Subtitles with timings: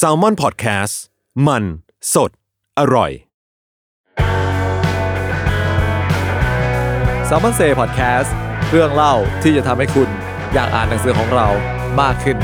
[0.00, 0.94] s a l ม o n PODCAST
[1.46, 1.64] มัน
[2.14, 2.30] สด
[2.78, 3.10] อร่อย
[7.28, 8.30] s ซ l m o n Say Podcast
[8.70, 10.08] เรื่องเล่าที่จะทำให้คุณ
[10.54, 11.48] อยากอ่านหนังสือของเรา
[12.00, 12.38] มากขึ้น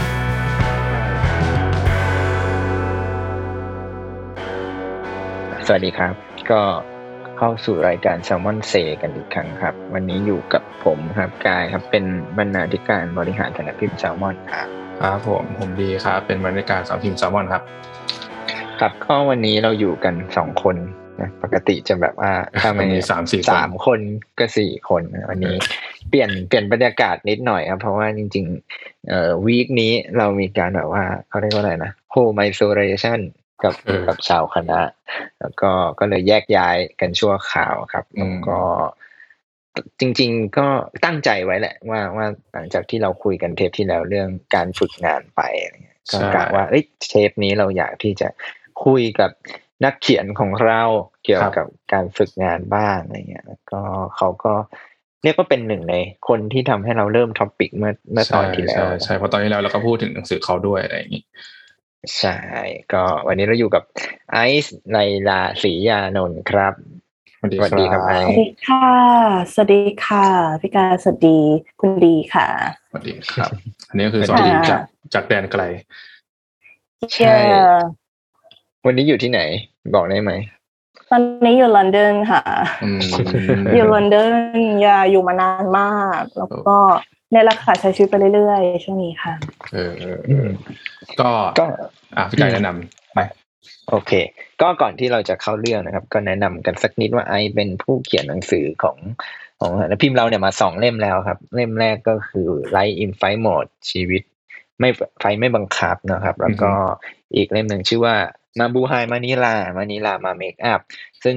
[5.66, 6.14] สวัสดีครับ
[6.50, 6.62] ก็
[7.38, 12.04] เข้าสู่รายการ s ซ l m o n Say กันอีกครั้งครับ วันนี้อยู่กับผมครับกายครับเป็น
[12.38, 17.62] บรรณาธิการบริหารสำนักพิมพ์ s ซ l m o n ครับ ครับผมผมดีครับเป็นบรรยากาศสาวทีมแซลมอนครับ
[18.80, 20.76] ครับก็วันนี้เราอยู่กันสองคน
[21.20, 24.00] นะปกติจะแบบว่าถ้าไม่มีสามสี่คนสามคน
[24.38, 25.56] ก็สี่คนวันนี้
[26.08, 33.20] เปลี่ยนเปลี่ยนบรรยากาศนิดหน่อยครับเพราะว่าจริง ๆ เอ่อวีคนี้เรามีการแบบว่าเขาเรียกว่าอะไรนะ home isolation
[33.64, 34.80] กับเออกับชาวคณะ
[35.40, 38.60] แล้วก็ก็เลยแยกย้ายกันชั่วคราวครับอืแล้วมก็
[40.00, 40.66] จริง ๆ ก็
[41.04, 48.28] ตั้งใจไว้แหละ ว่าว่าหลังจากที่เราคุยกันเทปที่แล้วเรื่องการฝึกงานไปอะไรเงี้ยก็กะว่าเอ้ยเทปนี้เราอยากที่จะ
[48.84, 49.30] คุยกับ
[49.84, 50.82] นักเขียนของเรา
[51.24, 53.80] เกี่ยวกับการฝึกงานบ้างอะไรเงี้ยแล้วก็
[54.16, 54.54] เขาก็
[55.22, 55.96] เรียกว่าเป็นหนึ่งใน
[56.28, 61.24] คนที่ทำให้เราเริ่มท็อปิกเมื่อเมื่อตอนที่แล้วใช่ใช่เพราะตอนที่แล้วเราก็พูดถึงหนังสือเขาด้วยอะไรอย่างนี้
[62.18, 62.36] ใช่
[62.92, 63.82] ก็วันนี้เราอยู่กับ
[64.32, 64.98] ไอซ์ไล
[65.28, 66.74] ลาศรียานนท์ครับ
[67.40, 68.86] สวัสดีสวัสดีครับไอสซ์วัสดีค่ะ
[69.54, 70.26] สวัสดีค่ะ
[70.60, 71.38] พี่กาสวัสดี
[71.80, 72.46] คุณดีค่ะ
[72.90, 73.50] สวัสดีครับ
[73.88, 74.80] อันนี้ก็คือสวัสดีค่ะจาก
[75.14, 75.62] จากแดนไกล
[77.14, 77.36] ใช่
[78.86, 79.40] วันนี้อยู่ที่ไหน
[79.94, 80.32] บอกได้ไหม
[81.10, 82.42] ตอนนี้อยู่ลอนดอนค่ะ
[82.84, 83.00] อืม
[83.74, 84.32] อยู่ลอนดอน
[84.80, 86.76] อย่าอยู่มานานมาก แล้วก็
[87.32, 89.34] ในราคาใช้ชีวิตไปเรื่อยๆช่วงนี้ค่ะ
[89.72, 90.48] เออเออเออ
[91.20, 91.64] ก็ก็
[92.16, 93.18] อะพี่กายแนะนำไป
[93.88, 94.12] โอเค
[94.60, 98.96] ก็ก่อนที่เราจะเข้าเรื่องนะครับ ก็แนะนำกันสักนิดว่าไอซ์เป็นผู้เขียนหนังสือของ
[99.60, 104.22] ของสำนักพิมพ์เราเนี่ยมาสองเล่มแล้วครับ เล่มแรกก็คือ Life in Fight Mode ชีวิต
[104.80, 106.72] ไม่ไฟไม่บังคับนะครับ แล้วก็
[107.36, 108.16] อีกเล่มหนึ่งชื่อว่า
[108.58, 110.80] มาบูไฮมานิลามานิลามาเมคอัพ
[111.24, 111.36] ซึ่ง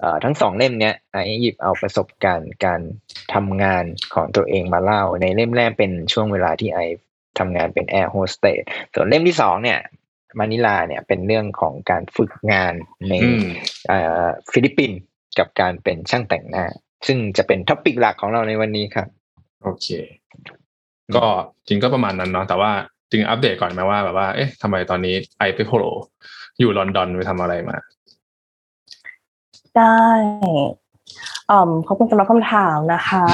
[0.00, 2.80] เอ่อทั้งสองเล่มเนี้ยไอซ์หยิบเอาประสบการณ์การ
[3.34, 7.04] ทำงานของตัวเองมาเล่า ในเล่มแรกเป็นช่วงเวลาที่ไอซ์
[7.38, 8.62] ทำงานเป็นแอร์โฮสเตส
[8.94, 9.78] ส่วนเล่มที่สองเนี่ย
[10.38, 12.74] มานิลาเนี่ยเป็นเรื่องของการฝึกงาน
[13.08, 13.44] ในอืม
[13.88, 14.98] เอ่อฟิลิปปินส์
[15.38, 16.64] กับการเป็นช่างแต่งหน้า
[17.06, 19.08] ซึ่งจะเป็น topic หลักของเราในวันนี้ครับ
[19.62, 19.86] โอเค
[21.16, 21.26] ก็
[21.66, 22.72] จริงก็ประมาณนั้นเนาะแต่ว่า
[23.10, 25.92] จริงอัปเดตก่อนไหมว่าแบบว่าเอ๊ะทำไมตอนนี้ไอซ์ไปโผล่
[26.58, 27.76] อยู่ลอนดอนไปทำอะไรมา
[29.76, 29.98] ได้
[31.50, 33.26] อืมขอบคุณสำหรับคำถามนะคะ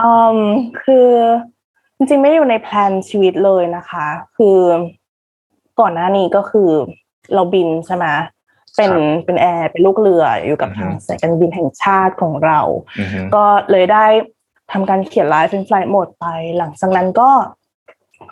[0.00, 0.38] อืม
[0.82, 1.08] คือ
[1.96, 4.06] จริงๆไม่ได้อยู่ใน plan ชีวิตเลยนะคะ
[4.36, 4.58] คือ
[5.80, 6.70] ก่อนหน้านี้ก็คือ
[7.34, 8.06] เราบินใช่ไหม
[8.76, 12.60] เป็นครับเป็นแอร์เป็นลูกเรืออยู่กับอือฮึทางสายการบินแห่งชาติของเรา
[12.98, 14.06] อือฮึก็เลยได้
[14.72, 16.26] ทำการเขียน Life in Flight Mode ไป
[16.58, 17.30] หลังจากนั้นก็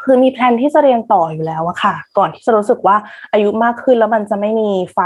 [0.02, 2.96] คือมี plan ที่จะเรียนต่ออยู่แล้วอะค่ะ ก่อนที่จะรู้สึกว่า
[3.32, 4.98] อายุมากขึ้นแล้วมันจะไม่มีไฟ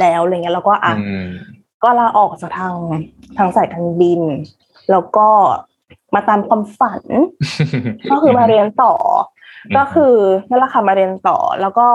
[0.00, 1.28] แล้วอะไรเงี้ยแล้วก็อะอืม
[1.82, 2.74] ก็ลาออกจากทาง
[3.38, 4.22] ทางสายการบิน
[4.90, 5.28] แล้วก็
[6.14, 7.02] มาตามความฝัน
[8.10, 9.39] ก็คือมาเรียนต่ออม
[9.76, 10.14] ก็คือ
[10.48, 11.86] นั่นแหละค่ะมาเรียนต่อแล้วก็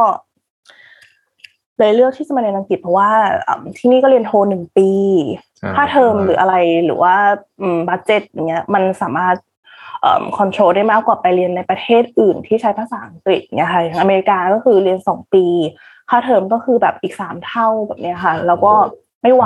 [1.79, 3.09] เลยเลือกที่จะมาเรียนอังกฤษเพราะว่า
[3.47, 4.89] อ่าที่นี่ก็เรียนโทหนึ่งปี
[5.63, 6.55] อ่าค่าเทอมหรืออะไร
[6.85, 7.15] หรือว่า
[7.61, 9.35] อืม budget อย่างเงี้ย มันสามารถ
[10.01, 15.45] เอ่อ control ได้มากกว่าไปเรียนในประเทศอื่นที่ใช้ภาษาอังกฤษเนี่ยค่ะอย่างอเมริกาก็คือเรียนสองปี
[16.09, 18.73] ค่าเทอมก็คือแบบอีกสามเท่าแบบเนี้ยค่ะ แล้วก็
[19.21, 19.45] ไม่ไหว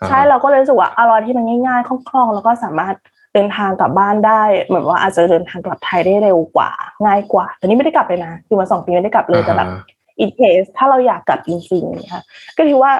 [0.00, 2.94] อ่าใช่เราก็เลยรู้สึกว่าอะไรที่มันง่ายๆคล่องๆแล้วก็สามารถ
[3.34, 6.70] เดินทางกลับบ้านได้ เหมือนว่าอาจจะเดินทางกลับไทยได้เร็วกว่า
[7.06, 12.24] ง่ายกว่า แต่นี่ไม่ได้กลับเลยนะอยู่มาสองปีไม่ได้กลับเลยแต่แบบอ่าฮะ in case ถ้าเราอยากกลับจริงๆเนี่ยค่ะ
[12.56, 12.92] ก็คิดว่า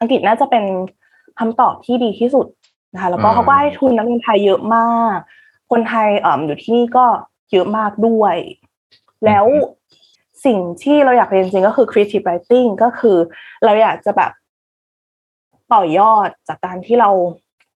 [0.00, 0.64] อังกฤษน่าจะเป็น
[1.38, 2.46] คำตอบที่ดีที่สุด
[2.94, 5.16] นะคะแล้วก็อืมเขาก็ให้ทุนนักเรียนไทยเยอะมาก
[5.70, 7.06] คนไทยเอ่ออยู่ที่นี่ก็
[7.52, 8.36] เยอะมากด้วย
[9.26, 9.46] แล้ว
[10.44, 13.16] สิ่งที่เราอยากเรียนจริงก็คือ creative writing ก็คือ
[13.64, 14.32] เราอยากจะแบบ
[15.72, 17.10] ต่อยอดจากการที่เรา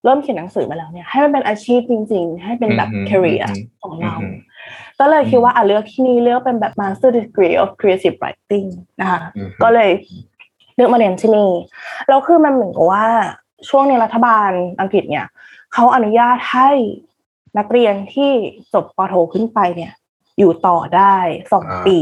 [0.08, 4.34] เริ่มเขียนหนังสือมาแล้วเนี่ยให้มันเป็นอาชีพจริง ๆ ให้เป็นแบบอืม career อืมของเราอืม
[5.00, 8.68] ก็เลยคิดว่าอะเลือกที่นี่เลือกเป็นแบบ master degree of creative writing
[9.00, 9.90] นะคะอืมก็เลย
[10.74, 11.50] เลือกมาเรียนที่นี่
[12.08, 13.06] แล้วคือมันเหมือนกับว่า
[13.68, 14.50] ช่วงนี้รัฐบาล
[14.80, 15.26] อังกฤษเนี่ย
[15.72, 16.70] เขาอนุญาตให้
[17.58, 18.30] นักเรียนที่
[18.74, 19.92] จบปโทขึ้นไปเนี่ย
[20.38, 21.16] อยู่ต่อได้
[21.52, 22.00] สองอ่าปี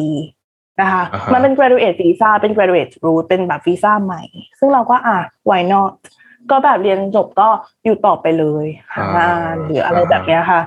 [0.81, 4.23] นะคะอ่าฮะมันเป็น graduate visa เป็น graduate route เป็นแบบวีซ่าใหม่
[4.59, 5.19] ซึ่งเราก็อะ
[5.49, 5.95] why not
[6.51, 7.49] ก็แบบเรียนจบก็
[7.85, 10.61] อยู่ต่อไปเลยหางานหรืออะไรแบบเนี้ยค่ะ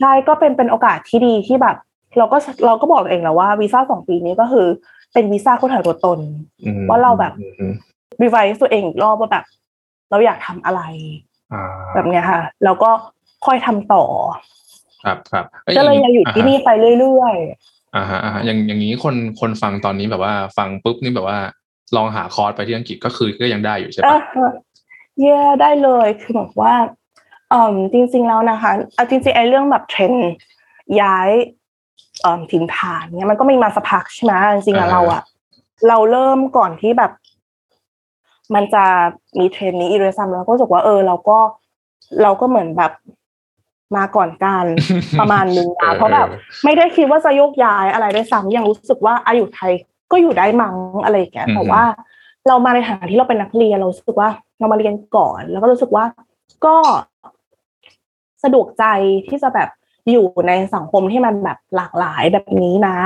[0.00, 1.76] ใช่ก็เป็นเป็นโอกาสที่ดีที่แบบ
[2.18, 2.36] เราก็
[2.66, 4.66] เราก็บอกตัวเองแล้วว่าวีซ่าสองปีนี้ก็คือ
[5.12, 6.18] เป็นวีซ่าค้นหาตัวตน
[6.64, 7.72] อืมว่าเราแบบอืม
[8.22, 9.44] revise ตัวเองอีกรอบว่าแบบ
[10.10, 10.82] เราอยากทำอะไร
[11.52, 11.64] อ่า
[11.94, 12.90] แบบเนี้ยค่ะ แล้วก็
[13.46, 14.04] ค่อยทำต่อ
[15.04, 17.36] ครับครับอ้ก็เลยยังอยู่ที่นี่ไปเรื่อย
[17.96, 21.38] อ่าฮะอ่าฮะอย่างอย่างนี้คนคนฟังตอนนี้แบบว่า ฟังปุ๊บนี่แบบว่า
[21.96, 24.48] ลองหาคอร์สไปที่อังกฤษก็คือก็ยังได้อยู่ใช่ๆเอปะอ
[25.20, 26.74] yeah ได้เลยคือแบบว่า
[27.52, 30.30] อืมจริง ๆแล้วนะคะเอาจริงๆไอ้เรื่องแบบเทรนด์
[31.00, 31.30] ย้าย
[32.22, 35.22] เอ่อถิ่นฐานเนี่ยมันก็มีมาสักพักใช่ไหมจริงๆอะเราอะ
[35.88, 37.12] เราเริ่มก่อนที่แบบ
[38.54, 38.84] มันจะ
[39.38, 41.38] มีเทรนด์นี้อีเรซัมแล้วก็รู้สึกว่าเออ เราก็
[42.22, 42.92] เราก็เหมือนแบบ
[43.96, 44.66] มาก่อนการ
[45.20, 49.72] ประมาณนึงเอนะอเพราะแบบเออไม่ได้คิดว่าจะโยกย้ายอะไรด้วยซ้ำยังรู้สึกว่าอายุไทย
[50.10, 51.82] ก็อยู่ได้มั้งอะไรอย่างเงี้ยอืมแต่ว่า
[52.48, 56.04] เรามาในฐานะที่เราเป็นนักเรียนเรารู้สึกว่า เรามาเรียนก่อน แล้วก็รู้สึกว่า
[56.64, 56.76] ก็
[58.44, 58.84] สะดวกใจ
[59.28, 59.68] ที่จะแบบ
[60.10, 62.96] อยู่ในสังคมที่มันแบบหลากหลายแบบนี้นะ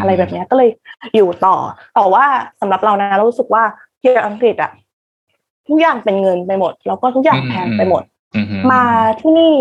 [0.00, 0.68] อะไรแบบเนี้ยก็เลย
[1.14, 1.56] อยู่ต่อ
[1.94, 2.24] แต่ว่า
[2.60, 3.62] สำหรับเรานะเรารู้สึกว่า
[4.00, 4.72] ที่อังกฤษอะ
[5.68, 8.02] ทุกอย่างเป็นเงินไปหมด แล้วก็ทุกอย่างแพงไปหมด
[8.36, 8.82] อืฮึมา
[9.20, 9.56] ที่นี่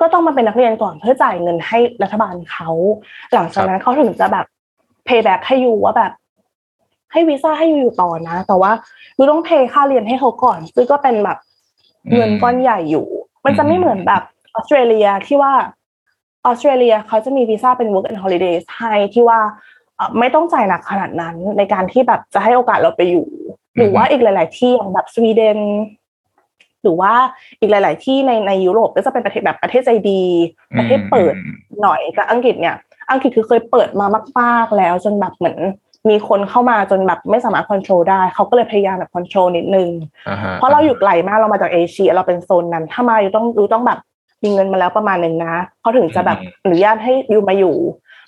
[0.00, 2.70] ก็ต้องมาเป็นนักเรียนก่อนเพื่อจ่ายเงินให้รัฐบาลเขา
[3.34, 4.46] หลังจากนั้นเขาถึงจะแบบ
[5.06, 6.12] payback ให้ยูว่าแบบ
[7.12, 8.72] ให้วีซ่าให้ยูอยู่ต่อนะ แต่ว่า
[9.16, 11.38] ยูต้อง pay ค่าเรียนให้เขาก่อน ซึ่งก็เป็นแบบ
[12.12, 13.06] เงินก้อนใหญ่อยู่
[13.44, 14.22] มันจะไม่เหมือนแบบ
[14.54, 15.52] ออสเตรเลียที่ว่า
[16.46, 19.40] ออสเตรเลียเขาจะมีวีซ่าเป็น work and holidays ให้ที่ว่า
[19.96, 23.26] เอ่อไม่ต้องจ่ายหนักขนาดนั้นในการที่แบบจะให้โอกาสเราไปอยู่
[23.76, 25.58] หรือว่าอีกหลาย ๆ ที่อย่างแบบสวีเดน
[26.82, 27.12] หรือว่า
[27.60, 30.22] อีกหลาย ๆ ที่ในในยุโรปก็จะเป็นประเทศแบบประเทศใจดี
[30.78, 31.34] ประเทศเปิด
[31.82, 32.76] หน่อยกับอังกฤษเนี่ย
[33.10, 34.06] อังกฤษคือเคยเปิดมา
[34.40, 35.58] มาก ๆ แล้วจนแบบเหมือน
[36.08, 39.88] มีคนเข้ามาจนแบบไม่สามารถควบคุมได้ เขาก็เลยพยายามแบบควบคุมนิดนึง
[40.28, 43.98] อ่าฮะเพราะเราอยู่ไกลมากเรามาจากเอเชียเราเป็นโซนนั้น ถ้ามาอยู่ต้องอยู่ต้องแบบ
[44.44, 47.76] มีเงินมาแล้วประมาณหนึ่งนะเขาถึงจะแบบอนุญาตให้อยู่มาอยู่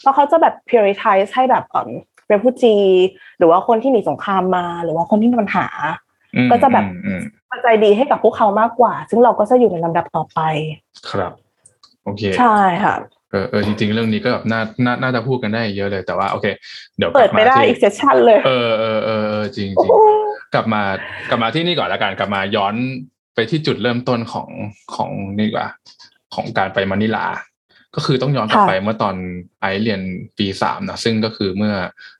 [0.00, 1.90] เพราะเขาจะแบบ prioritize ให้แบบเอ่อ
[2.32, 2.86] refugee
[3.38, 5.66] หรือว่าคนที่หนีสงครามมา หรือว่าคนที่มีปัญหา
[6.36, 7.20] อืมก็จะแบบอืม
[7.50, 10.40] ปัจจัยดีให้กับพวกเขามากกว่า ซึ่งเราก็จะอยู่ในลำดับต่อไป
[11.10, 11.32] ครับ
[12.04, 12.94] โอเค ใช่ค่ะ
[13.32, 16.46] เออเออจริง ๆ เรื่องนี้ก็แบบน่าน่าน่าจะพูดกันได้เยอะเลยแต่ว่าโอเค
[16.96, 20.00] เดี๋ยวกเปิลัดบไม่มาได้ที่อีกเซสชันเลยเออเออเออเออจริงจริงโอ้
[20.54, 20.82] กลับมา
[21.30, 22.74] กลับมาที่นี่ก่อนละกันกลับมาย้อน
[23.34, 24.48] ไปที่จุดเริ่มต้นของ
[24.94, 25.68] ของนี่ดีกว่า
[26.34, 27.26] ของการไปมะนิลา
[27.94, 29.14] ก็คือต้องย้อนกลับไปเมื่อตอน
[29.60, 30.00] ไอซ์เรียน
[30.38, 31.74] ปีสามนะซึ่งก็คือเมื่อ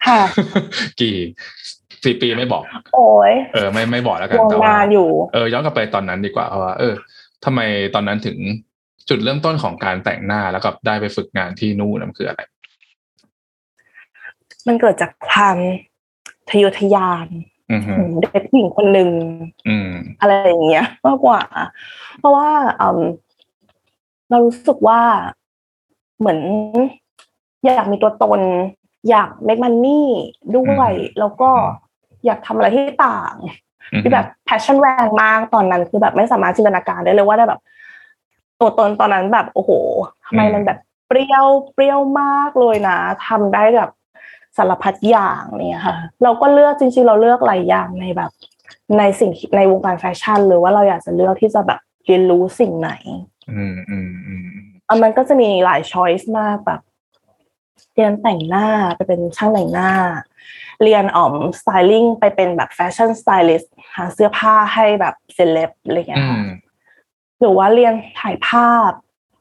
[0.07, 0.21] ค่ะ
[1.01, 1.17] กี่
[2.05, 2.65] สี่ปีไม่บอก
[2.95, 6.95] โอ้ยเออไม่ไม่บอกแล้วกันวงแต่ว่านานอยู่เออย้อนกลับไปตอนนั้นดีกว่าเพราะว่าเออ
[7.45, 7.61] ทำไม
[7.95, 8.37] ตอนนั้นถึง
[9.09, 12.41] จุดเริ่มต้นของการแต่งหน้าแล้วก็ได้ไปฝึกงานที่นู่นนั่นคืออะไร
[14.67, 15.57] มันเกิดจากความ
[16.51, 17.27] ทะเยอทะยาน
[17.73, 19.11] อือฮึของเด็กผู้หญิงคนหนึ่ง
[19.69, 19.91] อืม
[20.21, 21.43] อะไรอย่างเงี้ยมากกว่า
[22.19, 22.49] เพราะว่า
[22.81, 23.01] อืม
[24.31, 25.01] เรารู้สึกว่า
[26.19, 26.41] เหมือน
[27.65, 28.41] อยากมีตัวตน
[29.11, 30.03] อยาก make money
[30.57, 31.51] ด้วย แล้วก็
[32.27, 33.35] อยากทำอะไรที่ต่าง
[33.93, 37.61] อือฮึที่แบบ passion แรงมากตอนนั้นคือแบบไม่สามารถจินตนาการได้เลยว่าได้แบบ
[38.63, 39.71] ตัวตนตอนนั้นแบบโอ้โห
[40.27, 40.79] ทำไมมันแบบ
[41.09, 43.91] เปรี้ยวเปรี้ยวมากเลยนะทำได้แบบ
[44.57, 48.31] สารพัดอย่างเนี่ยค่ะ เราก็เลือกจริงๆ เราเลือกหลายอย่างในแบบ
[48.99, 52.91] ในสิ่งที่ในวงการแฟชั่น หรือว่าเราอยากจะเลือกที่จะแบบเรียนรู้สิ่งไหน
[53.51, 54.49] อืมอืมอืม
[54.89, 56.81] อะมันก็จะมีหลาย choice มากแบบ
[57.95, 58.67] เรียนแต่งหน้า
[58.97, 59.91] ไปเป็นช่างแต่งหน้า
[60.83, 66.49] เรียนอ๋อม styling ไปเป็นแบบแฟชั่นสไตลิสต์หาเสื้อผ้าให้แบบเซเลบอะไรอย่างเงี้อืยค่ะม
[67.43, 68.91] หรือว่าเรียนถ่ายภาพ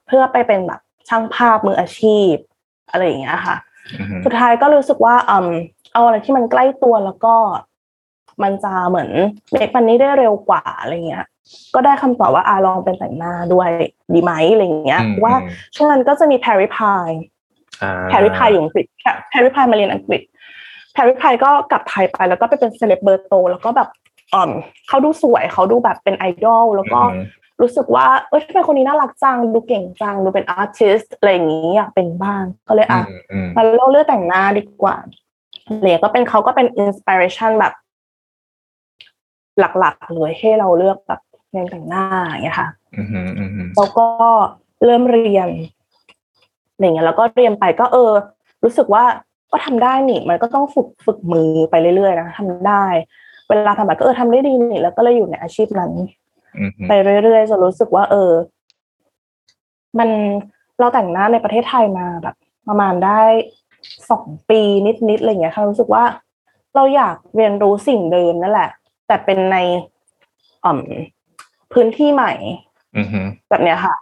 [0.08, 2.34] เพื่อไปเป็นแบบช่างภาพมืออาชีพ
[2.92, 3.56] อะไรอย่างเงี้ยค่ะ
[4.00, 5.48] อืมสุดท้ายก็รู้สึกว่าอืม
[5.94, 7.36] เอาอะไรที่มันใกล้ตัวแล้วก็
[8.44, 9.10] มันจะเหมือน
[9.52, 11.26] เมคมันนี้ได้เร็วกว่าอะไรเงี้ย
[11.76, 13.70] ก็ได้คำตอบว่าอาลองเป็นแต่งหน้าด้วย
[14.14, 17.10] ดีไหมอะไรอย่างเงี้ยอืมเพราะว่าอืมช่วงนั้นก็จะมีแพร r ิพาย
[17.84, 18.86] อ่าแพร r ิพายอยู่อังกฤษ
[19.30, 20.22] แพร r ิพายมาเรียนอังกฤษ
[20.94, 23.90] แพร r ิพายก็กลับไทยไปแล้วก็ไปเป็นเซเลบเบอร์โต แล้วก็แบบ
[24.34, 24.52] อ่อม
[24.88, 27.22] เขาดูสวยเขาดูแบบเป็นไอดอลแล้วก็อืม
[27.62, 34.96] รู้สึกว่าเอ้ยทำไมคนนี้น่ารักจังดูเก่งจังดูเป็น artist อะไรอย่างนี้อยากเป็นบ้างก็เลยอะอืมอืมมาเราเลือกแต่งหน้าดีกว่า
[35.82, 37.74] เลยก็เป็นเขาก็เป็น inspiration แบบ
[39.60, 44.08] หลักๆเลยให้เราเลือกแบบเรียนแต่งหน้าอย่างเงี้ยค่ะอืมอืมอืมแล้วก็
[44.86, 45.50] เริ่มเรียน
[46.74, 48.12] อะไรเงี้ยแล้วก็เรียนไปก็เออ
[48.64, 49.04] รู้สึกว่า
[49.52, 52.86] ก็ทำได้นี่ มันก็ต้องฝึกฝึกมือไปเรื่อยๆนะทำได้
[53.48, 56.08] เวลาทำแบบก็เออทำได้ดีนี่แล้วก็เลยอยู่ในอาชีพนั้นอืม
[56.90, 56.92] ไป
[57.24, 58.32] เรื่อยๆจนรู้สึกว่า เออ
[60.00, 60.10] มัน
[60.80, 62.36] เราแต่งหน้าในประเทศไทยมาแบบ
[62.68, 63.22] ประมาณได้
[64.10, 64.62] สองปี
[65.10, 66.04] นิดๆอะไรเงี้ยค่ะรู้สึกว่า
[66.76, 68.70] เราอยากเรียนรู้สิ่งเดิมนั่นแหละ
[69.08, 69.58] แต่เป็นใน
[70.66, 70.80] อ่า
[71.74, 72.34] พื้นที่ใหม่
[72.98, 73.96] อือฮึแบบเนี้ยค่ะ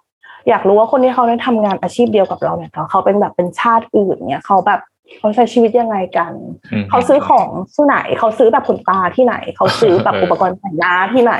[0.49, 4.79] อยากรู้ว่าคนที่เขาได้ทำงานอาชีพเดียวกับเราเนี่ยเขาเขาเป็นแบบเป็นชาติอื่นเนี่ยเขาแบบ
[5.17, 6.31] เขาใช้ชีวิตยังไงกัน
[6.73, 11.35] อือฮึเขาซื้อของที่ไหน เขาซื้อแบบขนตาที่ไหน เขาซื้อแบบเอออุอุปกรณ์แต่งหน้าที่ไหน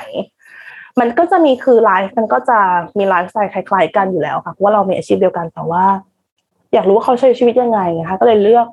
[1.00, 2.60] มันก็จะมีคือไลฟ์มันก็จะ
[2.98, 5.84] มีไลฟ์สไตล์คล้ายๆกันอยู่แล้วค่ะเพราะว่าเรามีอาชีพเดียวกันแต่ว่า
[6.74, 8.68] อยากรู้ว่าเขาใช้ชีวิตยังไงนะคะก็เลยเลือก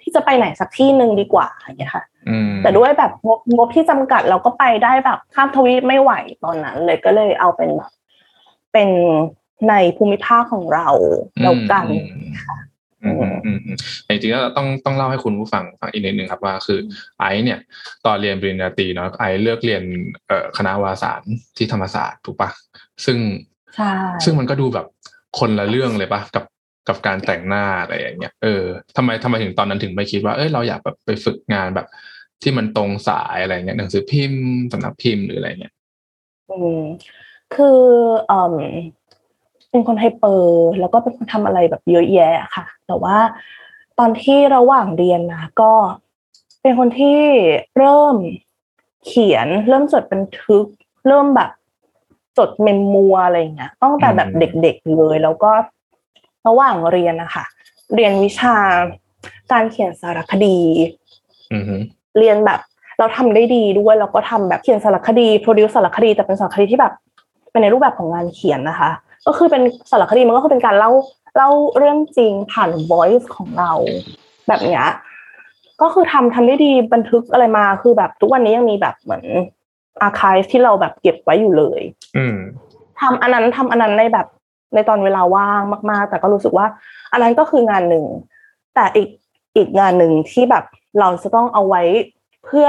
[0.00, 6.12] ที่จะไปไหนสักที่หนึ่งดีกว่าอย่างเงี้ยค่ะอืมแต่ด้วยแบบงบงบที่จำกัดเราก็ไปได้แบบข้ามทวีปไม่ไหว
[6.44, 7.90] ตอนนั้น เลยก็เลยเอาเป็นแบบ
[8.72, 8.88] เป็น
[9.68, 10.88] ในภูมิภาคของเรา
[11.42, 12.69] แล้วกันอืมอืมอืมอืมแต่
[14.08, 16.78] จริงๆแล้วต้องต้องเล่าให้คุณผู้ฟังฟังอีกนิดนึงครับว่าคือ
[17.18, 17.58] ไอซ์เนี่ย
[18.06, 19.82] ตอนเรียนปริญญาตรีเนาะไอซ์เลือกเรียน
[20.28, 21.22] เอ่อคณะวารสาร
[21.56, 22.50] ที่ธรรมศาสตร์ถูกปะ
[23.04, 23.18] ซึ่ง
[23.76, 23.92] ใช่
[24.24, 24.86] ซึ่งมันก็ดูแบบ
[25.38, 26.44] คนละเรื่องเลยปะกับ
[26.88, 28.62] กับการแต่งหน้าอะไรอย่างเงี้ยเออ
[28.96, 31.86] ทำไมทำไมถึงตอนนั้นถึงไม่คิดว่าเอ้ยเราอยากแบบไปฝึกงานแบบ
[32.42, 35.74] ที่มันตรงสายอะไรเงี้ยหนังสือพิมพ์สำนักพิมพ์หรืออะไรเงี้ย
[36.50, 36.82] อืม
[37.54, 37.80] คือ
[38.28, 38.54] เอ่ม
[39.70, 43.16] เป็นคนไฮเปอร์แล้วก็เป็นคนทำอะไรแบบเยอะแยะค่ะ แต่ว่า
[43.98, 45.72] ตอนที่ระหว่างเรียนนะก็
[46.62, 47.20] เป็นคนที่
[47.78, 48.16] เริ่ม
[49.06, 50.64] เขียน เริ่มจดบันทึก
[51.08, 51.50] เริ่มแบบ
[52.38, 55.50] จดเมมมัวอะไรอย่างเงี้ยตั้งแต่แบบเด็กๆเลย แล้วก็
[56.48, 57.44] ระหว่างเรียนนะคะ
[57.94, 58.56] เรียนวิชา
[59.52, 60.58] การเขียนสารคดี
[61.52, 61.76] อือฮึ
[62.18, 62.60] เรียนแบบ
[62.98, 66.92] เราทำได้ดีด้วยแล้วก็ทำแบบเขียนสารคดีโปรดิวสารคดีแต่เป็นสารคดีที่แบบ
[67.50, 68.90] เป็นในรูปแบบของงานเขียนนะคะ
[69.26, 70.90] ก็คือเป็นสารคดีมันก็คือเป็นการเล่า
[71.36, 73.72] เล่าเรื่องจริงผ่าน voice ของเรา
[74.48, 74.86] แบบเนี้ย
[75.82, 79.24] ก็คือทำทำได้ดีบันทึกอะไรมาคือแบบทุกวันนี้ยังมีแบบเหมือน
[80.02, 81.82] อาร์คีฟที่เราแบบเก็บไว้อยู่เลย
[82.16, 82.38] อืม
[83.00, 84.26] ทำอันนั้นทำอันนั้นในแบบ
[84.74, 86.66] ในตอนเวลาว่างมาก ๆ แต่ก็รู้สึกว่า
[87.12, 88.04] อันนั้นก็คืองานหนึ่ง
[88.74, 89.08] แต่อีก
[89.56, 90.64] อีกงานหนึ่งที่แบบ
[91.00, 91.82] เราจะต้องเอาไว้
[92.44, 92.68] เพื่อ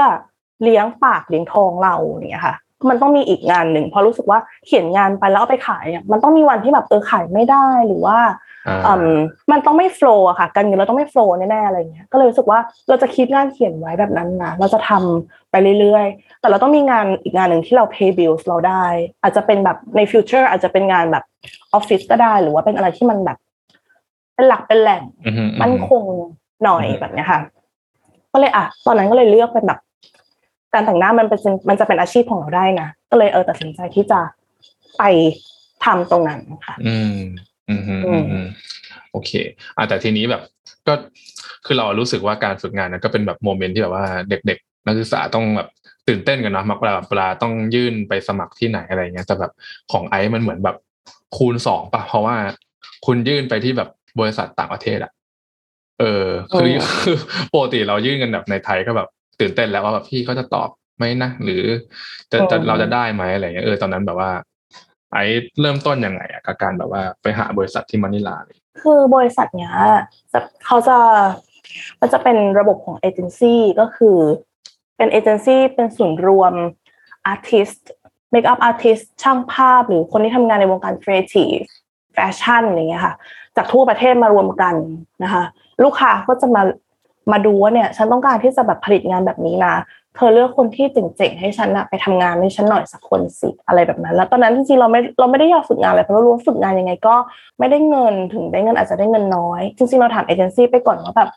[0.62, 1.94] เลี้ยงปากเลี้ยงท้องเรา
[2.30, 2.56] เนี่ยค่ะ
[2.88, 8.18] มันต้องมีอีกงานหนึ่งเพราะรู้สึกว่าเขียนงานไปแล้วเอาไปขายเนี่ยมันต้องมีวันที่แบบเออขายไม่ได้หรือว่า
[8.68, 9.20] อ่าอืม
[9.52, 12.58] มันต้องไม่โฟล์อะค่ะ การเงินเราต้องไม่โฟล์แน่ๆอะไรเงี้ยก็เลยรู้สึกว่า
[12.88, 18.84] เราจะคิดงานเขียนไว้แบบนั้นนะเราจะทำไปเรื่อยๆ แต่เราต้องมีงานอีกงานหนึ่งที่เรา pay bills เราได้
[19.22, 21.24] อาจจะเป็นแบบใน future อาจจะเป็นงานแบบ
[21.74, 23.38] ออฟฟิศก็ได้ หรือว่าเป็นอะไรที่มันแบบ
[24.34, 26.04] เป็นหลักเป็นแหล่งอือฮึมั่นคง
[26.64, 27.40] หน่อยอืมแบบเนี้ยค่ะ
[28.32, 29.78] ก็เลยอะ ตอนนั้นก็เลยเลือกเป็นแบบ
[30.74, 34.20] การแต่งหน้ามันเป็นมันจะเป็นอาชีพของเราได้นะก็เลยเออตัดสินใจที่จะ
[34.98, 35.02] ไป
[35.84, 37.16] ทำตรงนั้นค่ะ อืม
[37.68, 38.46] อืมอืมอืมอืม
[39.12, 39.30] โอเค
[39.76, 40.42] อะแต่ทีนี้แบบ
[40.88, 40.94] ก็
[41.66, 45.68] คือเรารู้สึกว่าการฝึกงานนั้นก็เป็นแบบโมเมนต์ที่แบบว่าเด็กๆ นักศึกษาต้องแบบ
[46.08, 49.52] ตื่นเต้นกันเนาะมักเวลาเวลาต้องยื่นไปสมัครที่ไหนอะไรเงี้ยแต่แบบ
[49.92, 50.76] ของไอซ์มันเหมือนแบบ
[51.36, 52.36] คูณสองป่ะเพราะว่า
[53.06, 53.88] คุณยื่นไปที่แบบ
[54.20, 55.12] บริษัทต่างประเทศอะ
[56.00, 57.16] เออคือเออคือ
[57.54, 59.08] ปกติเรายื่นกันแบบในไทยก็แบบ
[59.42, 61.62] ตื่นเต้นแล้วว่าแบบพี่เขาจะตอบไหมนะหรือ
[62.32, 64.30] จะจะเราจะได้ไหมอะไรเงี้ยเออตอนนั้นแบบว่า
[65.12, 69.74] ไอซ์เริ่มต้นยังไงอะกับการแบบว่าไปหาบริษัทที่มะนิลาเลยคือบริษัทเนี้ย
[70.32, 70.96] จะเขาจะ
[72.00, 74.18] มันจะเป็นระบบของเอเจนซี่ก็คือ
[74.96, 76.54] เป็นเอเจนซี่เป็นศูนย์รวม
[77.26, 81.56] artist makeup artist ช่างภาพหรือคนที่ทำงานในวงการครีเอทีฟ
[82.14, 83.14] แฟชั่นอะไรเงี้ยค่ะ
[83.56, 84.74] จากทั่วประเทศมารวมกัน
[85.24, 85.42] นะคะ
[85.84, 86.62] ลูกค้าก็จะมา
[87.32, 89.74] มาดูว่าเนี่ยฉันต้องการที่จะแบบผลิตงานแบบนี้นะ
[90.16, 97.14] เธอเลือกคนที่เจ๋งๆให้ฉันนะไปทำงานให้ฉันหน่อยสักคนสิอะไรแบบนั้น แล้วตอนนั้นจริงๆเราไม่เราไม่ได้อยากฝึกงานอะไรเพราะเรารู้ว่าฝึกงานยังไงก็
[97.58, 101.30] ไม่ได้เงินถึงได้เงินอาจจะได้เงินน้อย จริงๆเราถามเอเจนซี่ไปก่อนว่าแบบ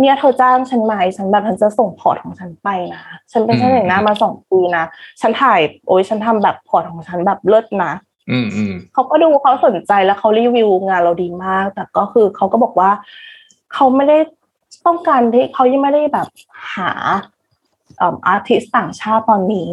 [0.00, 4.84] เนี่ยเธอจ้างฉันไหมฉันแบบฉันจะส่งพอร์ตของฉันไปนะฉันเป็นช่างแต่งหน้ามาสองปีนะ
[5.20, 7.92] ฉันถ่ายโอ้ยฉันทำแบบพอร์ตของฉันแบบเลิศนะ
[8.30, 12.90] อืมอืมเขาก็ดูเขาสนใจแล้วเขารีวิวงานเราดีมาก แต่ก็คือเขาก็บอกว่า
[13.74, 14.18] เขาไม่ได้
[14.86, 16.26] ต้องการที่เขายังไม่ได้แบบ
[16.74, 16.90] หา
[18.02, 19.70] artist ต่างชาติตอนนี้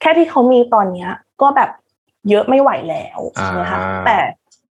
[0.00, 1.10] แค่ที่เขามีตอนเนี้ย
[1.42, 1.70] ก็แบบ
[2.28, 4.18] เยอะไม่ไหวแล้วใช่ไหมคะอ่าแต่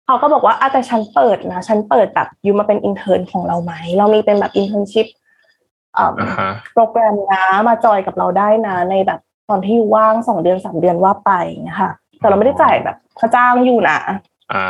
[0.05, 5.07] เขาก็บอกว่าอะแต่ฉันเปิดนะฉันเปิดแบบ you มาเป็น intern ของเราไหมเรามีเป็นแบบ internship
[5.97, 6.09] อ่า
[6.39, 9.19] ฮะโปรแกรมนะมาจอยกับเราได้นะ ในแบบ
[9.49, 11.31] ตอนที่ you ว่างสองเดือนสามเดือนว่าไป
[11.69, 13.99] นะคะแต่เราไม่ได้จ่ายแบบค่าจ้าง you นะ
[14.53, 14.65] อ่า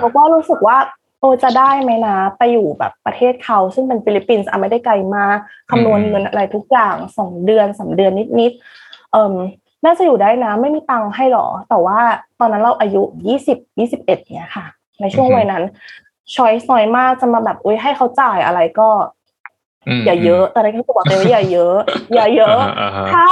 [0.00, 5.38] เราก็รู้สึกว่าโอจะได้ไหมนะ ไปอยู่แบบประเทศเขาซึ่งเป็นฟิลิปปินส์อะไม่ได้ไกลมาก
[5.70, 9.34] คำนวณอืมเงินอะไรทุกอย่างสองเดือนสามเดือนนิดๆเอ่ม
[9.84, 11.98] น่าจะอยู่ได้นะ ไม่มีตังค์ให้หรอ แต่ว่า
[12.40, 14.66] ตอนนั้นเราอายุยี่สิบยี่สิบเอ็ดเนี่ยค่ะ
[15.00, 15.62] ในช่วงวัยนั้น
[16.34, 18.88] ช้อยส์น้อยมากจะมาแบบอุ้ยให้เขาจ่ายอะไรก็
[19.98, 21.76] มอย่าเยอะแต่ในที่บอกเลยว่าอย่าเยอะ
[22.14, 23.24] อย่าเยอะาฮะถ้า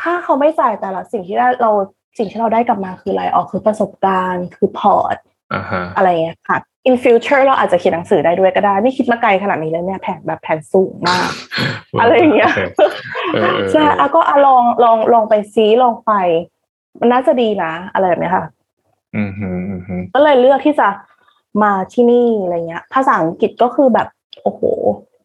[0.00, 1.70] ถ้าเขาไม่จ่ายแต่ละสิ่งที่ได้เรา
[2.18, 5.16] สิ่งที่เราได้กลับมาคืออะไรออกคือประสบการณ์คือพอร์ต
[5.54, 11.30] อ่าฮะอะไรเงี้ยค่ะ in future เราอาจจะเขียนหนังสือได้ด้วยก็ได้ นี่คิดมาไกลขนาดนี้แล้วเนี่ยแผนแบบแผนสูงมาก
[12.00, 12.60] อะไรอย่างเงี้ยโอค
[13.34, 16.12] เออเออใช่อะก็อะลองลองลองไปซีลองไป
[17.00, 18.44] มันน่าจะดีนะ อะไรแบบเนี้ยค่ะ
[19.16, 20.88] อืมฮึอืมฮึก็เลยเลือกที่จะ
[21.62, 24.08] มาที่นี่อะไรเงี้ย ภาษาอังกฤษก็คือแบบ
[24.42, 24.62] โอ้โห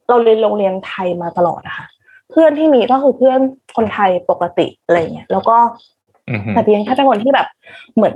[0.09, 1.85] เราเรียนโรงเรียนไทยมาตลอดนะคะ
[2.29, 3.39] เพื่อนที่มีก็คือเพื่อน
[3.75, 5.57] คนไทยปกติอะไรเงี้ยแล้วก็
[6.29, 7.47] อืมฮึแต่เพียงแค่เป็นคนที่แบบ
[7.95, 8.15] เหมือน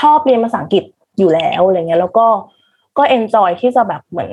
[0.00, 0.84] ชอบเรียนภาษาอังกฤษ
[1.18, 2.26] อยู่แล้วอะไรเงี้ย แล้วก็
[2.98, 4.32] ก็ enjoy ที่จะแบบเหมือน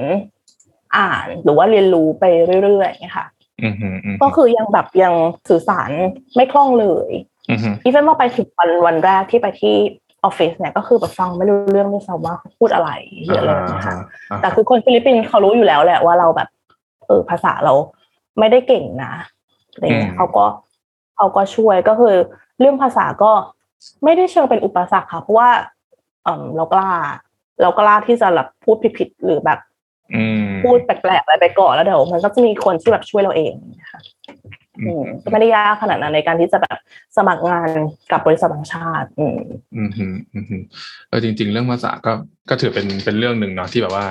[0.97, 2.23] อ่านหรือว่าเรียนรู้ไป
[2.63, 3.27] เรื่อยๆเงี้ยค่ะ
[3.63, 5.13] อืมฮึอืมฮึก็คือยังแบบยัง
[5.49, 5.89] สื่อสาร
[6.35, 7.11] ไม่คล่องเลย
[7.49, 9.75] อืมฮึ even ว่าไปถึงวันวันแรกที่ไปที่
[10.23, 12.89] ออฟฟิศเนี่ยก็คือแบบฟังไม่รู้เรื่องด้วยซ้ำว่าเขาพูดอะไร
[13.25, 13.95] หรืออะไรแบบนี้ค่ะ
[14.31, 16.49] อ่าแต่คือคนฟิลิปปินส์เขารู้อยู่แล้วแหละว่าเราแบบ
[17.07, 17.73] เออภาษาเรา
[18.39, 19.13] ไม่ได้เก่งนะ
[19.71, 20.45] อะไรเงี้ยเขาก็
[21.15, 22.15] เขาก็ช่วยก็คือ
[22.59, 23.31] เรื่องภาษาก็
[24.03, 25.49] ไม่ได้เชิงเป็นอุปสรรคค่ะเพราะว่า
[26.23, 26.89] เออเรากล้า
[27.61, 29.59] เรากล้าที่จะแบบพูดผิดๆหรือแบบ
[30.15, 34.01] อืมพูดแปลกๆอะไรไปก่อนแล้วเดี๋ยวมันก็จะมีคนที่แบบช่วยเราเองนะคะ
[34.85, 36.77] อืมก็ไม่ได้ยากขนาดนั้นในการที่จะแบบ
[37.17, 37.69] สมัครงาน
[38.11, 39.39] กับบริษัทต่างชาติ อืม
[39.77, 40.57] อืมฮึอืมฮึ
[41.09, 42.11] เออจริง ๆ เรื่องภาษาก็
[42.49, 44.05] ก็ถือเป็นเป็นเรื่องหนึ่งเนาะที่แบบว่า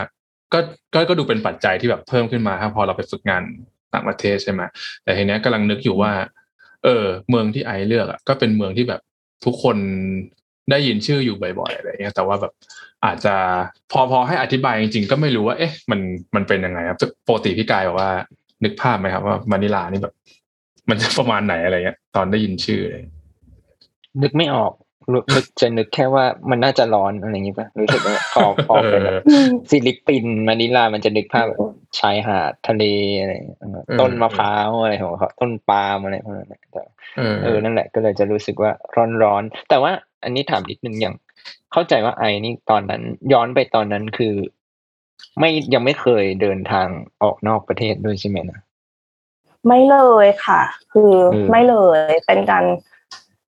[0.52, 0.58] ก็
[0.94, 3.42] ก็ก็ดูเป็นปัจจัยที่แบบเพิ่มขึ้นมาครับพอเราไปฝึกงาน
[3.94, 4.62] ต่างประเทศใช่ไหม
[5.02, 6.12] แต่ทีเนี้ยกำลังนึกอยู่ว่า
[6.84, 9.00] เออ เมืองที่ไอซ์เลือกอะก็เป็นเมืองที่แบบ
[9.44, 9.76] ทุกคน
[10.70, 12.52] ได้ยินชื่ออยู่บ่อยๆอะไรเงี้ยแต่ว่าแบบ
[13.04, 13.34] อาจจะ
[13.92, 16.00] พอพอให้อธิบายจริงๆ ก็ไม่รู้ว่าเอ๊ะมัน
[16.34, 16.98] มันเป็นยังไงครับ
[17.28, 18.10] ปกติพี่กายบอกว่า
[18.64, 20.14] นึกภาพไหมครับ ว่ามะนิลานี่แบบ
[20.90, 23.04] มันจะประมาณไหนอะไรเงี้ย ตอนได้ยินชื่อเลย
[24.22, 24.72] นึกไม่ออก
[25.12, 31.60] รู้นึกจะนึกแค่ว่ามันน่าจะร้อนอะไรอย่างงี้ป่ะรู้สึกว่าพอพอเป็นแบบอืมฟิลิปปินส์มะนิลามันจะนึกภาพแบบ
[31.98, 32.84] ชายหาดทะเล
[33.20, 33.60] อะไรอย่างเงี้ย
[34.00, 36.82] ต้นมะพร้าวอะไรของเขาต้นปาล์มอะไรพวกนั้นนะแต่
[37.16, 38.70] เออเออนั่นแหละก็เลยจะรู้สึกว่า
[39.22, 39.92] ร้อนๆแต่ว่า
[40.24, 41.14] อันนี้ถามนิดนึงอย่าง
[41.72, 44.34] เข้าใจว่าไอ้นี่ตอนนั้น ย้อนไปตอนนั้นคือ
[45.38, 46.88] ไม่ยังไม่เคยเดินทาง
[47.22, 48.60] ออกนอกประเทศด้วยใช่ไหมนะ
[49.66, 50.60] ไม่เลยค่ะ
[50.92, 51.76] คืออืมไม่เล
[52.08, 52.64] ยเป็นการ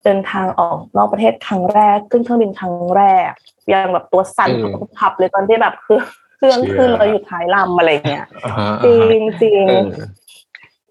[0.05, 3.31] เดินทางออกนอกประเทศครั้งแรกขึ้นเครื่องบินครั้งแรก
[3.73, 4.51] ยังแบบตัวสั่น
[4.99, 6.01] พับๆเลยตอนที่แบบคือ
[6.37, 9.67] เครื่องขึ้นแล้วอยู่ท้ายลำอะไรเงี้ยอ่าฮะจริงจริง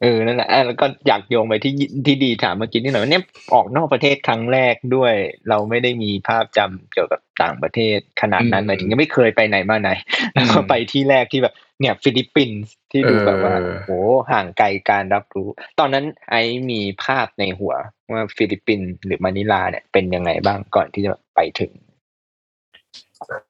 [0.01, 1.73] เออเออนั่นแหละอะแล้วก็อยากโยงไปที่
[2.05, 5.13] ที่ดีถามเมื่อกี้นิดหน่อยว่าเนี่ยออกนอกประเทศครั้งแรกด้วย
[5.49, 9.89] เราไม่ได้มีภาพจำเกี่ยวกับต่างประเทศขนาดนั้นหมายถึงยังไม่เคยไปไหนมาไหน
[10.33, 13.89] แล้วก็ไปที่แรกที่แบบเนี่ยฟิลิปปินส์ที่ดูแบบว่าโอ้โห
[14.31, 15.47] ห่างไกลการรับรู้
[15.79, 17.73] ตอนนั้นไอ้มีภาพในหัว
[18.11, 21.71] ว่าฟิลิปปินส์หรือมะนิลาเนี่ยเป็นยังไงบ้างก่อนที่จะไปถึง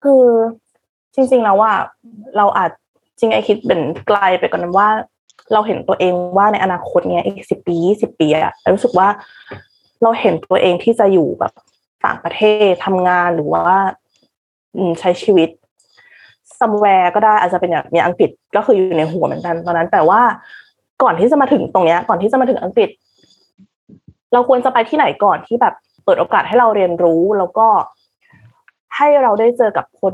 [0.04, 0.26] คือ
[1.16, 1.74] จริงๆแล้วว่า
[2.38, 2.72] เราอาจ
[3.20, 4.90] จริงไอซ์คิดเป็นไกลไปกว่านั้นว่า
[5.54, 9.08] เราเห็นตัวเองว่าในอนาคตเนี้ยอีกสิบปียี่สิบปีอะรู้สึกว่า
[10.04, 11.54] เราเห็นตัวเองที่จะอยู่แบบ
[12.06, 13.78] ต่างประเทศทำงานหรือว่า
[14.76, 15.50] อืใช้ชีวิต
[16.60, 20.22] somewhere ก็ได้อาจจะเป็นอย่างมีอังกฤษก็คืออยู่ในหัวเหมือนกันตอนนั้น แต่ว่า
[21.04, 22.90] ก่อนที่จะมาถึงตรงเนี้ย ก่อนที่จะมาถึงอังกฤษ
[24.34, 25.74] เราควรจะไปที่ไหนก่อนที่แบบ
[26.04, 27.68] เปิดโอกาสให้เราเรียนรู้แล้วก็
[28.96, 30.14] ให้เราได้เจอกับคน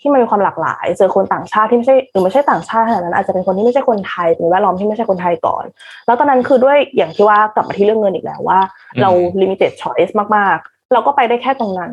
[0.00, 5.64] ที่มันมีความหลากหลายเจอคนต่างชาติที่ไม่ใช่หรือไม่ใช่ต่างชาติขนาดนั้นอาจจะเป็นคนที่ไม่ใช่คนไทยเป็นแวดล้อมที่ไม่ใช่คนไทยก่อน
[6.06, 8.58] แล้วตอนนั้นคือด้วยอย่างที่ว่ากลับมาที่เรื่องเงินอีกแล้วว่า
[9.00, 9.10] เรา
[9.40, 11.92] limited choice มากๆ เราก็ไปได้แค่ตรงนั้น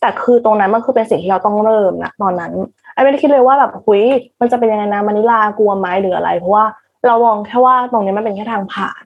[0.00, 2.52] แต่คือตรงนั้นมันคือเป็นสิ่งที่เราต้องเริ่มนะตอนนั้น
[2.92, 4.00] ไอ้ไม่ได้คิดเลยว่าแบบคุย
[4.40, 6.64] มันจะเป็นยังไงนะมานิลากลัวไหมหรืออะไร เพราะว่า
[7.06, 9.04] เรามองแค่ว่าตรงนี้มันเป็นแค่ทางผ่าน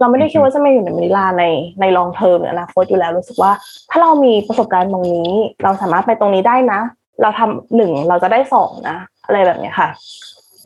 [0.00, 1.44] เราไม่ได้คิดว่าจะมาอยู่ในมานิลาใน
[1.80, 3.52] ในลองเทอมหรืออนาคตอยู่แล้วรู้สึกว่า
[3.90, 5.30] ถ้าเรามีประสบการณ์ตรงนี้
[5.62, 6.80] เราสามารถไปตรงนี้ได้นะ
[7.22, 9.88] เราทำหนึ่งเราจะได้สองนะ อะไรแบบเนี้ยค่ะ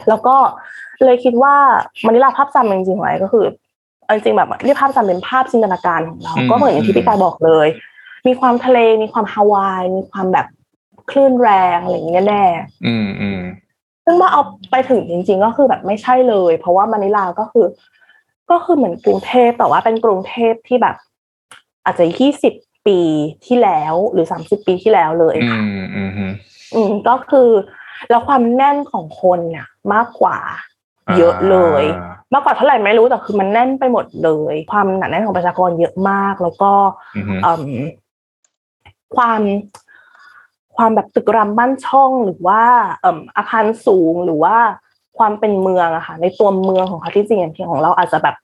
[0.08, 0.36] แล้วก็
[1.04, 1.54] เลยคิดว่า
[2.06, 3.46] มานิลาภาพจำจริงๆไว้ก็คือ
[4.04, 7.68] เอาจริงๆแบบเรียกภาพจำเป็นภาพจินตนาการของเรา ก็เหมือนอย่างที่พี่กายบอกเลย
[8.26, 10.46] มีความทะเลมีความฮาวาย มีความแบบ
[11.10, 12.44] คลื่นแรงอะไรอย่างเงี้ยแน่
[12.86, 13.40] อืมอืม
[14.04, 17.66] ซึ่งว่าเอาไปถึงจริง ๆ ก็คือแบบไม่ใช่เลย เพราะว่ามานิลาก็คือ
[18.50, 20.96] ก็คือเหมือนกรุงเทพแต่ว่าเป็นกรุงเทพที่แบบ
[21.84, 22.52] อาจจะยี่สิบ
[22.86, 22.98] ปี
[23.46, 26.32] ที่แล้วหรือสามสิบปีที่แล้วเลยอืค่ะมอืมอืม
[26.74, 27.50] อืมก็คือ
[28.10, 30.38] แล้วความแน่นของคนเนี่ยมากกว่า
[31.16, 31.84] เยอะเลย
[32.32, 36.72] มากกว่าเท่าไหร่ไม่รู้แต่คือมันแน่นไปหมดเลย ความหนาแน่นของประชากรเยอะมาก แล้วก็
[37.16, 37.86] อืมอืม
[39.16, 39.40] ความ
[40.76, 42.62] ความแบบตึกรามบ้านช่องหรือว่า
[43.00, 44.56] เอ่มอาคารสูงหรือว่า
[45.18, 48.36] ความเป็นเมืองอะค่ะในตัวเมืองของเขาที่จริงอย่างที่ของเราอาจจะแบบ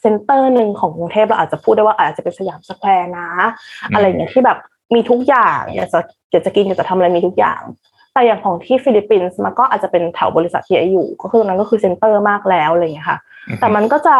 [0.00, 3.28] center หนึ่งของกรุงเทพเราอาจจะพูดได้ว่าอาจจะเป็นสยามสแควร์นะ
[3.94, 4.58] อะไรอย่างเงี้ยที่แบบ
[4.94, 7.60] มีทุกอย่างอยากจะอยากจะกินอยากจะทำอะไรมีทุกอย่าง
[8.12, 13.18] แต่อย่างของที่ฟิลิปปินส์มันก็อาจจะเป็นแถวบริษัทที่ไอซ์อยู่ ก็คือตรงนั้นก็คือ center มากแล้วอะไรอย่างเงี้ยค่ะ
[13.60, 14.16] แต่มันก็จะ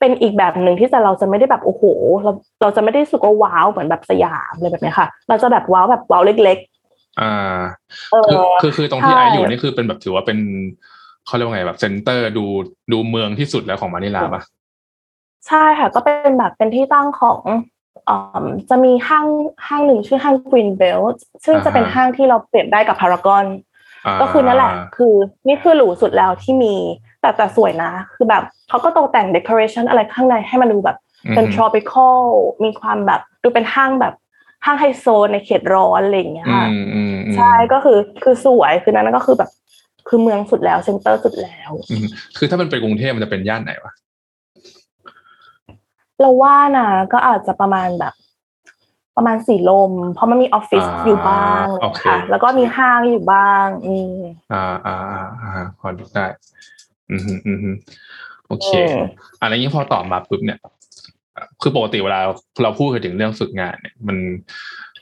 [0.00, 1.82] เป็นอีกแบบหนึ่งที่จะเราจะไม่ได้แบบโอ้โห
[2.22, 2.32] เรา
[2.62, 6.58] เราจะไม่ได้รู้สึกว่าว้าวเหมือนแบบสยามเลยแบบเนี้ยค่ะ เราจะแบบว้าวแบบว้าวเล็ก
[7.20, 7.60] อ่า
[8.12, 10.38] เออคือคือคือตรงที่ใช่ไออยู่นี่คือเป็นแบบถือว่าเป็น
[11.26, 12.44] เขาเรียกว่าไงแบบเซ็นเตอร์ดู
[12.92, 14.42] ดูเมืองที่สุดแล้วของมะนิลาปะ
[15.48, 17.40] ใช่ค่ะ ก็เป็นแบบเป็นที่ตั้งของ
[18.08, 19.26] อ่าจะมีห้าง
[19.66, 25.14] ห้างหนึ่งชื่อห้าง Green Belt ซึ่งจะเป็นห้างที่เราเปรียบได้กับพารากอนาก็คือนั่นแหละ คือ
[25.46, 26.74] นี่คือหรูสุดแล้วที่มี
[27.20, 30.96] แต่แต่สวยนะ คือแบบเขาก็ตกแต่ง decoration อะไรข้างในให้มันดูแบบ
[31.34, 32.18] เป็นอืม tropical
[32.64, 34.14] มีความแบบดูเป็นห้างแบบ
[34.64, 39.50] ห้างไฮโซในเขตร้อนอะไรอย่างเงี้ยอืค่ะมอืมอืมใช่ก็คือคือสวยคือนั้นก็คือแบบ
[40.08, 43.92] คือเมืองสุดแล้วเซ็นเตอร์สุดแล้วอืมคือถ้ามันเป็นกรุงเทพมันจะเป็นย่านไหนวะ
[46.22, 48.14] เราว่านะก็อาจจะประมาณแบบ
[49.16, 54.16] ประมาณสีลม เพราะมันมีออฟฟิศอยู่บ้างโอเคค่ะ แล้วก็มีห้างอยู่บ้าง อืม
[54.52, 56.26] อ่าอ่าอ่าอ่าพอดูได้
[57.10, 57.70] อืมฮึอืมฮึ
[58.46, 59.08] โอเคอืม
[59.40, 60.58] อะไรนี้พอตอบมาปุ๊บเนี่ย
[61.62, 62.20] คือปกติเวลา
[62.62, 64.16] เราพูดถึงเรื่องฝึกงานเนี่ยมัน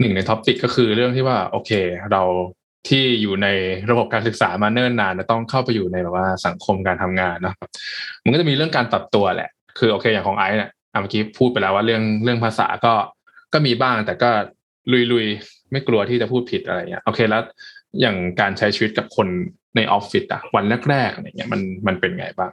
[0.00, 1.70] หนึ่งใน topic ก็คือเรื่องที่ว่า โอเค
[2.12, 2.22] เรา
[2.88, 3.48] ที่อยู่ใน
[3.90, 7.54] ระบบการศึกษามาเนิ่นนานจะต้องเข้าไปอยู่ในแบบว่าสังคมการทำงานเนอะ
[8.24, 12.92] มันก็จะมีเรื่องการปรับตัวแหละ คือโอเคอย่างของไอซ์เนี่ย อะเมื่อกี้พูดไปแล้วว่าเรื่องเรื่องภาษาก็
[13.52, 14.30] ก็มีบ้างแต่ก็
[15.12, 17.42] ลุยๆไม่กลัวที่จะพูดผิดอะไรเงี้ยโอเคแล้ว
[18.00, 19.28] อย่างการใช้ชีวิตกับคน
[19.76, 22.50] ในออฟฟิศอะวันแรกๆอะไรเงี้ยมันมันเป็นไงบ้าง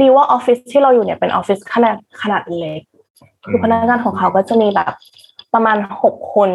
[0.00, 2.82] ดีว่าออฟฟิศที่เราอยู่เนี่ยเป็นออฟฟิศขนาดขนาดเล็ก
[3.44, 4.92] คือพนักงานของเขาก็จะมีแบบ
[5.54, 6.50] ประมาณหกคน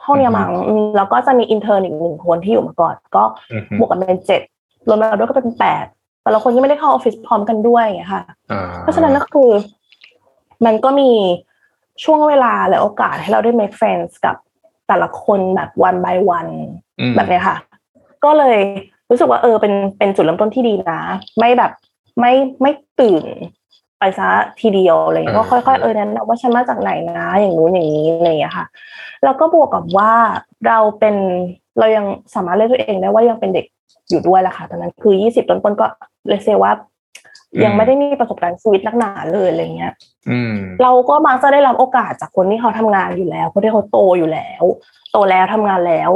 [0.00, 4.42] เท่าเนี้ยมั้งอืมแล้วก็จะมี intern อีกหนึ่งคนที่อยู่มาก่อน ก็อือฮึบวกกันเป็นเจ็ด
[4.88, 5.84] รวมแล้วด้วยก็เป็นแปด
[6.24, 9.50] แต่ละคนยังไม่ได้เข้าออฟฟิศพร้อมกันด้วยอย่างเงี้ยค่ะอ่เพราะฉะนั้นก็คือ
[10.66, 11.10] มันก็มี
[12.04, 14.36] ช่วงเวลาและโอกาสให้เราได้ make friends กับ
[14.88, 16.52] แต่ละคนแบบ one by one
[17.00, 17.56] อืมแบบเนี้ยค่ะ
[18.24, 18.58] ก็เลย
[19.10, 21.00] รู้สึกว่าเออเป็นเป็นจุดเริ่มต้นที่ดีนะ
[21.38, 21.72] ไม่แบบ
[22.20, 22.32] ไม่
[22.62, 23.24] ไม่ตื่น
[23.98, 24.28] ไปซะ
[24.60, 28.66] ทีเดียวอะไรเงี้ยก็ค่อยๆเออแนะนำว่าฉันมาจากไหนนะ อย่างนู้นอย่างนี้อะไรอย่างเงี้ยค่ะ
[29.24, 30.12] แล้วก็บวกกับว่า
[30.66, 31.16] เราเป็น
[31.78, 33.66] เรายังสามารถเรียกตัวเองได้ว่ายังเป็นเด็ก
[34.10, 35.86] อยู่ด้วยแหละค่ะตอนนั้นคือยี่สิบต้นๆก็
[36.28, 36.72] เลยเซว่า
[37.64, 39.92] ยังไม่ได้มีประสบการณ์ชีวิตนักหนาเลยอะไรเงี้ย
[40.30, 44.64] อืมเราก็มักจะได้รับโอกาสจากคนที่เขาทำงานอยู่แล้วคนที่เขาโตอยู่แล้ว
[45.12, 46.10] โตแล้วทำงานแล้ว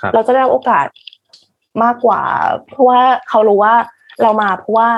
[0.00, 0.86] ครับเราจะได้รับโอกาส
[1.82, 2.22] มากกว่า
[2.68, 3.74] เพราะว่าเขารู้ว่า
[4.22, 4.88] เรามาเพราะว่า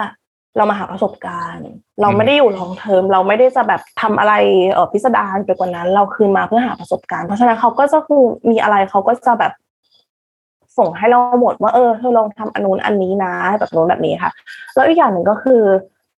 [0.56, 1.68] เรามาหาประสบการณ์
[2.00, 4.34] เราไม่ได้อยู่ลองเทอมเราไม่ได้จะแบบทำอะไร
[4.72, 9.52] เออพิสดารไปกว่านั้น เราคือมาเพื่อหาประสบการณ์ เพราะฉะนั้นเขาก็จะคือมีอะไรเขาก็จะแบบ
[10.78, 14.32] ส่งให้เราหมดว่าเออเธอลองทำอันนู้นอันนี้นะแบบนู้นแบบนี้ค่ะ
[14.74, 15.62] แล้วอีกอย่างหนึ่งก็คือ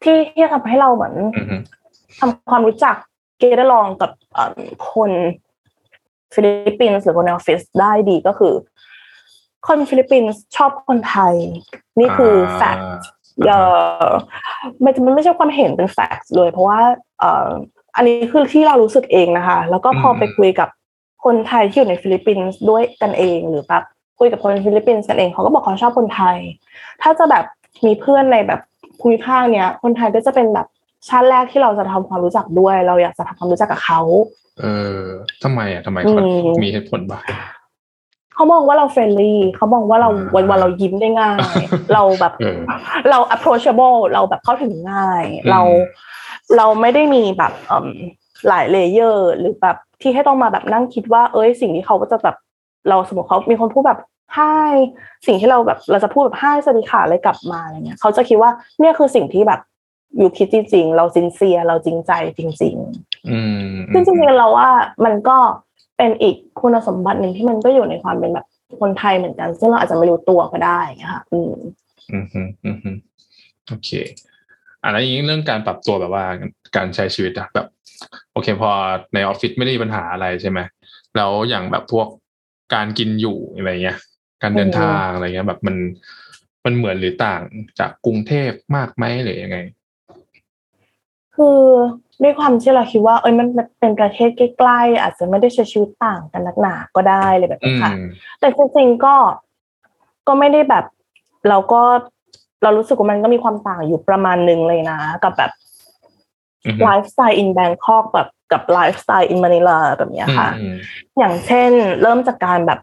[0.02, 1.56] ที่ที่ทำให้เราเหมือนอือฮึ
[2.18, 2.94] ทำความรู้จัก
[3.38, 4.54] get along กับเอิ่ม
[4.92, 5.10] คน
[6.34, 8.54] ฟิลิปปินส์หรือคนในออฟฟิศได้ดีก็คือ
[9.66, 11.34] คนฟิลิปปินส์ชอบคนไทย
[11.98, 13.06] นี่คือ fact
[13.46, 13.52] เอ
[14.04, 14.08] อ
[14.84, 16.80] มันมันไม่ใช่ความเห็นเป็น fact เลย เพราะว่า
[17.18, 17.48] เอ่อ
[17.96, 20.68] อันนี้คือที่เรารู้สึกเองนะคะ แล้วก็พอไปคุยกับ
[21.24, 23.84] คนไทยที่อยู่ในฟิลิปปินส์ด้วยกันเองหรือแบบ
[24.20, 26.36] คุยกับคนฟิลิปปินส์กันเองเขาก็บอกเขาชอบคนไทย
[27.02, 27.44] ถ้าจะแบบ
[27.86, 28.60] มีเพื่อนในแบบ
[29.00, 30.66] ภูมิภาคเนี้ย คนไทยก็จะเป็นแบบ
[31.08, 34.00] ชาติแรกที่เราจะทำความรู้จักด้วย เราอยากจะทำความรู้จักกับเขา
[34.60, 34.64] เอ
[34.98, 35.00] อ
[35.42, 37.24] ทำไมอะทำไมเขาอืมมีเหตุผลบ้าง
[38.34, 41.36] เขามองว่าเรา friendly เขามองว่าเราอ่าวันวันๆเรายิ้มได้ง่าย
[41.94, 42.58] เราแบบเออ
[43.10, 45.60] เรา approachable เราแบบเข้าถึงง่ายอืมเรา
[46.56, 47.86] เราไม่ได้มีแบบเอิ่ม
[48.48, 52.36] หลาย layer หรือแบบที่ให้ต้องมาแบบนั่งคิดว่า เอ้ยสิ่งที่เขาก็จะแบบ
[52.88, 54.00] เราสมมติเขามีคนพูดแบบ
[54.36, 54.56] ให้
[55.26, 59.60] สิ่งที่เราแบบเราจะพูดแบบให้สวัสดีค่ะอะไรกลับมาอะไรเงี้ยเขาจะคิดว่าเนี่ยคือสิ่งที่แบบ
[60.18, 64.70] you คิดจริงๆ เรา sincere เราจริงใจจริงๆอืมซึ่งจริงๆเราว่า
[65.04, 65.36] มันก็
[65.96, 68.46] เป็นอีกคุณสมบัติหนึ่งที่มันก็อยู่ในความเป็นแบบ
[68.80, 70.80] คนไทยเหมือนกัน ซึ่งเราอาจจะไม่รู้ตัวก็ได้
[71.12, 71.52] ค่ะอืม
[72.12, 72.96] อืมอืมอืมอืม
[73.68, 73.90] โอเค
[74.84, 76.24] อันนั้นอย่างนี้เรื่องการปรับตัวแบบว่า
[76.76, 77.66] การใช้ชีวิตอะแบบ
[78.32, 78.70] โอเค พอ
[79.14, 80.58] ในออฟฟิศไม่ได้มีปัญหาอะไรใช่ไหม
[81.16, 82.06] แล้วอย่างแบบพวก
[82.74, 83.98] การกินอยู่อะไรเงี้ย
[84.42, 85.76] การเดินทางอะไรเงี้ย แบบมัน
[86.64, 87.42] มันเหมือนหรือต่าง
[87.78, 89.58] จากกรุงเทพมากไหมหรือยังไง
[91.36, 91.60] คือ
[92.22, 97.90] ด้วยความที่เราคิดว่าเอ้ยมันมันเป็นประเทศใกล้ๆอาจจะไม่ได้ใช้ชีวิตต่างกันนักหนาก็ได้เลยแบบอืนี้มค่ะ
[98.40, 99.14] แต่จริงๆก็
[100.28, 100.84] ก็ไม่ได้แบบ
[101.48, 101.82] เราก็
[102.62, 105.52] เรารู้สึกว่ามันก็มีความต่างอยู่ประมาณหนึ่งเลยนะ กับแบบ
[106.64, 110.74] อืมไลฟ์สไตล์ in Bangkok แบบ กับไลฟ์สไตล์ in Manila แบบเนี้ยค่ะอืม
[111.18, 111.70] อย่างเช่น
[112.02, 112.80] เริ่มจากการแบบ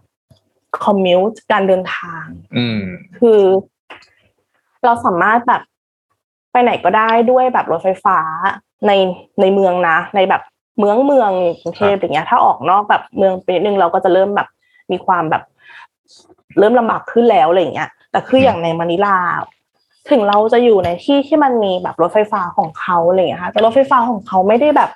[0.84, 2.26] คอมมิวต์การเดินทาง
[2.58, 2.82] อืม
[3.20, 3.42] คือ
[4.86, 5.62] เราสามารถแบบ
[6.52, 8.20] ไปไหนก็ได้ด้วยแบบรถไฟฟ้า
[8.88, 8.92] ใน
[9.42, 10.42] ในเมืองนะ ในแบบ
[10.80, 14.48] เมืองเมืองกรุงเทพอย่างเงี้ย ถ้าออกนอกแบบเมืองไปนิดนึงเราก็จะเริ่มแบบ
[14.92, 15.44] มีความแบบ
[16.60, 19.18] เริ่มลำบากขึ้นแล้วอะไรอย่างเงี้ย แต่คืออย่างในมะนิลา
[20.10, 24.90] ถึงเราจะอยู่ในที่ที่มันมีแบบรถไฟฟ้าของเขาอะไรอย่างเงี้ยค่ะแต่รถไฟฟ้าของเขาไม่ได้แบบ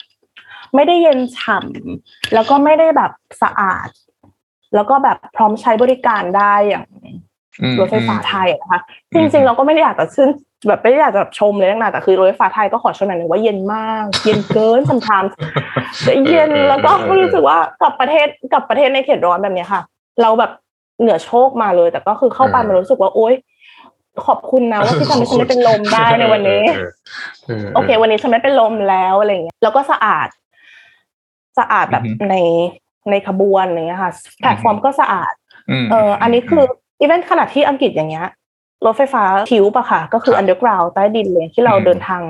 [0.76, 3.90] ไม่ได้เย็นฉ่ำแล้วก็ไม่ได้แบบสะอาด
[4.76, 6.86] แล้วก็แบบพร้อมใช้บริการได้อย่าง
[7.62, 8.80] อืมรถไฟฟ้าไทยอะนะคะ
[9.14, 10.30] จริงๆเราก็ไม่ได้อยากจะชื่น
[10.68, 15.32] แบบไม่ได้อยากจะแบบชมเลยนะแต่คือรถไฟฟ้าไทยก็ขอชมหน่อยหนึ่งว่าเย็นมาก เย็นเกินสัมพันธ์
[16.30, 19.82] เย็นแล้วก็รู้สึกว่ากับประเทศกับประเทศในเขตร้อนแบบเนี้ยค่ะ
[20.22, 20.52] เราแบบ
[21.02, 23.34] เหงื่อโชกมาเลย แต่ก็คือเข้าไปมันรู้สึกว่าโอ๊ย
[24.26, 26.64] ขอบคุณนะว่าที่ทำให้ฉันไม่เป็นลมได้ในวันนี้
[27.46, 30.28] เออโอเค วันนี้ฉันไม่เป็นลมแล้วอะไรเงี้ยแล้วก็สะอาด
[31.60, 32.36] สะอาดแบบอือฮึใน
[33.10, 35.34] ในขบวนอะไรเงี้ยค่ะแพลตฟอร์มก็สะอาด
[35.84, 36.64] มเอออันนี้คือ
[37.00, 38.28] อีเวนต์ขนาดที่อังกฤษอย่างเงี้ย
[38.86, 42.22] รถไฟฟ้า Tube อะค่ะ ก็คือครับ underground ใต้ดินเลยที่เราอืมเดินทาง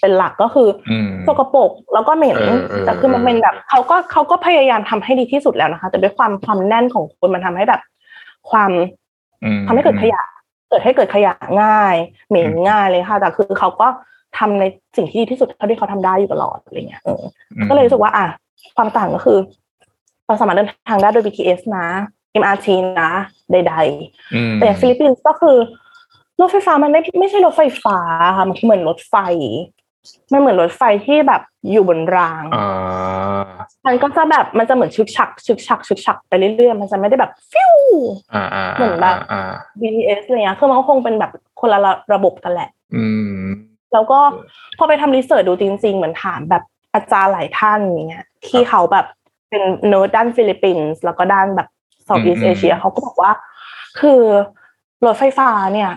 [0.00, 7.80] เป็นหลักก็คืออมสกปรกแล้วก็เหม็นเออเออแต่คือมันเป็นแบบเขาก็เขาก็พยายามทำให้ดีที่สุดแล้วนะคะ แต่ด้วยความความแน่นของคนมันทำให้แบบ
[8.50, 8.70] ความ
[9.44, 10.22] อืมทำให้เกิดขยะ
[10.68, 11.94] เกิดให้เกิดขยะง่าย
[12.28, 13.86] เหม็นง่ายเลยค่ะ แต่คือเขาก็
[14.38, 14.64] ทำใน
[14.96, 17.22] สิ่งที่ดีที่สุดเท่าที่เขาทำได้อยู่ตลอดอะไรเงี้ยเออ
[17.56, 18.26] อืมก็เลยรู้สึกว่า อะ
[18.76, 19.38] ความต่างก็คือ
[20.26, 21.86] เราสามารถเดินทางได้โดย BTS นะ
[22.40, 22.66] MRT
[23.00, 23.10] นะ
[23.52, 23.74] ใด
[24.34, 25.56] อืมๆแต่อย่างฟิลิปปินส์ก็คือ
[26.40, 27.98] รถไฟฟ้ามันไม่ไม่ใช่รถไฟฟ้า
[28.36, 29.14] ค่ะมันคือเหมือนรถไฟ
[30.32, 33.42] มันเหมือนรถไฟที่แบบอยู่บนรางอ่า
[33.86, 37.74] มันก็จะแบบมันจะเหมือนชึกฉักชึกฉักชึกฉักไปเรื่อยๆมันจะไม่ได้แบบ feel
[38.34, 41.78] อ่าอ่าเหมือนแบบอ่า BTS อะไรเงี้ยคือมันก็คงเป็นแบบคนละ
[42.14, 43.38] ระบบกันแหละอืม
[43.92, 44.18] แล้วก็
[44.78, 46.62] พอไปทำ research ดูจริงๆเหมือนถามแบบ
[46.94, 49.06] อาจารย์หลายท่านอย่างเงี้ยที่เขาแบบ
[49.48, 51.68] เป็นเนิร์ดด้านฟิลิปปินส์แล้วก็ด้านแบบ
[52.04, 53.30] Southeast อืมเอเชียเขาก็บอกว่า
[54.00, 54.22] คือ
[55.06, 55.90] รถไฟฟ้าเนี่ย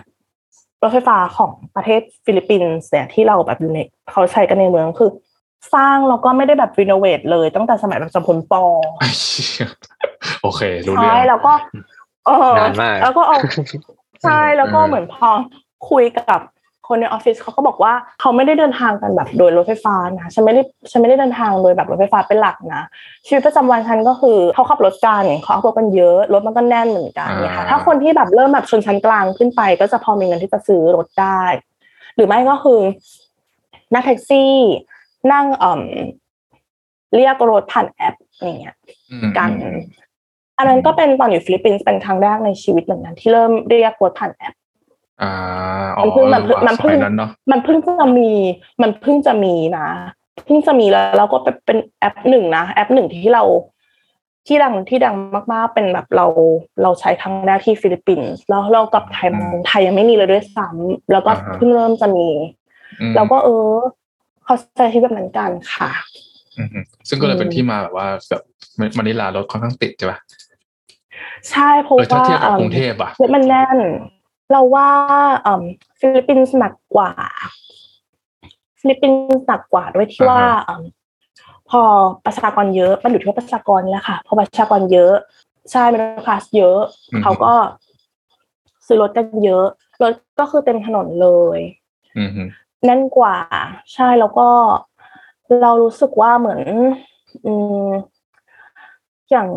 [0.82, 3.78] รถไฟฟ้าของประเทศฟิลิปปินส์เนี่ยที่เราแบบอยู่ใน
[4.12, 5.10] เขาใช้กันในเมืองคือ
[5.74, 8.62] สร้างแล้วก็ไม่ได้แบบ renovate เลยตั้งแต่สมัยแบบจอมพล ป.
[8.98, 9.68] ไอ้เหี้ย
[10.42, 11.52] โอเค รู้เรื่อใช่งแล้วก็
[12.26, 13.36] เออนานมากแล้วก็เอา
[14.24, 15.28] ใช่แล้วก็เออเหมือนพอ
[15.90, 16.40] คุยกับ
[16.88, 22.82] คนในออฟฟิศเขาก็บอกว่าเขาไม่ได้เดินทางกันแบบโดยรถไฟฟ้านะฉันไม่ได้ฉันไม่ได้เดินทางโดยแบบรถไฟฟ้าเป็นหลักนะ
[23.26, 31.42] ชีวิตประจำวันฉันก็คือเขาขับรถกันเขาขับรถกันเยอะรถมันก็แน่นเหมือนกันเนี่ยค่ะถ้าคนที่แบบเริ่มแบบชนชั้นกลางขึ้นไป ก็จะพอมีเงินที่จะซื้อรถได้
[32.16, 32.80] หรือไม่ก็คือ
[33.92, 34.52] นั่งแท็กซี่
[35.32, 35.82] นั่งเอ่อ
[37.14, 38.74] เรียกรถผ่านแอปอย่างเงี้ย
[39.12, 39.78] อืมกันอืม
[40.58, 44.54] อันนั้นก็เป็นตอนอยู่ฟิลิปปินส์เป็นครั้งแรกในชีวิตเหมือนกันที่เริ่มเรียกรถผ่านแอป
[45.22, 45.32] อ่า
[45.96, 48.30] อ๋อมันเพิ่งมันเพิ่งเออว่ะมันเพิ่งสยนั้นเนาะมันเพิ่งจะมี
[48.82, 49.88] มันเพิ่งจะมีนะ
[50.44, 53.44] เพิ่งจะมีแล้วเราก็เป็นเป็นแอปหนึ่งนะแอปหนึ่งที่เรา
[54.46, 55.14] ที่ดังที่ดัง
[55.52, 56.26] มากๆเป็นแบบเรา
[56.82, 62.28] เราใช้ครั้งแรกที่ฟิลิปปินส์แล้วเรากลับไทยมาไทยยังไม่มีเลยด้วยซ้ำแล้วก็เพิ่งเริ่มจะมี
[63.00, 63.70] อืมแล้วก็เออ
[64.44, 65.90] เขาใช้ชีวิตแบบนั้นกันค่ะ
[66.58, 68.42] อืมอืมซึ่งก็เลยเป็นอืมที่มาแบบว่าแบบ
[68.96, 70.18] มานิลารถค่อนข้างติดใช่ป่ะ
[71.50, 73.78] ใช่เพราะเออถ้าว่าเทียบกับเอิ่มกรุงเทพอะรถมันแน่น
[74.50, 74.88] เราว่า
[75.42, 75.62] เอ่อ
[75.98, 77.10] ฟิลิปปินส์หนักกว่า
[78.80, 80.82] ฟิลิปปินส์หนักกว่าด้วยที่ว่าอ่าฮะเอิ่ม
[81.70, 81.82] พอ
[82.26, 85.14] ประชากรเยอะมันอยู่ที่ว่าประชากรนี่แหละค่ะพอประชากรเยอะ
[85.72, 86.78] ใช่มีคลาสเยอะ
[87.22, 87.52] เขาก็
[88.86, 89.66] ซื้อรถกันเยอะ
[90.02, 91.58] รถก็คือเต็มถนนเลย
[92.18, 92.42] อืมฮึ
[92.84, 93.36] แน่นกว่า
[93.94, 94.48] ใช่แล้วก็
[95.62, 96.62] เรารู้สึกว่าเหมือน
[97.46, 97.86] อืม
[99.30, 99.48] อย่าง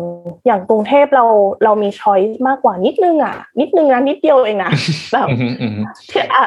[0.46, 1.24] อย่างกรุงเทพเรา
[1.64, 4.70] เรามีช้อยส์มากกว่านิดนึงอะ นิดนึงนะนิดเดียวเองนะ
[5.12, 6.44] แบบอืมฮึอืมฮึที่อา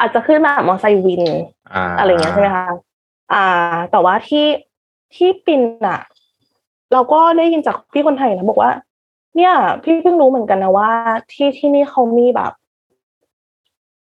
[0.00, 1.22] อาจจะขึ้นมาแบบมอไซค์วิน
[1.74, 2.66] อ่าอะไรอย่างเงี้ยใช่ไหมคะ
[3.32, 3.44] อ่า
[3.90, 4.46] แต่ว่าที่
[5.14, 6.00] ที่ปินอะ
[6.92, 8.70] เราก็ได้ยินจากพี่คนไทยนะบอกว่า
[9.36, 9.52] เนี่ย
[9.82, 10.90] พี่เพิ่งรู้เหมือนกันนะว่า
[11.32, 12.52] ที่ที่นี่เขามีแบบ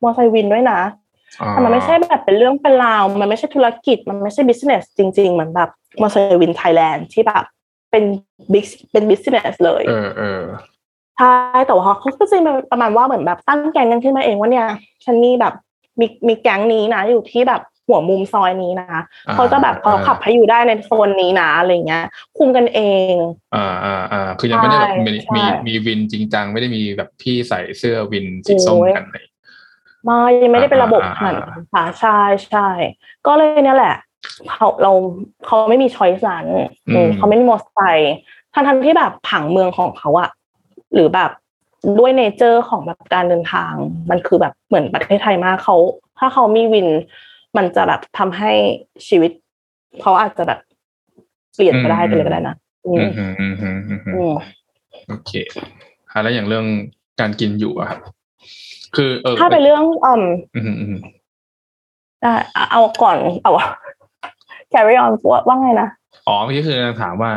[0.04, 0.80] มอไซค์วินด้วยนะ
[1.42, 5.70] อ่าแต่มันไม่ใช่แบบเป็นเรื่องเป็นราว มันไม่ใช่ธุรกิจ มันไม่ใช่ business จริง ๆ เหมือนแบบ
[6.02, 7.46] มอไซค์วินไทยแลนด์ที่แบบ
[7.91, 8.04] เป็น
[8.54, 10.43] big เป็น business เลยเออเออ
[11.17, 11.34] ใช่
[11.67, 14.67] แต่ว่าเขาก็จะมีประมาณว่าเหมือนแบบตั้งแก๊งกันขึ้นมาเองว่าเนี่ย
[15.06, 15.54] ฉันมีแบบ
[15.99, 18.88] มีมีแก๊งนี้นะอยู่ที่แบบหัวมุมซอยนี้นะ
[19.28, 22.06] อ่าเขาจะแบบเขาขับให้อยู่ได้ในโซนนี้นะอะไรเงี้ย
[22.38, 22.80] คุมกันเอ
[23.13, 23.15] ง
[23.56, 29.25] อ่าอ่าอ่าคือยังไม่ได้แบบมีใช่มีมีวินจริงจังไม่ได้มีแบบพี่ใส่เสื้อวินสีส้มโอ้ยกันเลย
[30.06, 32.67] ไม่ยังไม่ได้เป็นระบบอ่าขนาดนั้นค่ะใช่ใช่
[33.28, 33.95] ก็เลยเนี่ยแหละ
[34.50, 34.92] เขาเรา
[35.46, 36.46] เขาไม่มีช้อยส์นั้น
[36.90, 38.14] อืมเขาไม่มีมอเตอร์ไซค์
[38.54, 40.30] ทั้งทั้งที่แบบผังเมืองของเขาอะ
[40.94, 41.32] หรือแบบ
[42.00, 43.74] ด้วยเนเจอร์ของแบบการเดินทาง
[44.10, 45.76] มันคือแบบเหมือนประเทศไทยมากเขา
[46.20, 46.88] ถ้าเขามีวิน
[47.58, 48.52] มันจะแบบทำให้
[49.08, 49.32] ชีวิต
[50.02, 50.60] เขาอาจจะแบบ
[51.56, 52.56] เปลี่ยนก็ได้ไปเลยก็ได้นะ
[52.88, 54.34] อือืมมฮึอืมฮึอืมฮึอืม
[55.08, 55.32] โอเค
[56.12, 56.66] อะแล้วอย่างเรื่อง
[57.20, 58.00] การกินอยู่อะครับ
[58.96, 60.24] คือเออถ้าเป็นเรื่องอืม
[60.56, 60.96] อืมฮึอืมฮึ
[62.22, 63.52] ได้เอาเอาก่อนเอา
[64.74, 65.90] carry on ว่าว่าไงนะ
[66.28, 67.32] อ๋อเมื่อกี้คือถามว่า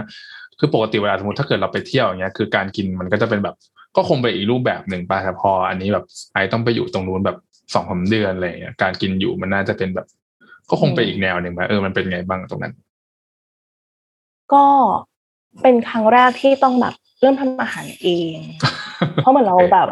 [0.59, 3.57] คือปกติเวลาสมมติถ้าเกิดเราไปเที่ยวอย่างเงี้ยคือการกินมันก็จะเป็นแบบ
[3.97, 7.37] ก็คงไปอีกรูปแบบหนึ่งป่ะแต่พออันนี้แบบไอต้องไปอยู่ตรงนู้นแบบ
[7.75, 10.07] สองสามเดือนอะไรอย่างเงี้ยการกินอยู่มันน่าจะเป็นแบบ
[10.71, 12.75] ก็คงไปอีกแนวหนึ่งป่ะเออมันเป็นไงบ้างตรงนั้น
[14.55, 14.65] ก็
[15.63, 18.37] เป็นครั้งแรกที่ต้องแบบเริ่มทำอาหารเอง
[19.15, 19.89] เพราะเหมือนเราแบบ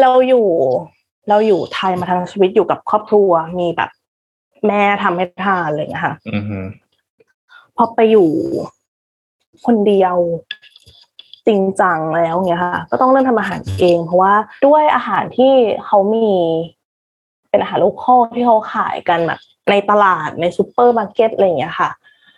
[0.00, 0.46] เราอยู่
[1.28, 3.90] เราอยู่ไทยมาทั้งชีวิตอยู่กับครอบครัวมีแบบ
[4.68, 6.58] แม่ทำให้ทานอะไรอย่างเลยค่ะอือฮึ
[7.76, 8.28] พอไปอยู่
[9.66, 10.16] คนเดียว
[11.46, 14.34] จริงจังแล้วเนี่ยค่ะ ก็ต้องเริ่มทำอาหารเอง เพราะว่า
[14.66, 15.52] ด้วยอาหารที่
[15.84, 16.30] เขามี
[17.50, 21.90] เป็นอาหาร local ที่เขาขายกันแบบในตลาดในซูเปอร์มาร์เก็ตอะไรอย่างเงี้ยค่ะ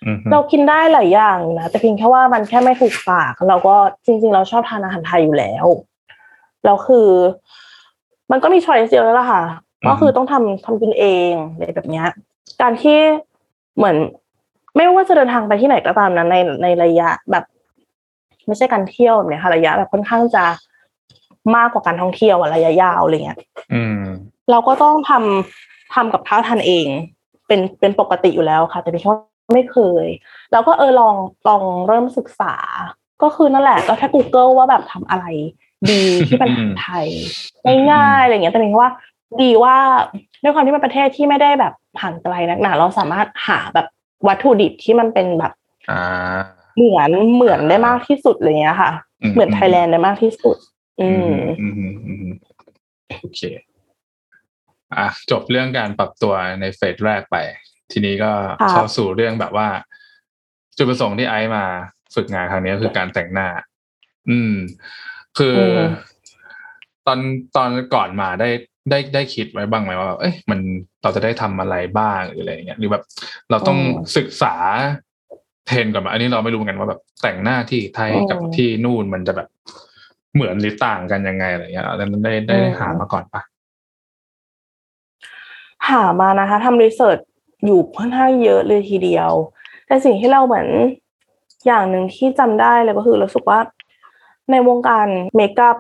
[0.07, 5.67] อือฮึเรากินได้หลายอย่างนะแต่เพียงแค่ว่ามันแค่ไม่ถูกปาก เราก็จริง ๆ เราชอบทานอาหารไทยอยู่แล้ว
[6.65, 7.09] แล้วคือ
[8.31, 9.43] มันก็มีช้อยส์เดียวแล้วล่ะค่ะ
[9.89, 12.07] ก็คือต้องทำทำกินเองอะไรแบบเนี้ย
[12.63, 12.99] การที่
[13.77, 13.97] เหมือน
[14.77, 17.45] ไม่ว่าจะเดินทางไปที่ไหนก็ตามนะในในระยะแบบ
[18.47, 20.45] ไม่ใช่การเที่ยวแบบเนี้ยค่ะระยะแบบค่อนข้างจะ
[21.57, 23.39] มากกว่าการท่องเที่ยวอะระยะยาวอะไรเงี้ย
[23.75, 24.01] อืม
[24.51, 26.87] เราก็ต้องทำทำกับข้าวทานเอง
[27.47, 29.21] เป็นเป็นปกติอยู่แล้วค่ะ แต่ดิฉันว่า
[29.55, 30.07] ไม่เคย
[30.53, 31.15] แล้วก็เออลอง
[31.49, 32.55] ลองเริ่มศึกษา
[33.23, 35.25] ก็คือนั่นแหละก็แค่ Google ว่าแบบทำอะไร
[35.91, 37.07] ดีที่เป็นอาหารไทย
[37.91, 38.93] ง่ายๆอะไรอย่างเงี้ยแต่ดิฉันว่า
[39.43, 39.77] ดีว่า
[40.43, 43.87] ด้วยความที่เป็นประเทศที่ไม่ได้แบบห่างไกลนักหนาเราสามารถหาแบบ
[44.27, 45.53] วัตถุดิบที่มันเป็นแบบ
[45.91, 46.37] อ่า
[46.77, 48.91] เหมือนเหมือนได้มากที่สุดอะไรเงี้ยค่ะ
[49.23, 50.57] อืมเหมือนไทยแลนด์ได้มากที่สุด
[51.01, 52.27] อืมอืมอืมอืม
[53.21, 53.41] โอเค
[54.97, 57.37] อะจบเรื่องการปรับตัวในเฟสแรกไป
[57.93, 59.69] ทีนี้ก็ค่ะเข้าสู่เรื่องแบบว่า
[60.77, 61.65] จุดประสงค์ที่ไอซ์มา
[62.15, 63.49] ฝึกงานครั้งนี้ก็คือการแต่งหน้า
[64.31, 64.55] อืม
[65.39, 65.91] คืออม
[67.07, 67.19] ตอน
[67.57, 68.49] ตอนก่อนมาได้
[68.91, 70.61] ได้ได้คิดไว้บ้างไหมว่าแบบเอ้ยมัน
[71.03, 73.03] เราจะได้ทำอะไรบ้างหรืออะไรอย่างเงี้ยหรือแบบ
[73.51, 73.79] เราต้อง
[74.17, 74.55] ศึกษา
[75.67, 79.49] เทรนด์ก่อนไหมอันนี้เราไม่รู้เหมือนกันว่าแบบแต่งหน้าที่ไทยกับที่นู่นมันจะแบบ
[80.35, 83.43] เหมือนหรือต่างกันยังไงอะไรเงี้ยแล้วได้ได้หามาก่อนปะ
[85.89, 87.19] หามานะคะทำรีเสิร์ช
[87.65, 89.31] อยู่ค่อนข้างเยอะเลยทีเดียว
[89.87, 90.69] แต่สิ่งที่เราเหมือน
[91.67, 93.61] อย่างหนึ่งที่จำได้เลยก็คือรู้สึกว่า
[94.51, 95.77] ในวงการเมคอัพ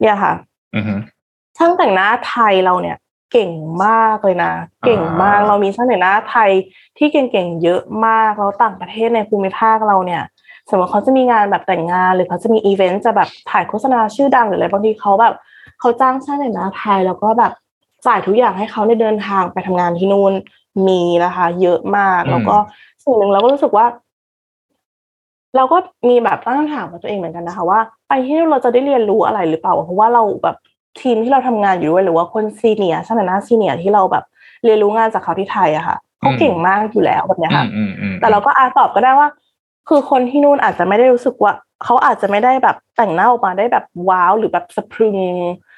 [0.00, 0.32] เนี่ยค่ะ
[0.76, 0.94] อือฮึ
[1.56, 2.96] ช่างแต่งหน้าไทยเราเนี่ย
[3.32, 3.52] เก่ง
[3.84, 4.52] มากเลยนะ
[4.86, 6.50] เก่งมากอ่าเรามีช่างแต่งหน้าไทย
[6.98, 10.22] ที่เก่งๆเยอะมากแล้วต่างประเทศในภูมิภาคเราเนี่ย
[10.68, 15.34] สมมติเขาจะมีงานแบบแต่งงานหรือเขาจะมีอีเวนต์จะแบบถ่ายโฆษณาชื่อดังหรืออะไรบางทีเขาแบบ
[15.80, 17.52] เขาจ้างช่างแต่งหน้าไทยแล้วก็แบบ
[18.06, 20.32] จ่ายทุกอย่างให้เขาในเดินทางไปทำงานที่นู่น
[20.88, 22.56] มีนะคะ เยอะมากอืมแล้วก็
[23.04, 23.86] สิ่งหนึ่งเราก็รู้สึกว่า
[25.56, 30.56] เราก็มีแบบตั้งคำถามกับตัวเองเหมือนกันนะคะ ว่าไปที่นู่นเราจะได้เรียนรู้อะไรหรือเปล่า เพราะว่าเราแบบ
[31.00, 34.24] ทีมที่เราทำงานอยู่ด้วยหรือว่าคนซีเนียร์ช่างแต่งหน้าซีเนียร์ที่เราแบบ
[34.64, 39.28] เรียนรู้งานจากเขาที่ไทยอะค่ะเขาเก่งมากอยู่แล้วแบบเนี้ยอืค่ะมอืมอืมแต่เราก็อาตอบก็ได้ว่า
[39.88, 41.52] คือคนที่นู่นอาจจะไม่ได้รู้สึกว่า
[41.84, 45.18] เขาอาจจะไม่ได้แบบแต่งหน้าออกมาได้แบบว้าวหรือแบบสะพรึง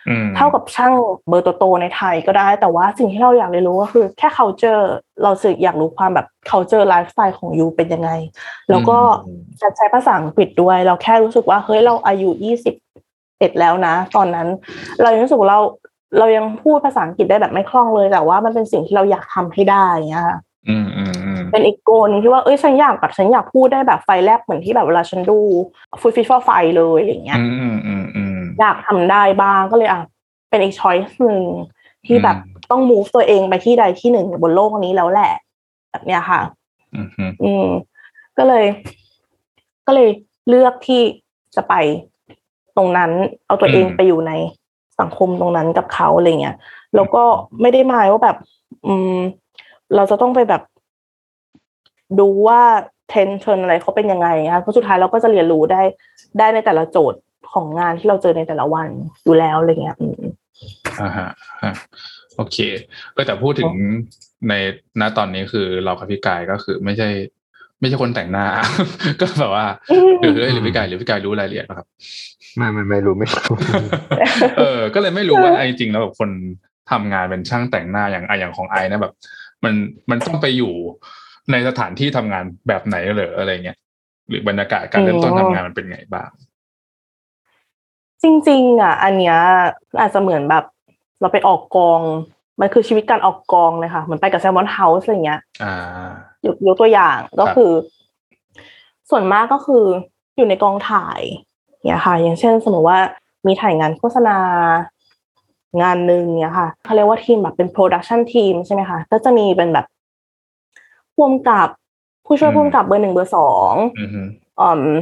[0.08, 0.92] อืมเท่ากับช่าง
[1.28, 4.82] เบอร์โตๆในไทยก็ได้ แต่ว่าสิ่งที่เราอยากเรียนรู้ก็คือ แค่ culture
[5.22, 8.10] เราสึกอยากรู้ความแบบ culture lifestyle ของยูเป็นยังไง
[8.70, 8.98] แล้วก็
[9.60, 12.74] การใช้ภาษาอังกฤษด้วย เราแค่รู้สึกว่าเฮ้ยเราอายุยี่สิบ
[13.38, 14.48] เอ็ดแล้วนะ ตอนนั้น
[15.02, 15.60] เรายังรู้สึกว่าเรา
[16.18, 25.38] เรายังพูดภาษาอังกฤษได้แบบไม่คล่องเลยแต่ว่ามันเป็นสิ่งที่เราอยากทำให้ได้เงี้ยค่ะอืมอืมอืมเป็นอีกโกนงที่ว่าเอ้ยฉันอยากแบบฉันอยากพูดได้แบบไฟแลบเหมือนที่แบบเวลาฉันดู
[26.00, 30.02] ฟูดฟิชฟอร์ไฟเลยอย่างเงี้ยอืมอืมอืมอืมอยากทำได้บ้างก็เลยอะ
[30.50, 31.42] เป็นอีกช้อยส์หนึ่ง
[32.06, 35.32] ที่แบบอืมต้อง move ตัวเองไปที่ใดที่หนึ่งบนโลกนี้แล้วแหละ
[35.90, 36.40] แบบเนี้ยค่ะ
[36.94, 37.66] อืมอืมอืม
[38.38, 38.64] ก็เลย
[39.86, 40.08] ก็เลย
[40.48, 41.02] เลือกที่
[41.56, 41.74] จะไป
[42.76, 43.10] ตรงนั้น
[43.46, 44.32] เอาตัวเองไปอยู่ใน
[45.00, 46.56] สังคมตรงนั้นกับเขาอะไรเงี้ย
[46.94, 47.22] แล้วก็
[47.60, 48.36] ไม่ได้หมายว่าแบบ
[48.86, 49.16] อืม
[49.94, 50.62] เราจะต้องไปแบบ
[52.20, 52.60] ดูว่า
[53.08, 55.82] เทรนด์เทรนด์อะไรเขาเป็นยังไงคะเพราะสุดท้ายเราก็จะเรียนรู้ได้
[56.38, 57.20] ได้ในแต่ละโจทย์
[57.52, 58.88] ของงานที่เราเจอในแต่ละวัน
[59.24, 60.22] อยู่แล้วอะไรเงี้ยอืม
[61.00, 61.28] อ่าฮะ
[61.62, 61.72] ฮะ
[62.36, 62.56] โอเค
[63.12, 63.72] เออแต่พูดถึง
[64.48, 64.52] ใน
[65.00, 67.08] ณตอนนี้คือเรากับพี่กายก็คือไม่ใช่
[67.80, 68.46] ไม่ใช่คนแต่งหน้า
[69.20, 71.86] ก็แบบว่าอืมหรือหรือพี่กายหรือพี่กายรู้รายละเอียดไหมครับ
[72.56, 73.56] ไม่ไม่ไม่รู้ไม่รู้
[74.58, 76.30] เออ ก็เลยไม่รู้ว่าไอ้จริงๆแล้วแบบคน
[76.90, 79.12] ทำงานเป็นช่างแต่งหน้าอย่างไออย่างของไอนะแบบ
[79.64, 79.74] มัน
[80.10, 80.72] มันต้องไปอยู่
[81.50, 83.78] ในสถานที่ทำงานแบบไหนเหรออะไรเงี้ย
[84.28, 86.30] หรือบรรยากาศการเริ่มต้นทำงานมันเป็นไงบ้าง
[88.22, 89.38] จริง ๆ อะ อันเนี้ย
[90.00, 90.64] อาจจะเหมือนแบบ
[91.20, 92.00] เราไปออกกอง
[92.60, 95.74] มันคือชีวิตการออกกองเลยค่ะเหมือนไปกับแซมมอนเฮาส์อะไรเงี้ย อ่า
[96.46, 97.72] ยกยกตัวอย่างก็ครับคือ
[99.10, 99.84] ส่วนมากก็คือ
[100.36, 101.20] อยู่ในกองถ่าย
[101.86, 102.98] เนี่ยค่ะ อย่างเช่นสมมติว่า
[103.46, 104.38] มีถ่ายงานโฆษณา
[105.82, 109.86] งานหนึ่งเนี่ยค่ะเขาเรียกว่าทีมแบบเป็น production team ใช่ไหมคะก็จะมีเป็นแบบ
[111.14, 111.68] พ่วงกับ
[112.26, 114.20] ผู้ช่วยอืมพ่วงกับเบอร์หนึ่งเบอร์สองอืมฮึ
[114.60, 114.98] อืม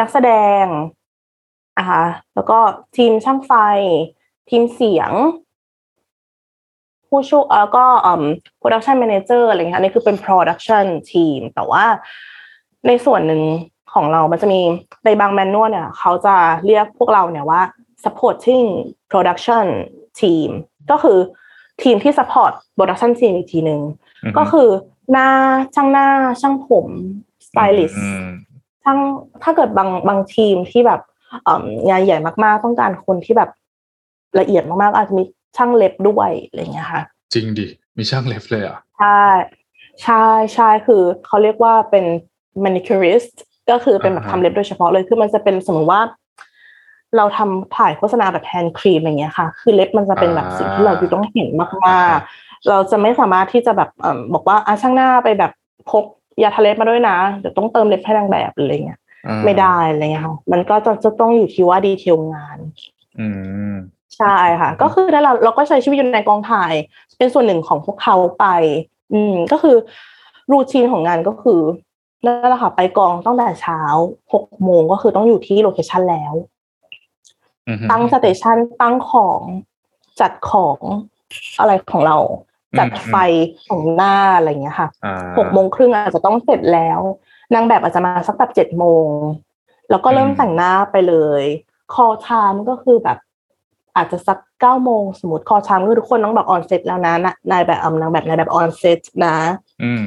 [0.00, 0.32] นักแสด
[0.62, 0.64] ง
[1.78, 2.02] นะคะ
[2.34, 2.58] แล้วก็
[2.96, 3.52] ทีมช่างไฟ
[4.50, 5.10] ทีมเสียง
[7.08, 8.22] ผู้ช่วยแล้วก็อืม
[8.60, 11.84] production manager อะไรเงี้ยอันนี้คือเป็น production team แต่ว่า
[12.86, 13.42] ในส่วนหนึ่ง
[13.92, 14.60] ของเรามันจะมี
[15.04, 16.34] ในบางแมนนวลเนี่ยเขาจะ
[16.66, 17.60] เรียกพวกเราเนี่ยว่า
[18.04, 18.66] supporting
[19.10, 19.66] production
[20.20, 20.48] team
[20.90, 21.18] ก็คือ
[21.82, 23.80] ทีมที่ support production team อีกทีหนึ่ง
[24.24, 24.68] อือฮึก็คือ
[25.12, 25.28] หน้า
[25.74, 26.08] ช่างหน้า
[26.40, 26.86] ช่างผม
[27.46, 28.26] stylist อืม
[28.84, 28.98] ช่าง
[29.42, 31.00] ถ้าเกิดบางบางทีมที่แบบ
[31.44, 33.50] เอิ่มงานใหญ่มากๆ ต้องการคนที่แบบ
[34.38, 35.22] ละเอียดมากๆอาจจะมี
[35.56, 37.02] ช่างเล็บด้วยอะไรอย่างเงี้ยค่ะ
[37.34, 39.22] จริงดิมีช่างเล็บเลยเหรอะใช่
[40.02, 40.24] ใช่
[40.54, 42.04] ใช่คือเขาเรียกว่าเป็น
[42.64, 43.34] manicurist
[43.70, 46.00] ก็คือเป็นแบบอ่าฮะทำเล็บโดยเฉพาะเลยคือมันจะเป็นสมมติว่า
[47.16, 55.52] เราทำถ่ายโฆษณาแบบ hand cream อะไรเงี้ยค่ะ คือเล็บมันจะเป็นแบบสิ่งที่เราอยู่ต้องเห็นมากๆ เราจะไม่สามารถที่จะแบบเอ่อบอกว่าอะช่างหน้าไปแบบ
[55.90, 56.04] พก
[56.42, 62.58] ยาทาเล็บมาด้วยนะเดี๋ยวต้องเติมเล็บให้นางแบบอะไรเงี้ยอ่าไม่ได้อะไรเงี้ยค่ะมันก็จะจะต้องอยู่ที่ว่า detail งาน
[63.20, 63.26] อื
[63.72, 63.74] ม
[64.18, 66.74] ใช่ค่ะ ก็คือถ้าเราเราก็ใช้ชีวิตอยู่ในกองถ่าย
[67.18, 68.46] เป็นส่วนหนึ่งของพวกเขาไป
[69.12, 69.76] อืมก็คือ
[70.52, 71.60] routine ของงานก็คือ
[72.24, 73.80] นั่นแหละค่ะ ไปกองตั้งแต่เช้า
[74.32, 76.34] หกโมงก็คือต้องอยู่ที่ location แล้ว
[77.68, 79.40] อือฮึตั้ง station ตั้งของ
[80.20, 80.78] จัดของ
[81.60, 82.18] อะไรของเรา
[82.78, 83.16] จัดอืมไฟ
[83.66, 87.00] ของหน้าอะไรอย่างเงี้ยค่ะอ่าหกโมงครึ่งอาจจะต้องเสร็จแล้ว
[87.54, 89.08] นางแบบอาจจะมาสักแบบเจ็ดโมง
[89.90, 91.42] แล้วก็เริ่มอืมแต่งหน้าไปเลย
[91.94, 93.18] call time ก็คือแบบ
[93.98, 99.36] อาจจะสักเก้าโมงสมมติ call time คือทุกคนต้องแบบ on set แล้วนะนะนายแบบเอ่อนางแบบนายแบบ on set นะ
[99.82, 100.06] อืม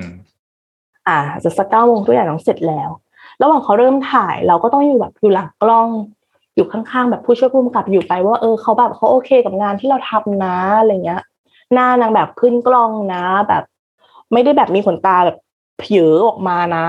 [1.07, 2.89] อ่าอาจจะสักเก้าโมงทุกอย่างต้องเสร็จแล้ว
[3.41, 5.89] ระหว่างเขาเริ่มถ่ายเราก็ต้องอยู่แบบอยู่หลังกล้อง
[6.55, 11.21] อยู่ข้างๆแบบผู้ช่วยผู้กำกับอยู่ไปว่าเออเขาแบบเขาโอเคกับงานที่เราทำนะอะไรเงี้ย
[11.73, 13.63] หน้านางแบบขึ้นกล้องนะ แบบ
[14.33, 15.37] ไม่ได้แบบมีขนตาแบบ
[15.79, 16.85] เผิวออกมานะ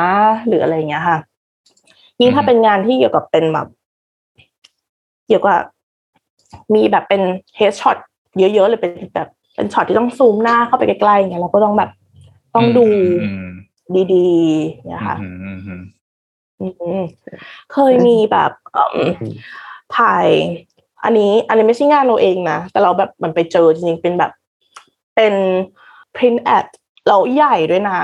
[0.46, 1.18] หรืออะไรเงี้ยค่ะ
[2.20, 3.66] ยิ่งถ้าอืมเป็นงานที่เกี่ยวกับเป็นแบบ
[5.26, 5.61] เกี่ยวกับ
[6.74, 7.22] มีแบบเป็น
[7.57, 7.97] headshot
[8.38, 11.90] เยอะๆเลยเป็นแบบเป็นช็อตที่ต้องซูมหน้าเข้าไปใกล้ๆอย่างเงี้ยเราก็ต้องแบบ
[12.55, 12.86] ต้องดู
[13.24, 13.46] อืม
[14.14, 15.82] ดีๆเนี่ยค่ะอืมอืมอืม
[16.80, 17.03] อืม
[17.72, 18.96] เคยมีแบบเอิ่ม
[19.96, 20.26] ถ่าย
[21.05, 24.32] อันนี้อันนี้ไม่ใช่งานเราเองนะ แต่เราแบบมันไปเจอจริงๆเป็นแบบ
[25.14, 25.34] เป็น
[26.16, 26.66] print ad
[27.09, 28.00] เราใหญ่ด้วยนะ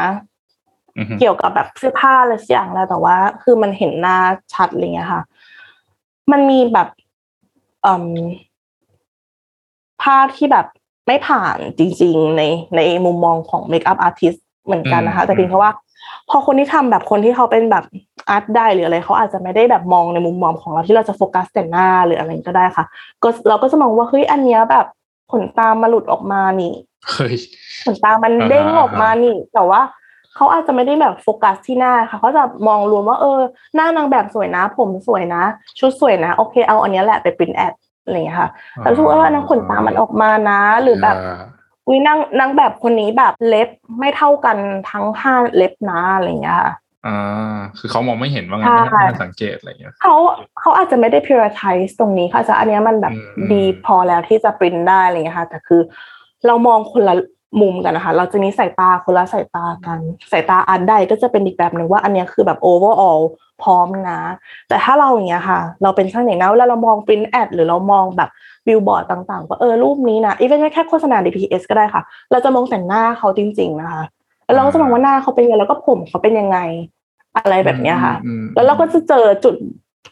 [0.96, 4.18] อืมเกี่ยวกับแบบเสื้อผ้าอะไรสักอย่างแล้วแต่ว่า คือมันเห็นหน้า
[4.55, 5.22] ชัดอะไรเงี้ยค่ะ
[6.32, 7.08] มันมีแบบอืม
[10.03, 10.66] ภาพที่แบบ
[11.07, 12.43] ไม่ผ่านจริง ๆ ใน
[12.76, 15.72] ในมุมมองของ makeup artist เหมือนกันนะคะ แต่เพียงแค่ว่า
[16.31, 17.85] พอคนที่ทำแบบคนที่เขาเป็นแบบ
[18.29, 22.85] art di หรืออะไรเขาอาจจะไม่ได้แบบมองในมุมมองของเราที่เราจะโฟกัสแต่หน้าหรืออะไรก็ได้ค่ะ
[23.22, 24.87] ก็เราก็จะมองว่าเฮ้ยอันเนี้ยแบบ
[25.33, 26.72] ขนตามาหลุดออกมานี่
[27.11, 27.37] เฮ้ย
[27.85, 29.81] ขนตามันอ่าฮะเด้งออกมานี่ แต่ว่า
[30.39, 33.39] เขาอาจจะไม่ได้แบบโฟกัสที่หน้าค่ะเขาจะมองรวมว่าเออ
[33.74, 35.43] หน้านางแบบสวยนะ ผมสวยนะ
[35.78, 37.74] ชุดสวยนะโอเคเอาอันเนี้ยแหละไป print ad
[38.05, 38.51] อะไรอย่างเงี้ยค่ะ
[38.82, 41.41] แล้วรู้สึกว่านางขนตามันออกมานะ หรือแบบอ่า
[41.86, 43.68] อุ้ยนางนางแบบคนนี้แบบเล็บ
[43.99, 44.57] ไม่เท่ากัน
[44.91, 46.72] ทั้งห้าเล็บนะอะไรอย่างเงี้ยค่ะ
[47.07, 50.14] อ่าคือเขามองไม่เห็นว่างั้นใช่ไม่ทันสังเกตอะไรอย่างเงี้ยเขา
[50.61, 55.80] เขาอาจจะไม่ได้ prioritize ตรงนี้ค่ะจะอันเนี้ยมันแบบอืมดีพอแล้วที่จะปริ้นได้อะไรอย่างเงี้ยค่ะแต่คือ
[56.47, 57.14] เรามองคนละ
[57.61, 59.99] มุมกันนะคะ เราจะมีสายตาคนละสายตากัน
[60.32, 63.20] สายตา art di ก็จะเป็นอีกแบบหนึ่งว่าอันเนี้ยคือแบบ overall
[63.62, 64.20] พร้อมนะ
[64.68, 68.30] แต่ถ้าเราอย่างเงี้ยค่ะ เราเป็นช่างแต่งหน้าเวลาเรามอง print ad หรือเรามองแบบ
[68.66, 74.03] บิลบอร์ดต่างๆ ว่าเออรูปนี้นะอีเวนต์แค่โฆษณา DPS ก็ได้ค่ะ เราจะมองแต่หน้าเขาจริง ๆ นะคะ
[74.44, 76.59] แล้วเราก็จะมองว่าหน้าเขาเป็นยังไงแล้วก็ผมเขาเป็นยังไง
[77.36, 79.55] อะไรแบบเนี้ยค่ะอืมแล้วเราก็จะเจอจุด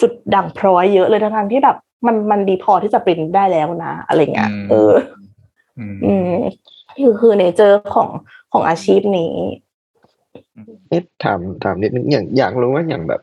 [0.01, 1.77] จุดด่างพร้อยเยอะเลยทั้งๆที่แบบ
[2.07, 4.93] มันมันดีพอที่จะปริ้นได้แล้วนะ อะไรเงี้ยอืมเออ
[5.79, 6.43] อืมอืม
[6.97, 8.09] คือคือเนเจอร์ของ
[8.53, 9.35] ของอาชีพนี้
[10.89, 13.23] เอ๊ะถามถามนิดนึงอย่างอยากรู้ว่าอย่างแบบ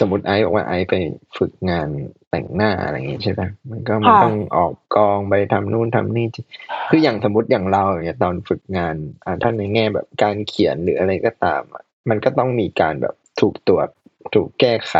[0.00, 0.94] สมมติไอซ์บอกว่าไอซ์ไป
[1.36, 1.88] ฝึกงาน
[2.30, 6.44] แต่งหน้าอะไรอย่างงี้ใช่ไหมมันก็มันค่ะต้องออกกองไปทำนู่นทำนี่ที่
[6.90, 8.94] คืออย่างสมมติอย่างเราอย่างเงี้ยตอนฝึกงาน
[9.24, 13.88] อ่าถ้าในแง่แบบการเขียนหรืออะไรก็ตามอะมันก็ต้องมีการแบบถูกตรวจ
[14.34, 14.94] ถูกแก้ไข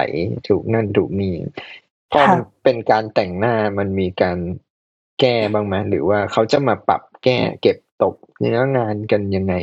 [0.48, 1.34] ถูกนั่นถูกนี่
[2.12, 4.38] พอมันเป็นการแต่งหน้ามันมีการ
[5.20, 9.54] แก้บ้างไหมหรือว่าเขาจะมาปรับแก้เก็บ ตกเนื้องานกันยังไง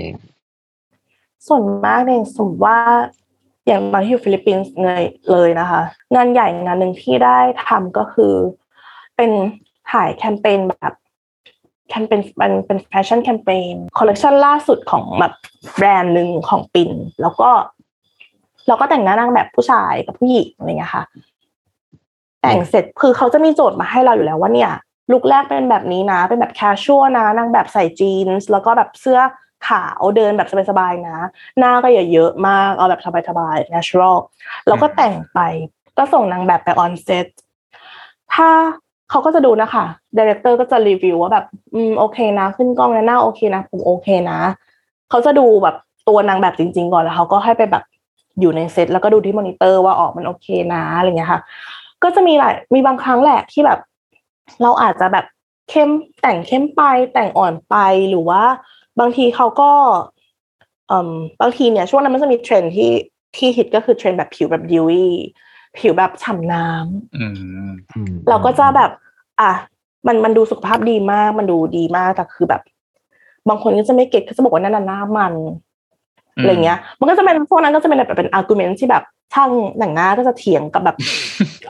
[1.47, 2.77] ส่วนมากเนี่ยสมมติว่า
[3.67, 5.81] อย่างตอนที่อยู่ฟิลิปปินส์เลยเลยนะคะ
[6.15, 8.33] งานใหญ่งานหนึ่งที่ได้ทำก็คือ
[9.15, 9.31] เป็น
[9.91, 10.93] ถ่ายแคมเปญแบบ
[11.89, 15.33] แคมเปญเป็นเป็นแฟชั่นแคมเปญคอลเลคชันล่าสุดของแบบ
[15.75, 17.49] แบรนด์หนึ่งของปินแล้วก็
[18.67, 21.03] เราก็แต่งหน้านางแบบผู้ชายกับผู้หญิงอะไรเงี้ยค่ะ
[22.41, 24.71] แต่งเสร็จคือเขาจะมีโจทย์มาให้เราอยู่แล้วว่าเนี่ย
[25.11, 29.20] look แรกเป็นแบบนี้นะ เป็นแบบ casual นะนางแบบใส่จีนส์แล้วก็แบบเสื้อ
[29.68, 31.18] ขาวเดินแบบสบายๆนะ
[31.60, 34.18] หน้าก็อย่าเยอะมากเอาแบบสบายๆ natural
[34.68, 35.39] แล้วก็แต่งไป
[35.97, 37.28] ก็ส่งนางแบบไป on set
[38.34, 38.49] ถ้า
[39.10, 39.86] เขาก็จะดูนะคะ
[40.18, 44.39] director ก็จะรีวิวว่าแบบ อืมโอเคนะ ขึ้นกล้องนะหน้าโอเคนะ ผมโอเคนะ
[45.10, 45.76] เขาจะดูแบบ
[46.08, 47.84] ตัวนางแบบจริง ๆ ก่อนแล้วเขาก็ให้ไปแบบ
[48.39, 51.41] อยู่ในเซตแล้วก็ดูที่มอนิเตอร์ว่าออกมันโอเคนะอะไรเงี้ยค่ะ
[52.03, 53.80] ก็จะมีหลายมีบางครั้งแหละที่แบบ
[54.62, 55.26] เราอาจจะแบบ
[55.70, 55.89] เข้ม
[56.22, 56.82] แต่งเข้มไป
[57.14, 57.76] แต่งอ่อนไป
[58.10, 58.43] หรือว่า
[59.00, 59.72] บางทีเขาก็
[60.91, 62.91] อืมบางทีเนี่ยช่วงนั้นมันจะมีเทรนด์ที่
[63.36, 65.13] ที่ฮิตก็คือเทรนด์แบบผิวแบบ dewy
[65.78, 67.34] ผิวแบบฉ่ำน้ำอืม
[67.91, 68.91] อืมเราก็จะแบบ
[69.41, 69.52] อะ
[70.08, 72.62] มันมันดูสุขภาพดีมาก มันดูดีมากแต่คือแบบ
[73.50, 75.34] บางคนก็จะไม่ get เขาจะบอกว่านั่นน่ะหน้ามัน
[76.38, 80.98] อืมอะไรเงี้ย มันก็จะเป็นพวกนั้นก็จะเป็นแบบเป็น argument ที่แบบช่างแต่งหน้าก็จะเถียงกับแบบ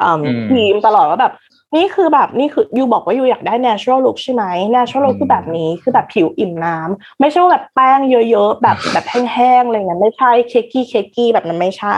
[0.01, 1.33] อืมอืมทีมตลอดว่าแบบ
[1.75, 4.43] นี่คือแบบนี่คือ you บอกว่า you อยากได้ natural look ใช่ไหม
[4.73, 11.97] natural look คือแบบนี้คือแบบผิวอิ่มน้ำไม่ใช่ว่าแบบแป้งเยอะๆแบบแบบแห้งๆอะไรเงี้ยไม่ใช่ cakey cakey แบบนั้นไม่ใช่อ่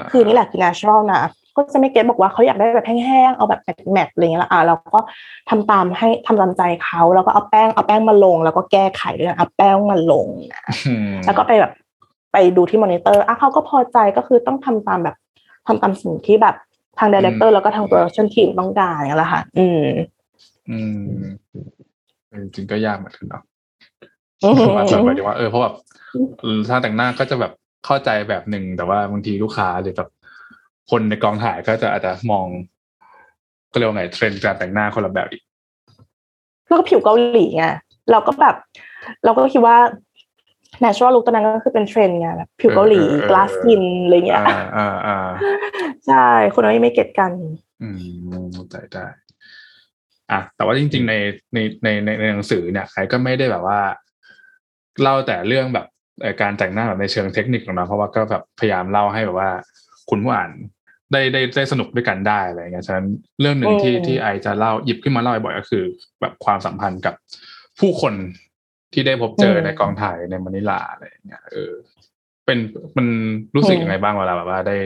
[0.00, 1.22] าคือนี่แหละคือ natural นะ
[1.56, 3.60] ก็จะไม่ get บอกว่าเขาอยากได้แบบแห้งๆเอาแบบ
[3.92, 5.00] matte ๆอะไรเงี้ยละอะเราก็
[5.50, 11.72] ทำตามให้ทำตามใจเขาแล้วก็เอาแป้งเอาแป้งมาลง แล้วก็แก้ไขด้วยนะเอาแป้งมาลงนะอืมแล้วก็ไปแบบ
[12.32, 15.16] ไปดูที่มอนิเตอร์อะเขาก็พอใจก็คือต้องทำตามแบบ
[15.66, 16.56] ทำตามสิ่งที่แบบ
[16.98, 19.84] ทาง director แล้วก็ทาง production team ต้องการอย่างเงี้ยแหละค่ะ อืม
[20.70, 21.22] อืม
[22.28, 23.42] เออจริงก็ยากเหมือนกันเนาะ
[24.44, 25.74] อืมว่าแบบหมายถึงว่าเออเพราะแบบ
[26.68, 27.52] ถ้าแต่งหน้าก็จะแบบ
[27.86, 30.08] เข้าใจแบบหนึ่งแต่ว่าบางทีลูกค้าหรือแบบ
[30.90, 32.46] คนในกองถ่ายก็จะอาจจะมอง
[33.72, 35.42] ก็เรียกว่าไงเทรนด์การแต่งหน้าคนละแบบอีก
[36.66, 37.64] แล้วก็ผิวเกาหลีไง
[38.10, 38.56] เราก็แบบ
[39.24, 39.76] เราก็คิดว่า
[40.84, 45.18] natural look ตอนนั้นก็คือเป็นเทรนด์ไงแบบผิวเกาหลีเออเออเออ glass skin อะไรเงี้ยอ่าอ่าอ่า
[46.06, 47.32] ใช่ คนนั้นไม่เก็ตกัน
[47.82, 47.96] อืม
[48.54, 49.06] เข้าใจได้
[50.30, 51.14] อะแต่ว่าจริงๆใน
[51.54, 53.80] ในในในในหนังสือเนี่ยใครก็ไม่ได้แบบว่า
[55.02, 55.86] เล่าแต่เรื่องแบบ
[56.20, 59.50] เอ่อการแต่งหน้าแบบในเชิงเทคนิคหรอกนะเพราะว่าก็แบบพยายามเล่าให้แบบว่า
[60.10, 60.50] คุณผู้อ่าน
[61.12, 63.06] ได้ได้ได้สนุกด้วยกันได้อะไรเงี้ยฉะนั้น
[63.40, 65.84] เรื่องหนึ่งที่อืมที่ไอจะเล่าหยิบขึ้นมาเล่าบ่อยๆก็คือ
[66.20, 67.14] แบบความสัมพันธ์กับ
[67.80, 68.14] ผู้คน
[68.92, 71.72] ที่ได้พบเจอในกองถ่ายในมะนิลาอะไรอย่างเงี้ยเออ
[72.46, 72.58] เป็น
[72.96, 73.06] มัน
[73.56, 74.76] รู้สึกยังไงบ้างเวลาแบบว่าได้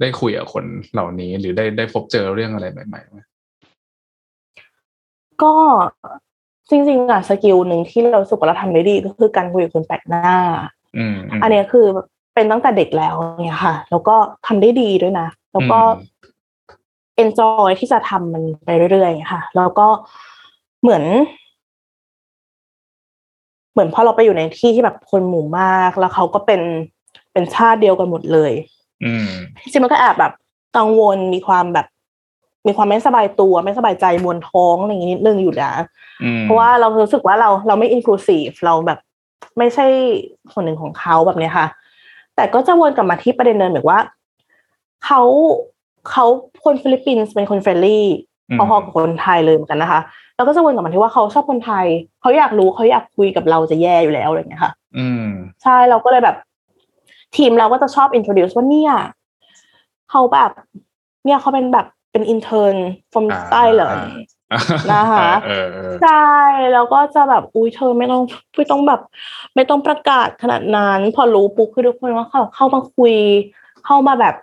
[0.00, 3.18] ได้คุยกับคนเหล่านี้ หรือได้ได้พบเจอเรื่องอะไรใหม่ๆไหม
[5.42, 5.54] ก็
[6.70, 10.34] จริงๆอะสกิลหนึ่งที่เรารู้สึกว่าเราทำได้ดีก็คือการคุยกับคนแปลกหน้า
[10.96, 11.86] อืมมอันเนี้ยคือ
[12.34, 16.18] เป็นตั้งแต่เด็กแล้วเนี่ยค่ะ แล้วก็ทำได้ดีด้วยนะ แล้วก็อืม
[17.22, 19.86] enjoy ที่จะทำมันไปเรื่อยๆค่ะ แล้วก็
[20.82, 21.02] เหมือน
[23.78, 26.60] เหมือนพอเราไปอยู่ในที่ที่แบบคนหมู่มาก แล้วเขาก็เป็น
[27.32, 28.52] เป็นชาติเดียวกันหมดเลย
[29.04, 29.28] อืม
[29.62, 30.32] จริงๆมันก็แอบแบบ
[30.76, 31.86] กังวลมีความแบบ
[32.66, 35.72] มีความไม่สบายตัว ไม่สบายใจมวนท้องอะไรอย่างนี้นิดนึงอยู่นะ
[36.22, 38.98] อืมเพราะว่าเรารู้สึกว่าเราเราไม่ inclusive เราแบบ
[39.58, 39.86] ไม่ใช่
[40.52, 41.66] ส่วนหนึ่งของเขาแบบเนี้ยค่ะ
[42.36, 43.98] แต่ก็จะวนกลับมาที่ประเด็นเดิมแบบว่า
[45.04, 45.22] เขา
[46.10, 46.24] เขา
[46.64, 48.06] คนฟิลิปปินส์เป็นคน friendly
[48.50, 50.00] อืมพอๆกับคนไทยเลยเหมือนกันนะคะ
[50.38, 51.86] แล้วก็จะวนกลับมาที่ว่าเขาชอบคนไทย
[52.20, 55.26] เขาอยากรู้เขาอยากคุยกับเราจะแย่อยู่แล้วอะไรอย่างเงี้ยค่ะ อืม
[55.62, 56.36] ใช่เราก็เลยแบบ
[57.36, 58.92] ทีมเราก็จะชอบ introduce ว่าเนี่ย
[60.10, 60.50] เขาแบบ
[61.24, 62.76] เนี่ยเขาเป็นแบบเป็น intern
[63.12, 64.02] from อ่า Thailand
[64.92, 66.32] นะคะเออเออใช่
[66.72, 68.22] แล้วก็จะแบบอุ้ยเธอไม่ต้อง
[68.56, 69.00] ไม่ต้องแบบ
[69.54, 73.14] ไม่ต้องประกาศขนาดนั้น พอรู้ปุ๊บคือทุกคนว่าเขาเข้ามาคุย
[73.86, 74.34] เข้ามาแบบ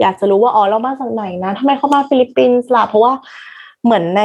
[0.00, 3.12] อยากจะรู้ว่าอ๋อเรามาจากไหนนะทำไมเขามาฟิลิปปินส์ล่ะเพราะว่า
[3.84, 4.22] เหมือนใน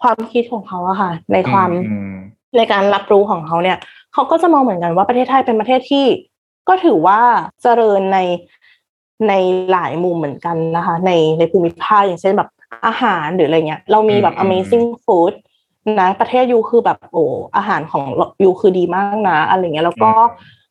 [0.00, 2.16] ความคิดของเขาอะค่ะ ในความอืม
[2.56, 3.78] ในการรับรู้ของเขาเนี่ย
[4.12, 6.06] เขาก็จะมองเหมือนกันว่าประเทศไทยเป็นประเทศที่
[6.68, 7.20] ก็ถือว่า
[7.62, 8.18] เจริญใน
[9.28, 9.32] ใน
[9.72, 12.48] หลายมุมเหมือนกันนะคะ ในในภูมิภาคอย่างเช่นแบบ
[12.86, 15.32] อาหารหรืออะไรเงี้ย เรามีแบบอืม amazing food
[16.00, 17.24] นะประเทศยูคือแบบโอ้
[17.56, 18.04] อาหารของ
[18.42, 20.10] ยูคือดีมากนะ อะไรเงี้ยแล้วก็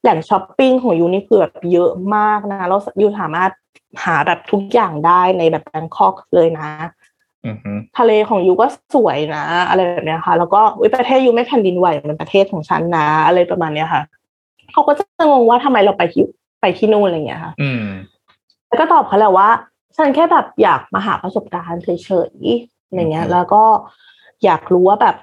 [0.01, 3.51] แหล่งช้อปปิ้งของยูนี่คือแบบเยอะมากนะแล้วยูสามารถ
[4.03, 7.06] หาแบบทุกอย่างได้ในแบบแบงคอกเลยนะอืมอืม
[7.97, 14.01] ทะเลของยูก็สวยนะ อะไรแบบเนี้ยค่ะ แล้วก็อุ๊ยประเทศยูไม่แผ่นดินไหวเหมือนประเทศของฉันนะ อะไรประมาณเนี้ยค่ะ
[14.71, 16.23] เขาก็จะงงว่าทำไมเราไปที่
[16.61, 17.85] ไปที่นู่นอะไรเงี้ยค่ะ อืม
[18.67, 19.49] แล้วก็ตอบเขาแหละว่า
[19.95, 21.89] ฉันแค่แบบอยากมาหาประสบการณ์เฉ
[22.31, 23.63] ยๆอะไรเงี้ย แล้วก็
[24.43, 25.15] อยากรู้ว่าแบบ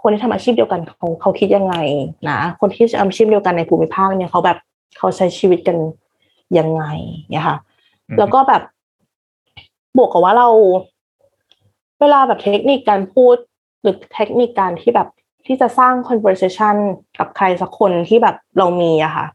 [0.00, 1.74] คนที่ทำอาชีพเดียวกันเขาเขาคิดยังไง
[2.28, 4.58] นะคนที่ทำอาชีพเดียวกันในภูมิภาคเนี่ยเขาแบบ
[4.98, 5.76] เขาใช้ชีวิตกัน
[6.58, 6.84] ยังไง
[7.32, 7.58] เนี่ยค่ะ
[8.08, 8.62] อืมแล้วก็แบบ
[9.96, 10.48] บวกกับว่าเรา
[12.00, 13.36] เวลาแบบเทคนิคการพูด
[13.82, 15.08] หรือเทคนิคการที่แบบ
[15.46, 16.76] ที่จะสร้าง conversation
[17.18, 19.26] กับใครสักคนที่แบบเรามีอะค่ะ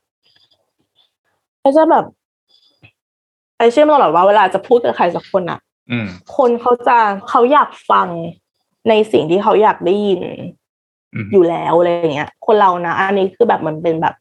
[1.63, 2.05] ก็จะแบบ
[3.57, 5.59] ไอเชื่อมาตลอดว่าเวลาจะพูดกับใครสักคนอะ
[5.91, 6.07] อืม
[6.37, 6.97] คนเขาจะ
[7.29, 8.07] เขาอยากฟัง
[8.89, 10.21] ในสิ่งที่เขาอยากได้ยิน
[11.13, 14.15] อืมอยู่แล้วอะไรอย่างเงี้ย คนเรานะอันนี้คือแบบมันเป็นแบบ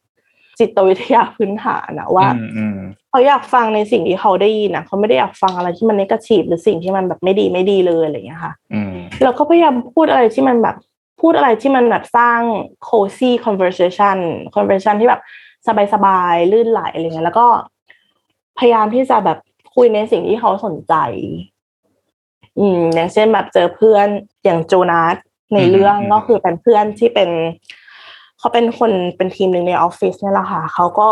[0.59, 2.77] จิตวิทยาพื้นฐานนะว่าอืมอืม
[3.09, 8.93] เขาอยากฟังในสิ่งที่เขาได้ยินนะเขาไม่ได้อยากฟังอะไรที่มันนกาทีฟหรือสิ่งที่มันแบบไม่ดีไม่ดีเลยอะไรอย่างเงี้ยค่ะอืม
[9.23, 10.75] เราก็พยายามพูดอะไรที่มันแบบ
[11.21, 12.41] พูดอะไรที่มันแบบสร้าง
[12.87, 14.17] cozy conversation
[14.55, 15.21] conversation ที่แบบ
[15.93, 17.47] สบายๆลื่นไหลอะไรเงี้ยแล้วก็
[18.59, 19.37] พยายามที่จะแบบ
[19.75, 20.93] คุยในสิ่งที่เขาสนใจ
[22.59, 24.07] อืม อย่างเช่นแบบเจอเพื่อน
[24.43, 25.15] อย่างโจนาส
[25.53, 27.29] ในเรื่องก็คือเป็นเพื่อนที่เป็น
[28.39, 31.09] เขาเป็นคนเป็นทีมหนึ่งในออฟฟิศเนี่ยแหละค่ะเขาก็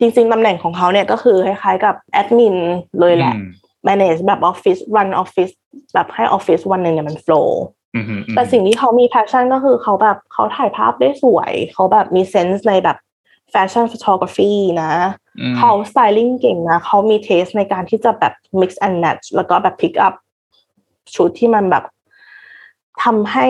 [0.00, 2.56] จริงๆตำแหน่งของเขาเนี่ยก็คือคล้ายๆกับแอดมิน
[3.00, 3.48] เลยแหละอืม
[3.88, 5.50] manage แบบออฟฟิศ run ออฟฟิศ
[5.94, 7.48] แบบให้ออฟฟิศวันหนึ่งเนี่ยมัน flow
[7.94, 12.98] อืมอืมอืมแต่สิ่งที่เขามี passion ก็คือเขาแบบเขาถ่ายภาพได้สวย เขาแบบมี sense ในแบบ
[13.52, 14.92] fashion photography นะ
[15.40, 20.14] อืมเขา styling เก่งนะ เขามี taste ในการที่จะแบบ mix and match แล้วก็แบบ pick up
[21.14, 21.84] ชุดที่มันแบบ
[23.04, 23.46] ทำให้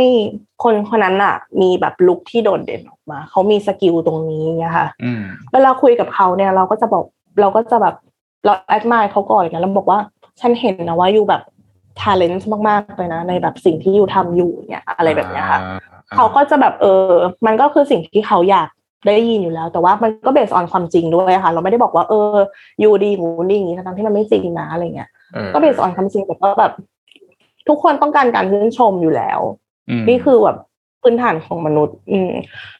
[0.62, 5.22] คนคนนั้นอะมีแบบ look ที่โดดเด่นออกมา เขามี skill ตรงนี้นะคะอืม
[5.52, 7.04] เวลาคุยกับเขาเนี่ย เราก็จะบอก
[7.40, 7.94] เราก็จะแบบ
[8.44, 9.98] เรา admire เขาก่อนนะแล้วบอกว่า
[10.40, 11.42] ฉันเห็นนะว่าอยู่แบบ
[12.00, 17.12] talent มากๆเลยนะ ในแบบสิ่งที่ you ทำอยู่เนี่ย อะไรแบบเนี้ยค่ะอ่าเขาก็จะแบบเออ
[17.46, 18.68] มันก็คือสิ่งที่เขาอยาก
[19.06, 22.36] ได้ยินอยู่แล้ว แต่ว่ามันก็ based on ความจริงด้วยค่ะ เราไม่ได้บอกว่าเออ
[22.80, 26.72] อยู่ดีหมูดีอย่างนี้ทั้งๆที่มันไม่จริงนะอะไรเงี้ยออก็เบสออนความจริงแต่ก็แบบ
[27.68, 29.40] ทุกคนต้องการการชื่นชมอยู่แล้ว
[30.00, 30.56] มนี่คือแบบ
[31.02, 32.32] พื้นฐานของมนุษย์ อืม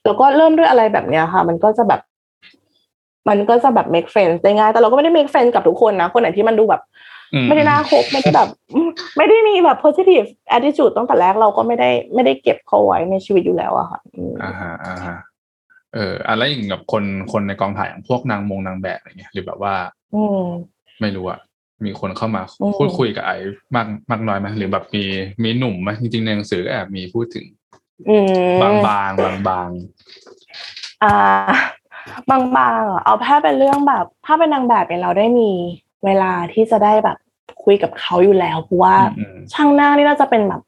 [0.05, 2.01] แล้วก็เริ่มด้วยอะไรแบบเนี้ยค่ะ มันก็จะแบบ
[3.28, 6.82] มันก็จะแบบ make friends ได้ง่ายแต่เราก็ไม่ได้ make friends กับทุกคนนะคนไหนที่มันดูแบบ
[7.34, 10.26] อืไม่ได้น่าคบไม่ได้แบบอืมไม่ได้มีแบบ positive
[10.57, 15.16] attitude ตั้งแต่แรกเราก็ไม่ได้ไม่ได้เก็บเขาไว้ในชีวิตอยู่แล้วอะค่ะอืมอ่าฮะอ่าฮะ
[15.95, 19.74] เอออะไรอย่างกับคนคนในกองถ่ายอย่างพวกนางมงนางแบบอะไรเงี้ยหรือแบบว่า
[20.14, 20.43] อืม
[21.01, 21.39] ไม่รู้อะ
[21.85, 23.37] มีคนเข้ามาอืมพูดคุยกับไอ้
[23.74, 25.05] มากมากน้อยไหมหรือแบบมี
[25.43, 27.47] มีหนุ่มไหมจริงๆในหนังสือก็แอบมีพูดถึง
[28.09, 29.70] อืมบางบางบางบาง
[31.03, 31.14] อ่า
[32.31, 35.51] บางบางๆอะเอาแค่เป็นเรื่องแบบ ถ้าเป็นนางแบบเนี่ยเราได้มี
[36.05, 37.16] เวลาที่จะได้แบบ
[37.64, 40.62] คุยกับเขาอยู่แล้วเพราะว่าอืมช่างหน้านี่น่าจะเป็นแบบ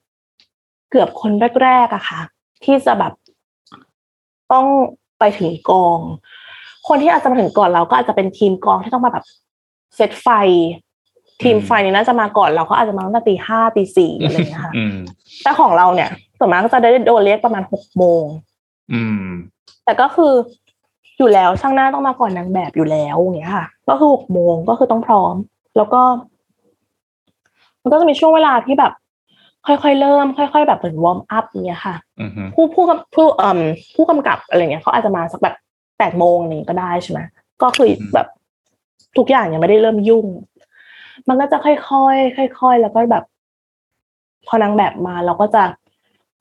[0.91, 1.31] เกือบคน
[1.63, 2.21] แรกๆอะค่ะ
[2.63, 3.13] ที่จะแบบ
[4.51, 4.65] ต้อง
[5.19, 5.99] ไปถึงกอง
[6.87, 9.25] คนที่อาจจะมาถึงก่อนเราก็อาจจะเป็นทีมกองที่ต้องมาแบบ
[9.95, 10.27] เซตไฟ
[11.41, 14.95] ทีมไฟนี่น่าจะมาก่อนเราก็อาจจะมาตั้งแต่ตีห้าตีสี่อะไรอย่างเงี้ยค่ะอืม
[15.43, 18.23] แต่ของเราเนี่ยส่วนมากก็จะได้โดนเรียกประมาณหกโมง
[18.93, 19.25] อืม
[19.85, 20.33] แต่ก็คือ
[21.17, 25.35] อยู่แล้วช่างหน้าต้องมาก่อนนางแบบอยู่แล้วอย่างเงี้ยค่ะ ก็คือหกโมงก็คือต้องพร้อม
[25.77, 26.01] แล้วก็
[27.81, 28.93] มันก็จะมีช่วงเวลาที่แบบ
[29.67, 33.59] ค่อยๆเริ่ม ค่อย ๆ แบบเหมือน warm up อย่างเงี้ยค่ะอืมผู้ผู้กำผู้เอ่ม
[33.95, 35.55] ผู้กำกับอะไรเงี้ยเขาอาจจะมาสักแบบ
[35.97, 37.19] แปดโมงนี้ก็ได้ใช่ไหม
[37.61, 38.27] ก็คือแบบ
[39.17, 40.25] ทุกอย่างยังไม่ได้เริ่มยุ่ง
[41.27, 41.75] มันก็จะค่อ
[42.47, 43.23] ยๆค่อยๆแล้วก็แบบ
[44.47, 45.63] พอนางแบบมาเราก็จะ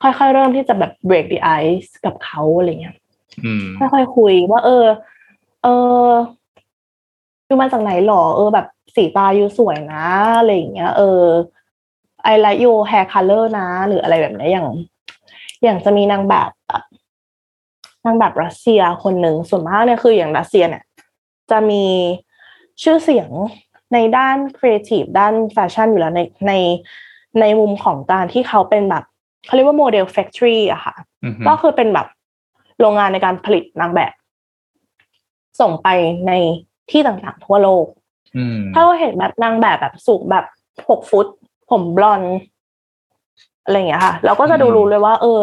[0.03, 2.97] ค่อยๆเริ่มที่จะแบบ break the ice กับเขาอะไรเงี้ย
[3.45, 4.85] อืมค่อยๆคุยว่า เออ
[5.63, 5.69] เอ
[6.07, 6.09] อ
[7.47, 8.67] you มาจากไหนหรอ เออ แบบ
[8.97, 10.05] สีตา you สวยนะ
[10.39, 11.25] อะไรอย่างเงี้ย เออ
[12.33, 14.67] I like your hair color นะ หรืออะไรแบบเนี้ยอย่าง
[15.63, 16.83] อย่างจะมีนางแบบแบบ
[18.07, 20.85] นางแบบรัสเซียคนหนึ่งส่วนมากเนี่ยคืออย่างรัสเซียเนี่ย
[21.51, 21.85] จะมี
[22.83, 23.31] ชื่อเสียง
[23.93, 26.53] ในด้านครีเอทีฟด้านแฟชั่นอยู่แล้วในใน
[27.41, 29.05] ในมุมของการที่เขาเป็นแบบ
[29.47, 32.07] เขาเรียกว่า model factory อะค่ะอืมก็คือเป็นแบบ
[32.81, 34.13] โรงงานในการผลิตนางแบบ
[35.61, 35.89] ส่งไป
[36.29, 36.33] ใน
[36.91, 37.87] ที่ต่างๆ ทั่วโลก
[38.37, 40.45] อืมถ้าเราเห็นแบบนางแบบแบบสูงแบบ
[40.89, 41.27] หกฟุต
[41.71, 42.37] ผมบลอนด์
[43.65, 45.43] อะไรอย่างเงี้ยค่ะ เราก็จะดูรู้เลยว่า เออ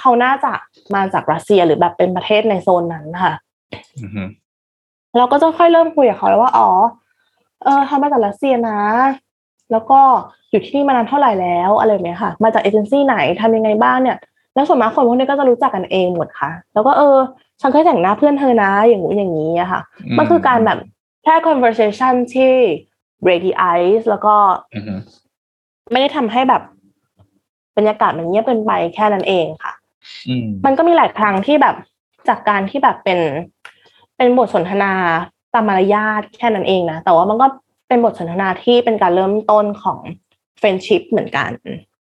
[0.00, 0.52] เขาน่าจะ
[0.94, 3.34] มาจากรัสเซียหรือแบบเป็นประเทศในโซนนั้นค่ะ
[4.02, 4.28] อืม
[5.16, 6.68] เราก็จะค่อยเริ่มคุยกับเขาแล้วว่าอ๋อ
[7.64, 8.80] เออเขามาจากรัสเซียนะ
[9.72, 10.00] แล้วก็
[10.50, 14.18] อยู่ที่นี่มานานเท่าไหร่แล้วอะไรแบบเนี้ยค่ะ มาจากเอเจนซี่ไหนทำยังไงบ้างเนี่ย
[14.54, 17.16] แล้วส่วนมากคนพวกนี้ก็จะรู้จักกันเองหมดค่ะ แล้วก็เออ
[17.60, 19.80] ฉันเคยแต่งหน้าเพื่อนเธอนะอย่างงู้นอย่างนี้อะค่ะ
[20.18, 20.78] มันคือการแบบ
[21.24, 22.52] แค่ conversation ที่
[23.24, 24.34] break the ice แล้วก็
[24.74, 24.98] อืม
[25.92, 26.62] ไม่ได้ทำให้แบบ
[27.76, 29.72] บรรยากาศมันเงียบเกินไปแค่นั้นเองค่ะ
[30.28, 31.74] อืมมันก็มีหลายครั้งที่แบบ
[32.28, 33.18] จากการที่แบบเป็น
[34.16, 34.92] เป็นบทสนทนา
[35.54, 37.46] ตามมารยาทแค่นั้นเองนะ แต่ว่ามันก็
[37.88, 39.98] เป็นบทสนทนาที่เป็นการเริ่มต้นของ
[40.60, 41.50] friendship เหมือนกัน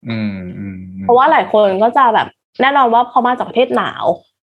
[0.09, 2.27] อืมอืมเพราะว่าหลายคนก็จะแบบ
[2.61, 4.05] แน่นอนว่าพอมาจากประเทศหนาว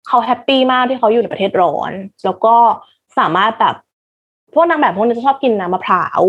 [0.08, 1.92] เขาแฮปปี้มากที่เขาอยู่ในประเทศร้อน
[2.24, 2.54] แล้วก็
[3.18, 3.74] สามารถแบบ
[4.54, 6.22] พวกนางแบบพวกนี้จะชอบกินน้ำมะพร้าว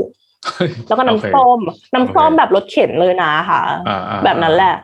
[0.88, 1.60] แล้วก็น้ำส้ม
[1.94, 4.76] น้ำส้มแบบรสเข็นเลยนะค่ะอ่าอ่าแบบนั้นแหละ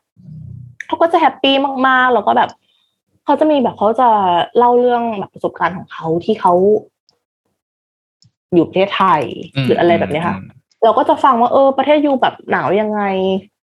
[0.87, 1.55] เขาก็จะแฮปปี้
[1.87, 2.49] มากๆ แล้วก็แบบ
[3.25, 4.09] เขาจะมีแบบเขาจะ
[4.57, 6.53] เล่าเรื่องแบบประสบการณ์ของเขาที่เขา
[8.53, 9.21] อยู่ประเทศไทย
[9.65, 10.37] หรืออะไรแบบเนี้ยค่ะ
[10.83, 13.01] เราก็จะฟังว่าเออประเทศยูแบบหนาวยังไง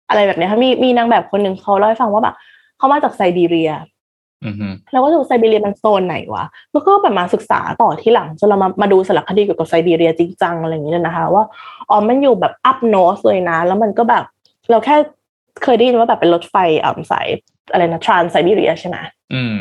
[0.09, 2.35] อะไรแบบเนี้ยค่ะมีมีนางแบบคนหนึ่งเขาเล่าให้ฟังว่าแบบ
[2.77, 3.71] เขามาจากไซบีเรีย
[4.43, 11.43] อืมอืมแล้วก็ดูไซบีเรียมันโซนไหนวะแล้วก็แบบมาศึกษาต่อที่หลังจนเรามามาดูสารคดีเกี่ยวกับไซบีเรียจริงจังอะไรอย่างเงี้ยนะคะ ว่า
[11.89, 14.23] อ๋อมันอยู่แบบอัพโนสเลยนะ แล้วมันก็แบบ
[14.69, 14.95] เราแค่
[15.63, 17.27] เคยได้ยินว่าแบบเป็นรถไฟอ่าสาย
[17.71, 18.97] อะไรนะทรานไซบีเรียใช่ไหม
[19.33, 19.57] อืม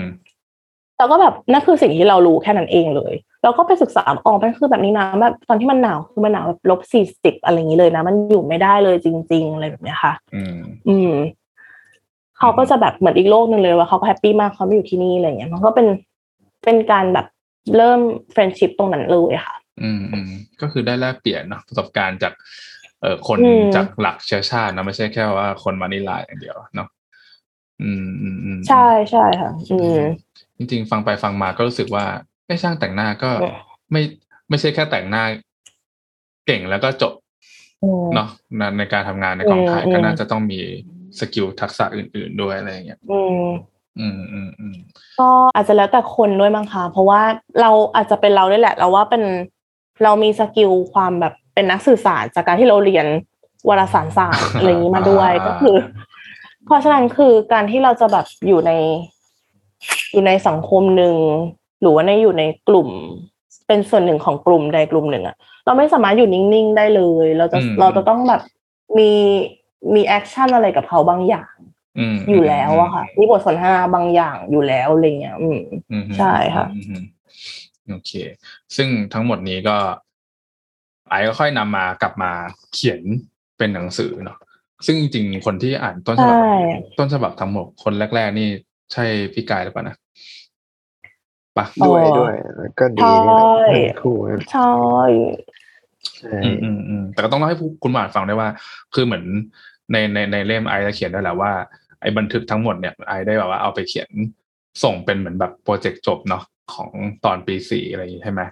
[0.99, 11.13] เราก็แบบนั่นคือสิ่งที่เรารู้แค่นั้นเองเลย เราก็ไปศึกษาอ๋อมันคือแบบนี้นะแบบตอนที่มันหนาวคือมันหนาวแบบลบสี่สิบอะไรอย่างนี้เลยนะ มันอยู่ไม่ได้เลยจริง ๆ อะไรแบบเนี้ยค่ะ อืม อืม
[12.39, 15.87] เขาก็จะแบบเหมือนอีกโลกหนึ่งเลยว่าเขาก็ happy มากเขาไม่อยู่ที่นี่อะไรเงี้ยมันก็เป็น
[16.65, 17.27] เป็นการแบบ
[17.77, 18.01] เริ่ม
[18.33, 20.31] friendship ตรงนั้นเลยค่ะ อืมอืม
[20.61, 22.33] ก็คือได้แลกเปลี่ยนเนาะประสบการณ์จาก
[23.01, 26.96] เอ่อคนอืมจากหลากเชื้อชาตินะไม่ใช่แค่ว่าคนมานิลาอย่างเดียวเนาะอืมอืมอืม
[28.69, 30.01] ใช่ใช่ค่ะ อืม
[30.57, 32.05] จริง ๆ ฟังไปฟังมาก็รู้สึกว่า
[32.47, 33.55] ไอ้ช่างแต่งหน้าก็อืม
[33.93, 34.03] ไม่
[34.49, 35.25] ไม่ใช่แค่แต่งหน้า
[36.47, 37.13] เก่งแล้วก็จบ
[37.85, 40.61] อืมเนาะในในการทำงานในกองถ่ายอืมก็อืมน่าจะต้องมี
[41.19, 43.45] skill ทักษะอื่น ๆด้วยอะไรอย่างเงี้ยอืม
[43.99, 44.77] อืมอืมอืม
[45.21, 47.23] ก็อาจจะแล้วแต่คนด้วยมั้งคะเพราะว่า
[47.61, 49.23] เราอาจจะเป็นเราด้วยแหละ เราว่าเป็น
[50.03, 53.07] เรามี skill ความแบบเป็นนักสื่อสารจากการที่เราเรียน
[53.69, 55.77] วารสารศาสตร์อะไรอย่างนี้มาด้วยก็คือ
[56.67, 58.73] เพราะฉะนั้นคือการที่เราจะแบบอยู่ใน
[60.13, 61.17] อยู่ในสังคมหนึ่ง
[61.81, 62.89] หรือว่าในอยู่ในกลุ่ม
[63.67, 68.43] เป็นส่วนหนึ่งของกลุ่มใดกลุ่มหนึ่งอะเราไม่สามารถอยู่นิ่งๆได้เลย เราจะอืมเราจะต้องแบบ
[68.99, 69.11] มี
[69.95, 71.53] มี action อะไรกับเขาบางอย่าง
[71.99, 75.59] อืมอยู่แล้วอะค่ะมีบทสนทนาบางอย่างอยู่แล้วอะไรเงี้ย อืม
[75.91, 77.05] อืมใช่ค่ะอืมอืม
[77.89, 78.13] โอเค
[78.77, 79.77] ซึ่งทั้งหมดนี้ก็
[81.09, 82.33] ไอ้ก็ค่อยนำมากลับมา
[82.73, 83.01] เขียน
[83.59, 84.39] เป็นหนังสือเนาะ
[84.87, 86.55] ซึ่งจริงๆคนที่อ่านต้นฉบับใช่
[86.99, 88.49] ต้นฉบับทั้งหมดคนแรก ๆ นี่
[88.93, 89.05] ใช่
[89.35, 89.97] พี่กายหรือเปล่านะ
[91.57, 94.73] ปะด้วยด้วยแล้วก็ดีนี่แหละทั้งคู่นะใช่
[96.17, 98.49] ใช่อืมอืมอืมแต่ก็ต้องเล่าให้ผู้คุณหมานฟังได้ว่า
[98.95, 99.25] คือเหมือน
[99.93, 101.53] ในในในเล่มไอจะเขียนได้แหละว่า
[102.01, 104.11] ไอ้บันทึกทั้งหมดเนี่ยไอได้แบบว่าเอาไปเขียน
[104.83, 106.43] ส่งเป็นเหมือนแบบโปรเจกต์จบเนาะ
[106.75, 106.91] ของ
[107.25, 108.43] ตอนปีสี่อะไรอย่างนี้ใช่ไหม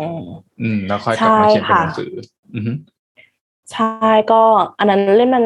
[0.00, 0.22] อืม
[0.60, 2.12] อืมแล้วค่อยกลับมาใช่เขียนเป็นค่ะหนังสือ
[2.54, 2.72] อือฮึ
[3.72, 3.88] ใช่
[4.32, 4.42] ก็
[4.78, 5.44] อันนั้นเล่มมัน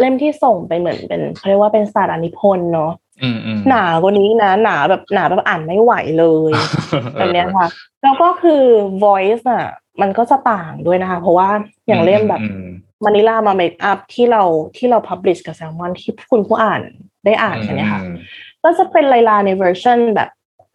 [0.00, 2.92] เล่มที่ส่งไปเหมือนเป็นเขาเรียกว่าเป็นสารนิพนธ์เนาะ
[3.22, 6.52] อืมอืมหนากว่านี้นะหนาแบบหนาแบบอ่านไม่ไหวเลย
[7.16, 7.66] เอแบบอเนี้ยค่ะ
[8.02, 8.62] แล้วก็คือ
[9.04, 9.66] voice อะ
[10.00, 11.48] มันก็จะต่างด้วยนะคะ เพราะว่า
[11.86, 12.66] อย่างเล่มแบบอืม
[13.04, 14.42] มานิลามาเมคอัพที่เรา
[14.76, 16.82] ที่เรา publish กับแซลมอนที่คุณผู้อ่าน
[17.24, 18.14] ได้อ่านกันเนี่ยค่ะอืม
[18.62, 20.28] ก็จะเป็นไลลาในเวอร์ชันแบบ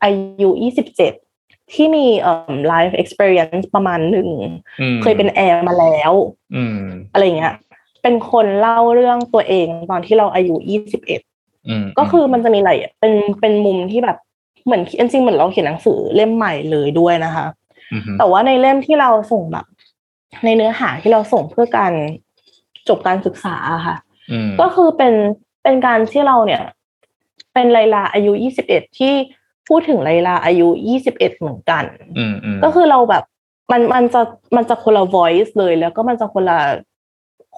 [0.03, 0.49] อายุ
[0.93, 1.26] 27
[1.73, 4.29] ที่มีเอ่อ life experience ประมาณหนึ่ง
[4.81, 6.11] อืมเคยเป็นแอร์มาแล้ว
[6.55, 6.79] อืม
[7.13, 7.53] อะไรเงี้ย
[8.03, 10.55] เป็นคนเล่าเรื่องตัวเองตอนที่เราอายุ
[11.09, 14.17] 21อืมก็คือมันจะมีอะไรอะเป็นเป็นมุมที่แบบ
[14.65, 17.45] เหมือนจริงๆเหมือนเราเขียนหนังสือเล่มใหม่เลยด้วยนะคะ
[17.93, 19.65] อืมฮึแต่ว่าในเล่มที่เราส่งแบบ
[20.45, 21.93] ในเนื้อหาที่เราส่งเพื่อการ
[22.89, 23.97] จบการศึกษาอะค่ะ
[24.31, 25.13] อืมก็คือเป็น
[25.63, 26.61] เป็นการที่เราเนี่ย
[27.53, 28.31] เป็นไลลาอายุ
[28.65, 29.13] 21ที่
[29.67, 31.83] พูดถึงไลลาอายุ21เหมือนกัน
[32.17, 33.23] อืมอืมก็คือเราแบบ
[33.71, 34.21] มันมันจะ
[34.55, 36.59] มันจะคนละ voice เลยแล้วก็มันจะคนละ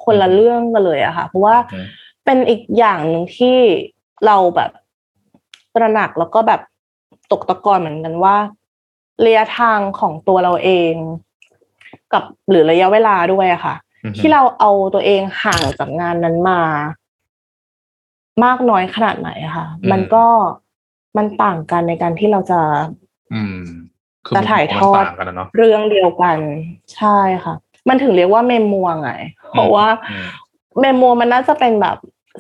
[0.04, 1.86] คนละเรื่องกันเลยอะค่ะ เพราะว่าอืม
[2.26, 3.58] เป็นอีกอย่างหนึ่งที่
[4.26, 4.72] เราแบบ
[5.76, 6.62] ตระหนักแล้วก็แบบ
[7.32, 8.36] ตกตะกอนเหมือนกันว่า
[9.26, 10.94] ระยะทางของตัวเราเอง
[12.14, 16.62] กับหรือระยะเวลาด้วยอะค่ะอืมฮึที่เราเอาตัวเองห่างจากงานนั้นมา
[18.44, 20.26] มากน้อยขนาดไหนอะค่ะ มันก็
[21.18, 22.60] มันต่างกันในการที่เราจะ
[23.34, 23.58] อืม
[24.26, 26.38] คือจะถ่ายทอดมันต่างกันนะเนาะเรื่องเดียวกัน
[26.96, 27.56] ใช่ค่ะ
[27.90, 29.12] มันถึงเรียกว่าเมมมัวไง
[29.52, 30.28] เพราะว่าอืม
[30.80, 31.98] เมมมัวมันน่าจะเป็นแบบ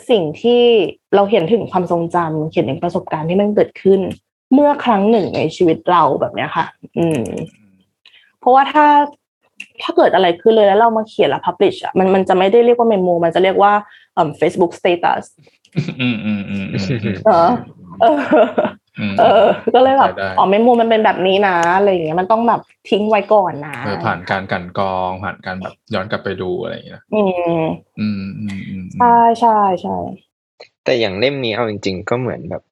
[0.09, 0.61] สิ่งที่
[1.15, 3.99] เราเขียนถึงความทรงจำเขียนถึงประสบการณ์ที่มันเกิดขึ้น
[4.53, 6.65] เมื่อครั้งหนึ่งในชีวิตเราแบบเนี้ยค่ะ
[6.97, 7.21] อืม
[8.39, 8.85] เพราะว่าถ้า
[9.81, 13.73] ถ้าเกิดอะไรขึ้นเลยแล้วเรามาเขียนแล้วพับลิชอะมันมันจะไม่ได้เรียกว่าเมมโมมันจะเรียกว่า
[14.13, 15.23] เอ่อ Facebook status
[16.01, 17.49] อืมอืมอืมอืมอืมเออ
[18.01, 18.19] เออ
[18.99, 27.21] อืมเออ ก็เลยแบบได้ได้อ๋อเมมโมมันเป็นแบบนี้นะอะไรอย่างเงี้ยมันต้องแบบทิ้งไว้ก่อนนะเออผ่านการกลันกรองผ่านการแบบย้อนกลับไปดูอะไรอย่างเงี้ยอื
[27.59, 27.61] ม
[27.99, 29.97] อืมอืมอืมใช่ใช่ใช่
[30.83, 32.63] แต่อย่างเล่มนี้เอาจริง ๆ ก็เหมือนแบบ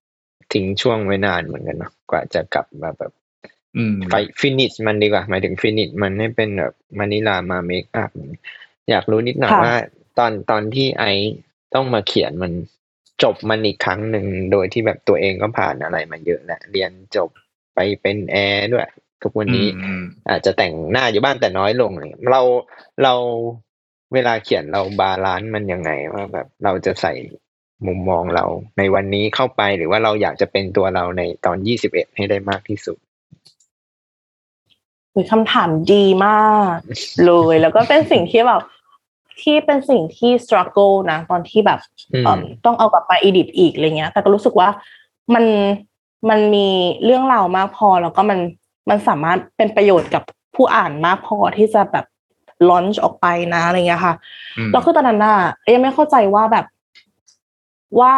[0.53, 3.11] ทิ้งช่วงไว้นานเหมือนกันเนาะกว่าจะกลับมาแบบ
[3.77, 8.09] อืมไฟ finish มันดีกว่า หมายถึง finish มันให้เป็นแบบมานิลามา makeup
[8.89, 9.75] อยากรู้นิดหน่อยว่า
[10.17, 11.05] ตอนตอนที่ไอ
[11.75, 12.51] ต้องมาเขียนมัน
[13.23, 17.29] จบมันอีกครั้งหนึ่งโดยที่แบบตัวเองก็ผ่านอะไรมาเยอะแหละเรียนจบ
[17.75, 18.89] ไปเป็นแอร์ด้วย
[19.23, 22.41] ทุกวันนี้อืมอาจจะแต่งหน้าอยู่บ้านแต่น้อยลงเลยเรา
[23.03, 23.13] เรา
[24.13, 27.13] เวลาเขียนเรา balance มันยังไงว่าแบบเราจะใส่
[27.87, 28.45] มุมมองเรา
[28.77, 32.97] ในวันนี้เข้าไปหรือว่าเราอยากจะเป็นตัวเราในตอนยี่สิบเอ็ดให้ได้มากที่สุด
[35.11, 36.77] เป็นคำถามดีมาก
[37.25, 38.61] เลยแล้วก็เป็นสิ่งที่แบบ
[39.41, 41.79] ที่เป็นสิ่งที่ struggle นะ ตอนที่แบบ
[42.13, 44.69] อืมเอิ่มต้องเอากลับมา edit อีกอะไรเงี้ย แต่ก็รู้สึกว่า
[45.33, 45.45] มัน
[46.29, 46.67] มันมี
[47.03, 48.39] เรื่องราวมากพอแล้วก็มัน
[48.89, 50.23] มันสามารถเป็นประโยชน์กับ
[50.55, 52.05] ผู้อ่านมากพอที่จะแบบ
[52.69, 54.13] launch ออกไปนะอะไรเงี้ยค่ะ
[54.57, 55.37] อืมแล้วคือตอนนั้นน่ะ
[55.73, 56.65] ยังไม่เข้าใจว่าแบบ
[57.99, 58.13] ว่า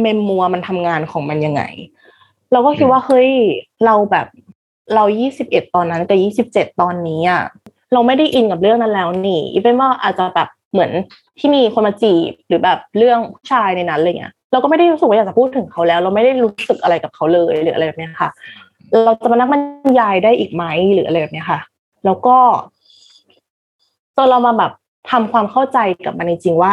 [0.00, 1.62] เมมมัวมันทำงานของมันยังไง
[2.52, 3.30] เราก็คิดว่าเฮ้ย
[3.84, 4.26] เราแบบ
[4.94, 7.42] เรายี่สิบเอ็ดตอนนั้นแต่ยี่สิบเจ็ดตอนนี้อะ
[7.94, 10.90] เราไม่ได้อินกับเรื่องนั้นแล้วนี่อีเป็นว่าอาจจะแบบเหมือน
[11.38, 18.28] ที่มีคนมาจีบหรือแบบเรื่องผู้ชายในนั้นอะไรเงี้ยเราก็ไม่ได้รู้สึกว่าอยากจะพูดถึงเขาแล้ว เราไม่ได้รู้สึกอะไรกับเขาเลยหรืออะไรแบบเนี้ยค่ะ
[19.04, 20.64] เราจะมานั่งบรรยายได้อีกไหม
[20.94, 21.60] หรืออะไรแบบเนี้ยค่ะ
[22.04, 22.36] แล้วก็
[24.16, 24.72] ตอนเรามาแบบ
[25.10, 26.72] ทำความเข้าใจกับมันจริงๆว่า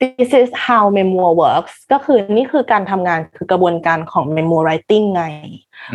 [0.00, 5.24] this is how memo works ก็คือนี่คือการทำงานคือกระบวนการของ memo writing ไง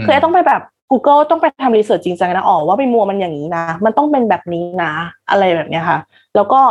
[0.03, 0.61] คือไอ้ต้องไปแบบ
[0.91, 4.93] Google ต้องไปทำรีเสิร์ชจริงจังนะอ๋อว่า memo มันอย่างนี้นะ มันต้องเป็นแบบนี้นะ
[5.29, 5.99] อะไรแบบเนี้ยค่ะ
[6.35, 6.61] แล้วก็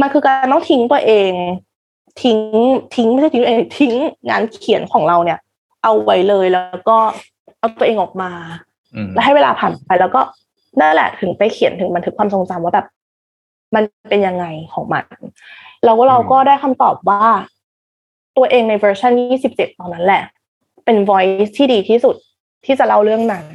[0.00, 1.32] มันคือการต้องทิ้งตัวเอง
[2.22, 2.38] ทิ้ง
[2.94, 3.92] ทิ้งไม่ใช่ทิ้งตัวเองทิ้ง
[4.28, 5.38] งานเขียนของเราเนี่ย
[5.82, 6.96] เอาไว้เลยแล้วก็
[7.58, 8.30] เอาตัวเองออกมา
[8.94, 10.20] อืมแล้วให้เวลาผ่านไปแล้วก็
[10.80, 12.86] นั่นแหละถึงไปเขียนถึงบันทึกความทรงจำว่าแบบ
[13.74, 15.04] มันเป็นยังไงของมัน
[15.84, 17.24] แล้วก็เราก็ได้คำตอบว่า
[18.36, 19.12] ตัวเองในเวอร์ชัน
[19.48, 20.22] 27 ตอนนั้นแหละ
[20.84, 22.16] เป็น voice ที่ดีที่สุด
[22.64, 23.46] ที่จะเล่าเรื่องนั้น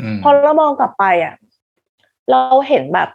[0.00, 1.34] อืมพอเรามองกลับไปอะ
[2.30, 3.08] เราเห็นแบบ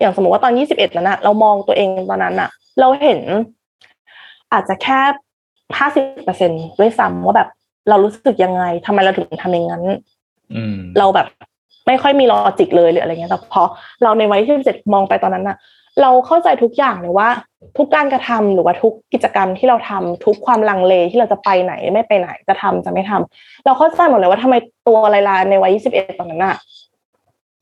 [0.00, 2.50] อย่างสมมติว่าตอน21นั้นอะเรามองตัวเองตอนนั้นอะ
[2.80, 3.20] เราเห็น
[4.52, 5.00] อาจจะแค่
[5.78, 7.48] 50เปอร์เซ็นด้วยซ้ำว่าแบบ
[7.88, 9.82] เรารู้สึกยังไงทำไมเราถึงทำอย่างนั้น
[10.54, 11.26] อืมเราแบบ
[11.86, 13.62] ไม่ค่อยมีลอจิกเลยหรืออะไรเงี้ยแต่พอ
[14.02, 15.56] เราในวัยที่สิบเจ็ดมองไปตอนนั้นน่ะ
[16.02, 17.28] เราเข้าใจทุกอย่างเลยว่า
[17.78, 24.54] ทุกการกระทำหรือว่าทุกกิจกรรมที่เราทำทุกความลังเลที่เราจะไปไหนไม่ไปไหนจะทำจะไม่ทำเราเข้าใจหมดเลยว่าทำไม
[24.86, 26.56] ตัวไลลาในวัยยี่สิบเอ็ดตอนนั้นน่ะ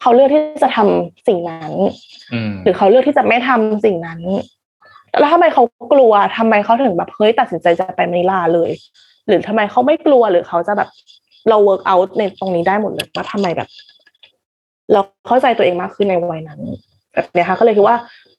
[0.01, 1.73] เขาเลือกที่จะทำสิ่งนั้น
[2.33, 4.21] อืมหรือเขาเลือกที่จะไม่ทำสิ่งนั้น
[5.21, 5.63] แล้วทำไมเขา
[5.93, 8.71] กลัวทำไมเขาถึงแบบเฮ้ยตัดสินใจจะไปมะนิลาเลย
[9.27, 10.89] หรือทำไมเขาไม่กลัวหรือเขาจะแบบ
[11.49, 13.69] เรา work out ในตรงนี้ได้หมดเลยว่าทำไมแบบ
[14.93, 16.61] เราเข้าใจตัวเองมากขึ้นในวัยนั้น
[17.15, 17.97] แบบเนี้ยค่ะก็เลยคิดว่า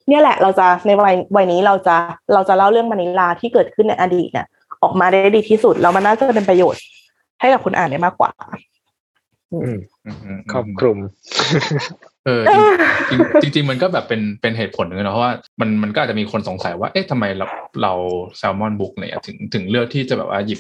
[0.10, 1.96] เนี่ยแหละเราจะในวัยวัยนี้เราจะ
[2.34, 4.48] เราจะเล่าเรื่องมะนิลาที่เกิดขึ้นในอดีตเนี่ย
[4.84, 6.82] ออกมาได้ดีที่สุดแล้วมันน่าจะเป็นประโยชน์
[7.40, 8.32] ให้กับคนอ่านได้มากกว่า
[9.54, 10.98] อืมอืมอืมครอบคลุม
[12.26, 12.42] เออ
[13.42, 17.48] จริงจริงๆมันก็แบบเป็นเป็นเหตุผลหนึ่งนะเพราะว่ามันมันก็อาจจะมีคนสงสัยว่า เอ๊ะทำไมเรา
[17.82, 17.94] เรา
[18.38, 20.60] แซลมอนบุ๊กเนี่ยถึงถึงเลือกที่จะแบบว่าหยิบ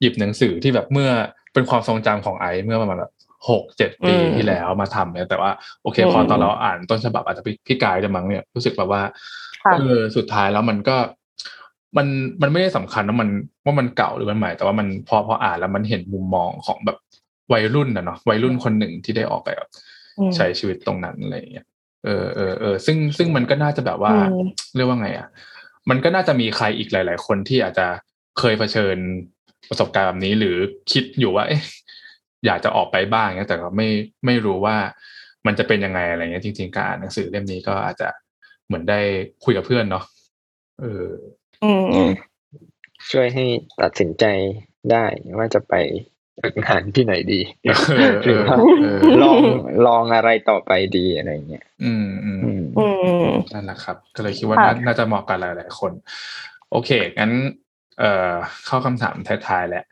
[0.00, 1.10] หยิบหนังสือที่แบบเมื่อ
[1.52, 3.12] เป็นความทรงจำของไอซ์เมื่อประมาณแบบ
[3.48, 5.50] หกเจ็ดปีอืมที่แล้วมาทำเนี่ยแต่ว่า
[5.82, 9.02] โอเคอืมพอตอนเราอ่านต้นฉบับอาจจะพี่พี่กายจะมั้งเนี่ยรู้สึกแบบว่า
[9.64, 10.96] ค่ะเออสุดท้ายแล้วมันก็
[11.96, 12.06] มัน
[12.42, 13.28] มันไม่ได้สำคัญว่ามัน
[13.64, 16.98] ว่ามันเก่าหรือมันใหม่ แต่ว่ามันพอพออ่านแล้วมันเห็นมุมมองของแบบ
[17.52, 19.68] วัยรุ่นนะเนาะวัยรุ่นคนหนึ่งที่ได้ออกไปแบบ
[20.18, 21.66] อืมใช้ชีวิตตรงนั้นอะไรอย่างเงี้ย
[22.04, 25.28] เออเออเออซึ่งซึ่งมันก็น่าจะแบบว่าอืมเรียกว่าไงอะ
[25.90, 27.86] มันก็น่าจะมีใครอีกหลาย ๆ คนที่อาจจะ
[28.38, 28.96] เคยเผชิญ
[29.68, 30.56] ประสบการณ์แบบนี้หรือ
[30.92, 31.62] คิดอยู่ว่า เอ๊ะ
[32.46, 33.88] อยากจะออกไปบ้างเงี้ยแต่ก็ไม่
[34.26, 34.76] ไม่รู้ว่า
[35.46, 38.08] มันจะเป็นยังไงอะไรเงี้ยจริง ๆ การอ่านหนังสือเล่มนี้ก็อาจจะ
[38.66, 39.00] เหมือนได้
[39.44, 40.04] คุยกับเพื่อนเนาะ
[40.80, 41.08] เออ
[41.64, 41.72] อื
[42.06, 42.08] ม
[43.10, 43.44] ช่วยให้
[43.82, 44.24] ตัดสินใจ
[44.92, 45.04] ได้
[45.38, 45.74] ว่าจะไป
[46.42, 47.40] ฝึกงานที่ไหนดี
[47.98, 49.38] เออหรือว่าเออลอง
[49.86, 52.86] ลองอะไรต่อไปดีอะไรเงี้ยอืมอืมอืมอื
[53.34, 55.92] มนั่นแหละครับ ก็เลยคิดว่าค่ะน่าน่าจะเหมาะกับหลาย ๆ คน
[56.70, 57.32] โอเคงั้น
[57.98, 58.32] เอ่อ
[58.66, 59.16] เข้าคำถาม
[59.46, 59.84] ท้ายๆแหละ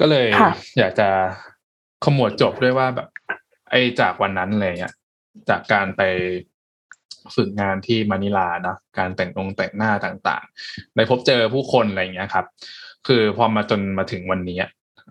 [0.00, 1.08] ก็เลยค่ะอยากจะ
[2.04, 3.08] ขมวดจบด้วยว่าแบบ
[3.70, 4.94] ไอ้จากวันนั้นอะไรเงี้ย
[5.50, 6.02] จากการไป
[7.36, 12.46] ฝึกงานที่มะนิลานะการแต่งองค์แต่งหน้าต่างๆได้พบเจอผู้คนอะไรเงี้ยครับ
[13.06, 14.58] คือพอมาจนมาถึงวันนี้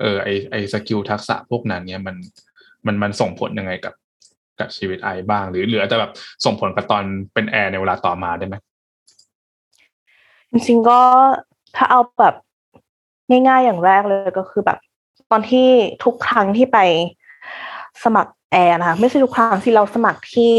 [0.02, 2.16] เออไอไอ skill ทักษะพวกนั้นเนี่ยมัน
[2.86, 3.94] มันมันส่งผลยังไงกับ
[4.60, 6.12] กับชีวิตไอบ้าง หรือหรืออาจจะแบบ
[6.46, 8.56] ส่งผลกับตอนเป็นแอร์ในเวลาต่อมาได้ไหม
[10.52, 11.00] จริงๆก็
[11.76, 12.36] ถ้าเอาแบบ
[13.30, 14.80] ง่ายๆอย่างแรกเลยก็คือแบบ
[15.32, 15.68] ตอนที่
[16.04, 16.78] ทุกครั้งที่ไป
[18.04, 20.54] สมัครแอร์นะคะไม่ใช่ทุกครั้งที่เราสมัครที่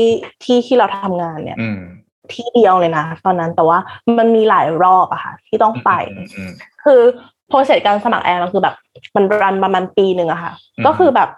[0.45, 1.81] ที่ที่เราทำงานเนี่ยอืม
[2.33, 3.79] ที่เดียวเลยนะตอนนั้นแต่ว่า
[4.19, 6.51] มันมีหลายรอบอะค่ะ ที่ต้องไปอืมอืม
[6.85, 7.01] คือ
[7.49, 8.75] process การสมัครแอร์มันคือแบบ
[9.16, 11.29] มัน run ประมาณปีหนึ่งอะค่ะอืมก็คือแบบ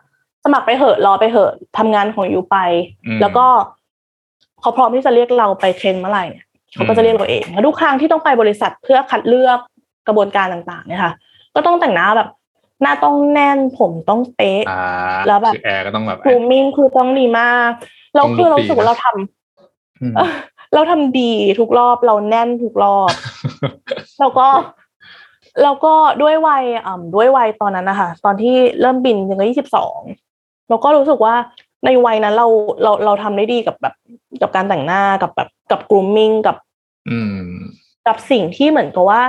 [0.44, 2.56] สมัครไปเหอะรอไปเหอะทำงานของ you ไป
[3.06, 3.46] อืมแล้วก็
[4.60, 9.58] เขาพร้อมที่จะเรียกเราไป train เมื่อไหร่เนี่ยเขาก็จะเรียกเราเองแล้วทุกครั้งที่ต้องไปบริษัทเพื่อคัดเลือก
[10.06, 11.12] กระบวนการต่าง ๆ เนี่ยค่ะ
[11.54, 12.28] ก็ต้องแต่งหน้าแบบ
[12.82, 14.82] หน้าต้องแน่นผมต้องเป๊ะอ่า
[15.26, 17.70] แล้วแบบคือแอร์ก็ต้องแบบ grooming คือต้องดีมาก
[18.16, 20.30] เราต้องคือเรา look ดีรู้สึกว่าเราทำอืมเออ
[20.74, 23.12] เราทำดีทุกรอบเราแน่นทุกรอบ
[24.20, 24.46] แล้วก็
[25.62, 29.98] แล้วก็ด้วยวัยอ่าด้วยวัยตอนนั้นนะคะตอนที่เริ่มบินยังก็ยี่สิบสอง
[30.68, 31.34] เราก็รู้สึกว่า
[31.84, 32.46] ในวัยนั้นเรา
[32.82, 33.94] เราเราทำได้ดีกับแบบ
[34.42, 36.56] กับการแต่งหน้ากับแบบกับ grooming กับ
[37.10, 37.36] อืม
[38.06, 39.22] กับสิ่งที่เหมือนกับว่า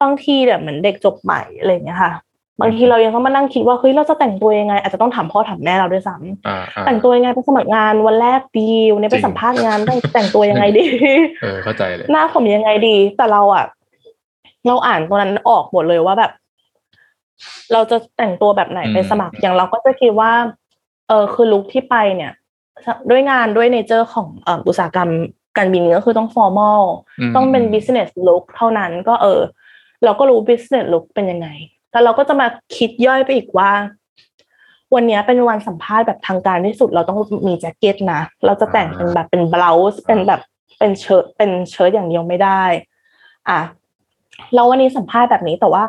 [0.00, 2.12] บางทีแบบเหมือนเด็กจบใหม่อะไรอย่างเงี้ยค่ะ
[2.60, 10.84] บางทีเรายังต้องมานั่งคิดว่าเฮ้ยเราจะแต่งตัวยังไง อาจจะต้องถามพ่อถามแม่เราด้วยซ้ำอ่าอ่าแต่งตัวยังไงไปสมัครงานวันแรกดีวันนี้จริไปงสัมภาษณ์งานต้องแต่งตัวยังไงดี
[11.42, 13.64] เออเข้าใจเลยหน้าผมยังไงดี แต่เราอะ
[14.66, 16.32] เราอ่านตัวนั้นออกหมดเลยว่าแบบ
[17.72, 20.32] เราจะแต่งตัวแบบไหนไปสมัครอย่างเราก็จะคิดว่า
[21.08, 22.32] เออคือลุคที่ไปเนี่ย
[23.10, 25.10] ด้วยงานด้วย nature ของเอ่ออุตสาหกรรม
[25.56, 29.40] การบินก็คือต้อง formal ต้องเป็น business look เท่านั้นก็เออ
[30.04, 31.48] เราก็รู้ business look เป็นยังไง
[31.92, 33.70] แล้วเราก็จะมาคิดย่อยไปอีกว่า
[34.94, 40.40] วันเนี้ยเป็นวันสัมภาษณ์แบบทางการที่สุด เราต้องมีแจ็คเก็ตนะเราจะแต่งเป็นแบบเป็นบล u ส์เป็นแบบ
[40.78, 42.62] เป็นเชิ้ตเป็นเชิ้ตอย่างเดียวไม่ได้
[43.48, 43.60] อะ
[44.54, 45.82] เราวันนี้สัมภาษณ์แบบนี้แต่ว่า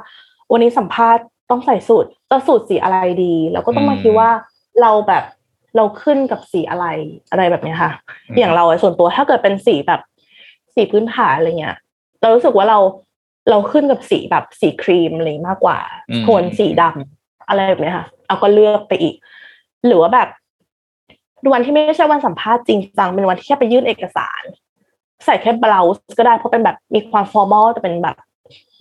[0.51, 4.29] วันนี้สัมภาษณ์ต้องใส่สูตรจะสูตรสีอะไรดีเราก็ต้องมาคิดว่า
[4.81, 5.23] เราแบบ
[5.75, 6.85] เราขึ้นกับสีอะไร
[7.31, 7.91] อะไรแบบเนี้ยค่ะ
[8.37, 10.01] อย่างเราอะส่วนตัวถ้าเกิดเป็นสีแบบ
[10.75, 11.75] สีพื้นฐานอะไรเงี้ย
[12.21, 12.79] เรารู้สึกว่าเรา
[13.49, 15.79] เราขึ้นกับสีแบบสีครีมอะไรมากกว่า
[16.09, 19.15] อืมโทนสีดำอะไรแบบเนี้ยค่ะ เอาก็เลือกไปอีก
[19.87, 20.27] หรือว่าแบบ
[21.53, 24.41] วันที่ไม่ใช่วันสัมภาษณ์จริงจังเป็นวันที่แค่ไปยื่นเอกสาร
[25.25, 28.15] ใส่แค่บล u ส์ก็ได้เพราะเป็นแบบมีความฟอร์มอลแต่เป็นแบบ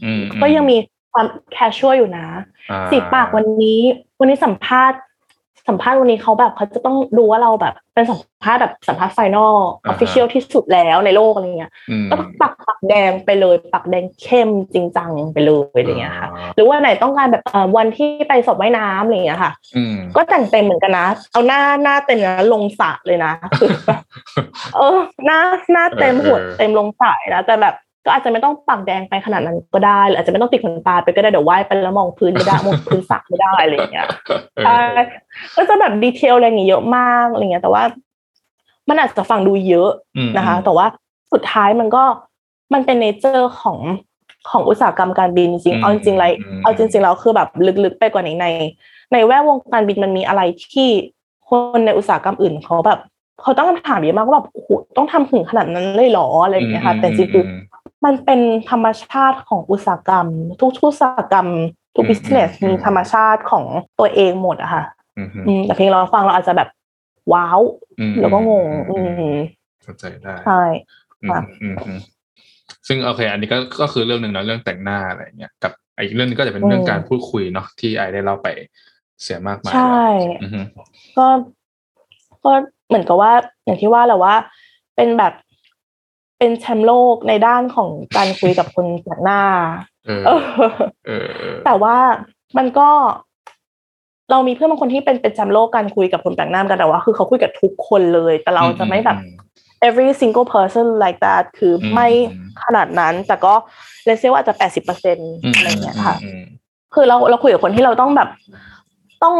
[0.04, 0.76] อืมก็ยังมี
[1.12, 2.26] ความ casual อยู่นะ
[2.70, 3.80] อ่าสีปากวันนี้
[4.18, 5.00] วันนี้สัมภาษณ์
[5.68, 9.55] สัมภาษณ์วันนี้เขาแบบเขาจะต้องดูว่าเราแบบเป็นสัมภาษณ์แบบสัมภาษณ์ final
[9.88, 23.68] official ที่สุดแล้วในโลกอะไรเงี้ยอืมก็ปากปากแดงไปเลย ปากแดงเข้มจริงจังไปเลยอะไรเงี้ยค่ะ หรือวันไหนต้องการแบบเอ่อวันที่ไปสอบว่ายน้ำอะไรเงี้ยค่ะอืมก็แต่งเต็มเหมือนกันนะ เอาหน้าหน้าเต็มนะลงสระเลยนะคือ
[24.76, 25.40] เออหน้า
[25.72, 27.74] หน้าเต็มเออหัวเออเต็มลงสายนะแต่แบบ
[28.05, 34.07] ก็อาจจะไม่ต้องปักแดงไปขนาดนั้นก็ได้หรืออาจจะไม่ต้องติดขนตาไปก็ได้เดี๋ยวว่ายไปแล้วมองพื้นไม่ได้มองพื้นสระไม่ได้อะไรอย่างเงี้ย
[34.66, 35.05] เออใช่
[35.57, 37.82] ก็จะแบบดีเทลอะไรอย่างเงี้ยเยอะมากอะไรเงี้ย แต่ว่า
[38.88, 40.86] มันอาจจะฟังดูเยอะอืมนะคะ แต่ว่า
[41.32, 42.03] สุดท้ายมันก็
[42.72, 43.78] มันเป็นเนเจอร์ของ
[44.51, 46.32] ของอุตสาหกรรมการบินจริงๆเอาจริงๆเลย
[46.62, 47.48] เอาจริงๆแล้วคือแบบ
[47.84, 48.46] ลึกๆไปกว่านี้ใน
[49.12, 50.42] ในแวดวงการบินมันมีอะไร
[50.72, 50.88] ที่
[51.48, 52.98] คนในอุตสาหกรรมอื่นเขาแบบ
[53.42, 57.44] เขาตั้งคำถามเยอะมากว่าแบบโอ้โหต้องทำถึงขนาดนั้นเลยเหรออะไรอย่างเงี้ยค่ะแต่จริงๆคือ
[58.05, 58.40] มันเป็น
[58.70, 60.26] ธรรมชาติของอุตสาหกรรม
[60.61, 61.48] ทุกอุตสาหกรรม
[61.96, 63.64] ทุกอืมบิสเนสอืมมีธรรมชาติของ
[63.98, 64.84] ตัวเองหมดอะค่ะ
[65.16, 66.68] อืมอืมอืมแต่เพียงเราฟังเราอาจจะแบบ
[67.32, 67.61] ว้าว
[68.01, 69.38] อืมแล้วก็งงอือืมอืมม
[69.82, 70.62] เข้าใจได้ใช่
[71.22, 71.98] อืมค่ะอืมอืม
[72.86, 78.48] ซึ่งโอเค อันนี้ก็ก็คือเรื่องหนึ่งนะเรื่องแต่งหน้าอะไรเงี้ยกับอีกเรื่องหนึงก็จะเป็นเรื่องการพูดคุยเนาะที่ไอได้เล่าไป
[79.22, 80.05] เสียมากมายใช่
[80.42, 80.61] อือฮึ
[81.18, 81.26] ก็
[82.44, 82.53] ก็
[82.88, 83.32] เหมือนกับว่า
[83.64, 84.34] อย่างที่ว่าแหละว่า
[84.96, 85.32] เป็นแบบ
[86.41, 89.41] เป็นแชมป์โลกในด้านของการคุยกับคนแปลกหน้า
[90.07, 90.72] เออเออ
[91.07, 91.97] เออเออแต่ว่า
[92.59, 92.88] มันก็
[94.30, 99.18] เรามีเพื่อนบางคนที่เป็นเป็นแชมป์โลกการคุยกับคนแปลกหน้าเหมือนกันแต่ว่า คือเขาคุยกับทุกคนเลย แต่เราจะไม่แบบ
[99.86, 103.53] every single person like that คืออมไม่อืมขนาดนั้น แต่ก็
[104.05, 106.43] เลเซว่าอาจจะแปดสิบเปอร์เซ็นต์อืมอะไรอย่างเงี้ยค่ะอืม
[106.95, 108.28] คือเราเราคุยกับคนที่เราต้องแบบ
[109.22, 109.36] ต้อง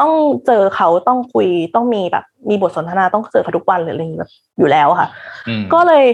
[0.00, 0.12] ต้อง
[0.46, 5.08] เจอเขาต้องคุยต้องมีแบบ มีบทสนทนาต้องเจอเขาทุกวันหรืออะไรอย่างเงี้ยแบบอยู่แล้วค่ะ
[5.48, 6.04] อืมก็เลย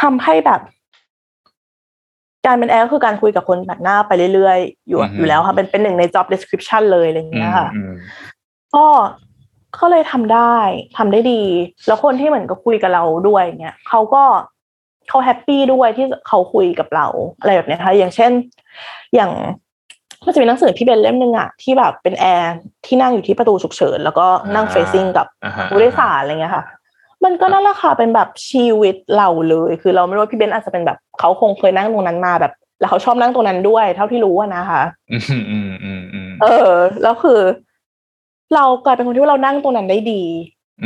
[0.00, 0.60] ทำให้แบบ
[2.46, 7.92] การเป็นแอร์ก็คือการคุยกับคนแปลกหน้าไปเรื่อยๆ อยู่อยู่แล้วค่ะเป็นเป็นหนึ่งใน job description เลยอะไรอย่างเงี้ยค่ะอืม
[8.74, 8.86] ก็
[9.78, 10.56] ก็เลยทำได้
[10.98, 11.42] ทำได้ดี
[11.86, 14.24] แล้วคนที่เหมือนกับคุยกับเราด้วยเงี้ยเขาก็
[15.08, 17.06] เขา happy ด้วยที่เขาคุยกับเรา
[17.40, 18.30] อะไรแบบเนี้ยค่ะอย่างเช่น
[19.14, 19.32] อย่าง
[20.24, 22.54] ก็จะมีหนังสือพี่เบนเล่มหนึ่งอะที่แบบเป็นแอร์
[22.86, 26.64] ที่นั่งอยู่ที่ประตูฉุกเฉิน แล้วก็นั่งอ่า facing กับอ่าฮะผู้โดยสารอะไรเงี้ยค่ะ
[27.24, 37.40] มันก็นั่นแหละค่ะเป็นแบบชีวิตเราเลย คือเราไม่รู้ว่าพี่เบนอาจจะเป็นแบบเขาคงเคยนั่งตรงนั้นมาแบบ แล้วเขาชอบนั่งตรงนั้นด้วย เท่าที่รู้อะนะคะอืมอืมอืมอืมเออ แล้วคือ
[38.54, 40.22] เรากลายเป็นคนที่ว่าเรานั่งตรงนั้นได้ดี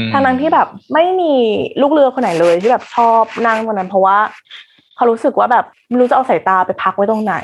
[0.07, 1.33] มทางนั้นที่แบบไม่มี
[1.81, 4.19] ลูกเรือคนไหนเลยที่แบบชอบนั่งตรงนั้น เพราะว่า
[4.97, 7.37] เขารู้สึกว่าแบบไม่รู้จะเอาสายตาไปพักไว้ตรงไหน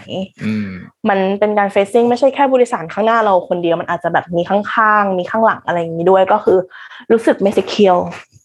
[0.44, 0.68] อืม
[1.08, 6.58] มันเป็นการเฟซซิ่งไม่ใช่แค่บริษัทข้างหน้าเราคนเดียวมันอาจจะแบบมีข้างๆมีข้างหลังอะไรอย่างนี้ด้วยก็คือ
[7.12, 8.39] รู้สึกไม่ secure อืมอืมอืม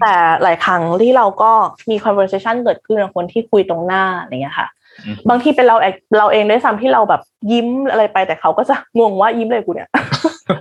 [0.00, 1.52] แต่หลายครั้งที่เราก็
[1.90, 4.68] มี conversation เกิดขึ้นกับคนที่คุยตรงหน้าอะไรอย่างเงี้ยค่ะ
[5.06, 7.22] อืมบางทีเป็นเราเองเราเองด้วยซ้ำที่เราแบบ
[7.52, 9.90] ยิ้มอะไรไปแต่เขาก็จะงงว่ายิ้มเลยกูเนี่ย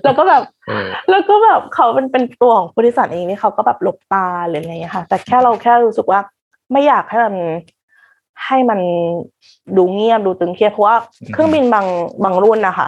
[0.03, 6.19] แล้วก็แบบเออแล้วก็แบบเขาเป็นเป็นตัวของบริษัทเองนี่เขาก็แบบหลบตาหรืออะไรอย่างเงี้ยค่ะ แต่แค่เราแค่รู้สึกว่า
[6.71, 7.35] ไม่อยากให้มัน
[8.45, 8.79] ให้มัน
[9.77, 10.95] ดูเงียบดูตึงเครียดเพราะว่า
[11.33, 11.85] เครื่องบินบาง
[12.23, 12.87] บางรุ่นนะคะ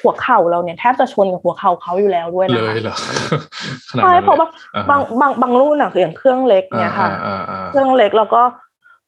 [0.00, 2.96] หัวเข่าเราเนี่ยแทบจะชนกับหัวเข่าเขาอยู่แล้วด้วยเลนะคะยเหรอ
[3.90, 8.42] ขนาดใช่นั้นเพราะว่าอ่ฮบางบางบางรุ่นอะคืออย่างเครื่องเล็กเนี่ยค่ะอ่าอ่าเครื่องเล็กแล้วก็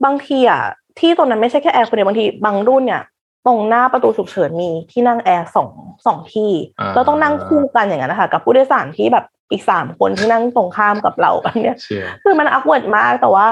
[0.05, 0.63] บางทีอะ
[0.99, 3.03] ที่ตรงนั้นไม่ใช่แค่แอร์คนเดียวบางทีบางรุ่นเนี่ย
[3.47, 5.71] ตรงหน้าประตูฉุกเฉินมีที่นั่งแอร์สอง
[6.07, 13.47] สองที่เราต้องนั่งคู่กันอย่างนั้นนะคะกับผู้โดยสารที่แบบอีกสามคนที่นั่งตรงข้ามกับเราแบบเนี้ยซึ่งคือมัน awkward มากแต่ว่า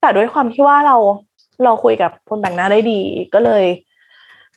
[0.00, 0.96] แต่ด้วยความที่ว่าเรา
[1.64, 3.00] เราคุยกับคนแปลกหน้าได้ดี
[3.34, 3.64] ก็เลย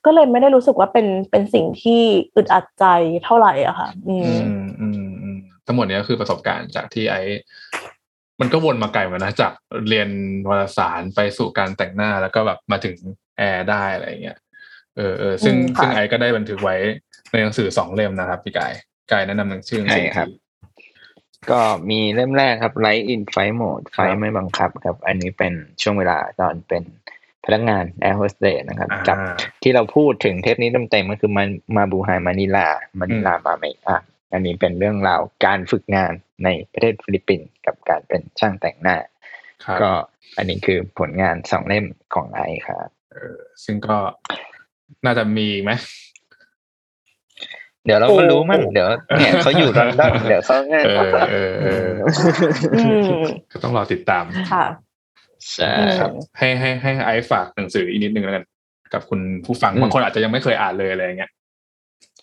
[0.06, 2.02] ก็เลยไม่ได้รู้สึกว่าเป็นเป็นสิ่งที่
[2.36, 2.86] อึดอัดใจ
[3.24, 7.16] เท่าไหร่อะค่ะ อือืมมอืมอืมทั้งหมดเนี้ยคือประสบการณ์จากที่ไอ
[8.42, 9.54] มันก็วนมาไกลเหมือนกันนะจาก
[9.90, 10.10] เรียน
[10.50, 12.96] วารสารไปสู่การแต่งหน้าแล้วก็แบบมาถึง
[13.38, 14.38] แอร์ได้อะไรเงี้ย
[14.98, 16.76] เออเออซึ่งอืมค่ะซึ่งไอก็ได้บันทึกไว้
[17.32, 18.74] ในหนังสือสองเล่มนะครับพี่กาย
[19.12, 20.28] กายแนะนำหนังชื่อหนังสือใช่ครับ
[21.52, 26.84] ก็มีเล่มแรกครับ Light in Flight Mode ไฟไม่บังคับครับ อันนี้เป็นช่วงเวลาตอนเป็น
[27.46, 29.18] พนักงาน Air Hostess นะครับอ่ากับ
[29.64, 32.68] ที่เราพูดถึงเทปนี้เต็มๆก็คือมันมาบูไฮมานิลา
[33.00, 33.98] มานิลามาเมกอั
[34.34, 36.14] อันนี้เป็นเรื่องราวการฝึกงาน
[36.44, 38.98] ในประเทศฟิลิปปินส์กับการเป็นช่างแต่งหน้า
[39.66, 39.92] ครับก็
[40.38, 41.86] อันนี้คือผลงานสองเล่ม
[42.16, 43.98] ของไอครับเออซึ่งก็
[45.06, 45.72] น่าจะมีอีกไหม
[47.86, 48.88] เดี๋ยวเราก็รู้มั้งเดี๋ยว
[49.20, 51.90] เนี่ยเขาอยู่ลอนดอนเดี๋ยวเขาง่ายเออเออเออ
[52.76, 52.82] อื
[53.18, 53.22] ม
[53.52, 54.24] ก็ต้องรอติดตาม
[54.54, 54.66] ค่ะ
[55.56, 58.46] ใช่ครับให้ให้ให้ไอซ์ฝากหนังสืออีกนิดนึงแล้วกัน
[58.94, 61.32] กับคุณผู้ฟังอืมบางคนอาจจะยังไม่เคยอ่านเลยอะไรอย่างเงี้ย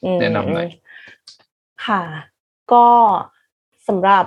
[0.05, 0.69] อืมแนะนำหน่อย
[1.87, 2.03] ค่ะ
[2.73, 2.87] ก็
[3.89, 4.27] สำหรับ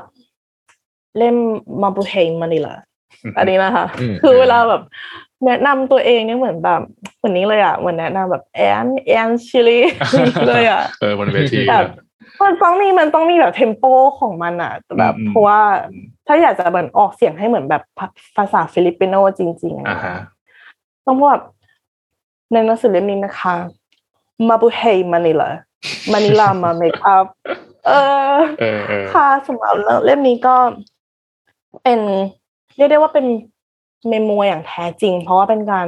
[1.18, 1.36] เล่ม
[1.82, 2.76] Mabuhay มานิลา
[3.38, 4.82] อันนี้นะคะอืมคือเวลาแบบ
[5.46, 6.82] แนะนำตัวเองเนี่ยเหมือนแบบ
[7.18, 9.80] เหมือนนี้เลยอะเหมือนแนะนำแบบแอนแอนชิลี
[10.48, 11.90] เลยอะเออบนเวทีแบบ
[12.44, 13.84] มันต้องมีมันต้องมีแบบ tempo
[14.20, 15.62] ของมันอะแบบอืมเพราะว่า
[16.28, 18.08] ถ้าอยากจะเหมือนออกเสียงให้เหมือนแบบภา
[18.38, 20.16] ภาษาฟิลิปปิโนจริงๆอะอ่าฮะ
[21.06, 21.44] ต้องพูดแบบ
[22.52, 23.56] ในหนังสือเล่มนี้นะคะ
[24.50, 25.50] Mabuhay มานิลา
[26.12, 27.26] มานิลามาเมคอัพ
[27.88, 27.92] เอ
[28.36, 30.56] อเออเออค่ะสำหรับเล่มนี้ก็
[31.84, 32.00] เป็น
[32.78, 33.26] เรียกได้ว่าเป็น
[34.08, 35.88] memoir อย่างแท้จริง เพราะว่าเป็นการ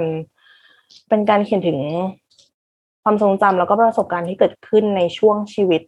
[1.10, 1.80] เป็นการเขียนถึง
[3.04, 5.82] ความทรงจำแล้วก็ประสบการณ์ที่เกิดขึ้นในช่วงชีวิต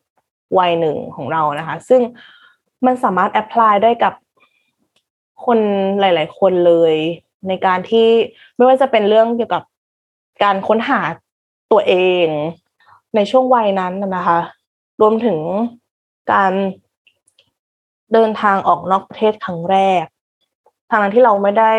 [0.58, 2.02] วัยหนึ่งของเรานะคะ ซึ่ง
[2.86, 4.14] มันสามารถ apply ได้กับ
[5.46, 5.60] คน
[6.00, 6.96] หลาย ๆ คนเลย
[7.48, 8.08] ในการที่
[8.56, 9.64] ไม่ว่าจะเป็นเรื่องเกี่ยวกับ
[10.44, 11.02] การค้นหา
[11.72, 11.94] ตัวเอ
[12.26, 12.28] ง
[13.16, 14.40] ในช่วงวัยนั้นน่ะนะคะ
[15.02, 15.40] รวมถึง
[16.34, 16.54] การ
[18.14, 20.04] เดินทางออกนอกประเทศครั้งแรก
[20.90, 21.72] ทางนั้นที่เราไม่ได้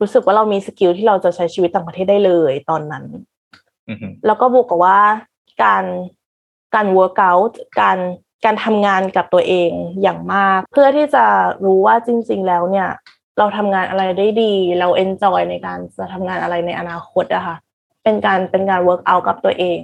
[0.00, 3.04] รู้สึกว่าเรามีสกิลที่เราจะใช้ชีวิตต่างประเทศได้เลยตอนนั้น
[3.88, 5.00] อือฮึแล้วก็บวกกับว่า
[5.62, 5.84] การ
[6.74, 7.98] การ work out การ
[8.44, 9.70] การทำงานกับตัวเอง
[10.02, 11.24] อย่างมาก เพื่อที่จะ
[11.64, 12.88] รู้ว่าจริง ๆ แล้วเนี่ย
[13.38, 17.56] เราทำงานอะไรได้ดี เรา enjoy ในการจะทำงานอะไรในอนาคตอะค่ะ
[18.04, 19.80] เป็นการเป็นการ work out กับตัวเอง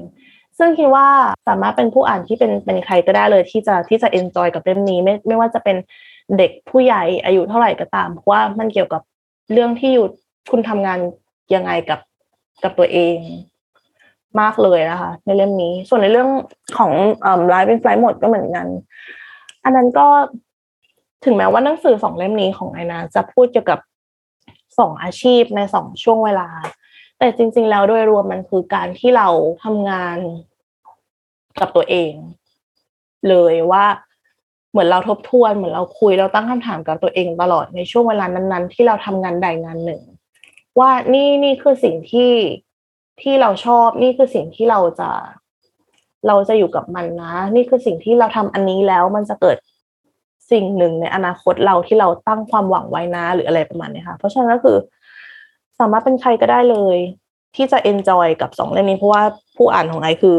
[0.59, 1.09] ซึ่งคิดว่า
[1.49, 5.77] สามารถเป็นผู้อ่านที่เป็นเป็นใครก็ได้เลยที่จะที่จะ enjoy กับเล่มนี้ไม่ไม่ว่าจะเป็น
[6.39, 9.03] เด็กผู้ใหญ่อายุเท่าไหร่ก็ตาม เพราะว่ามันเกี่ยวกับ
[9.53, 10.07] เรื่องที่อยู่
[10.51, 10.99] คุณทำงาน
[11.55, 12.01] ยังไงกับ
[12.63, 13.17] กับตัวเอง
[14.41, 16.29] มากเลยนะคะ ในเล่มนี้ ส่วนในเรื่อง
[16.79, 16.93] ของ
[17.49, 18.67] ไลฟ์เป็นไฟหมดก็เหมือนกัน
[19.65, 20.07] อันนั้นก็
[21.25, 23.81] ถึงแม้ว่าหนังสือสองเล่มนี้ของไอนาจะพูดเกี่ยวกับ
[24.79, 26.49] สองอาชีพในสองช่วงเวลา
[27.19, 29.29] แต่จริง ๆ แล้วโดยรวมมันคือการที่เรา
[29.65, 30.19] ทำงาน
[31.61, 32.13] กับตัวเอง
[33.29, 33.85] เลยว่า
[34.71, 40.03] เหมือนเราทบทวนเหมือนเราคุยเราตั้งคำถามกับตัวเองตลอดในช่วงเวลานั้น ๆ ที่เราทำงานใดงานหนึ่ง
[40.79, 42.33] ว่านี่นี่คือสิ่งที่
[43.21, 45.11] ที่เราชอบนี่คือสิ่งที่เราจะ
[46.27, 49.57] เราจะอยู่กับมันนะ นี่คือสิ่งที่เราทำอันนี้แล้วมันจะเกิด
[50.51, 54.77] สิ่งหนึ่งในอนาคตเราที่เราตั้งความหวังไว้นะ หรืออะไรประมาณเนี้ยค่ะ เพราะฉะนั้นก็คือ
[55.79, 56.97] สามารถเป็นใครก็ได้เลย
[57.57, 59.23] ที่จะ enjoy กับสองเล่มนี้ เพราะว่า
[59.57, 60.37] ผู้อ่านของไอคือ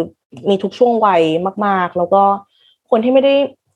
[0.49, 1.21] มีทุกช่วงวัย
[1.65, 2.23] มาก ๆ แล้วก็
[2.89, 3.33] คนที่ไม่ได้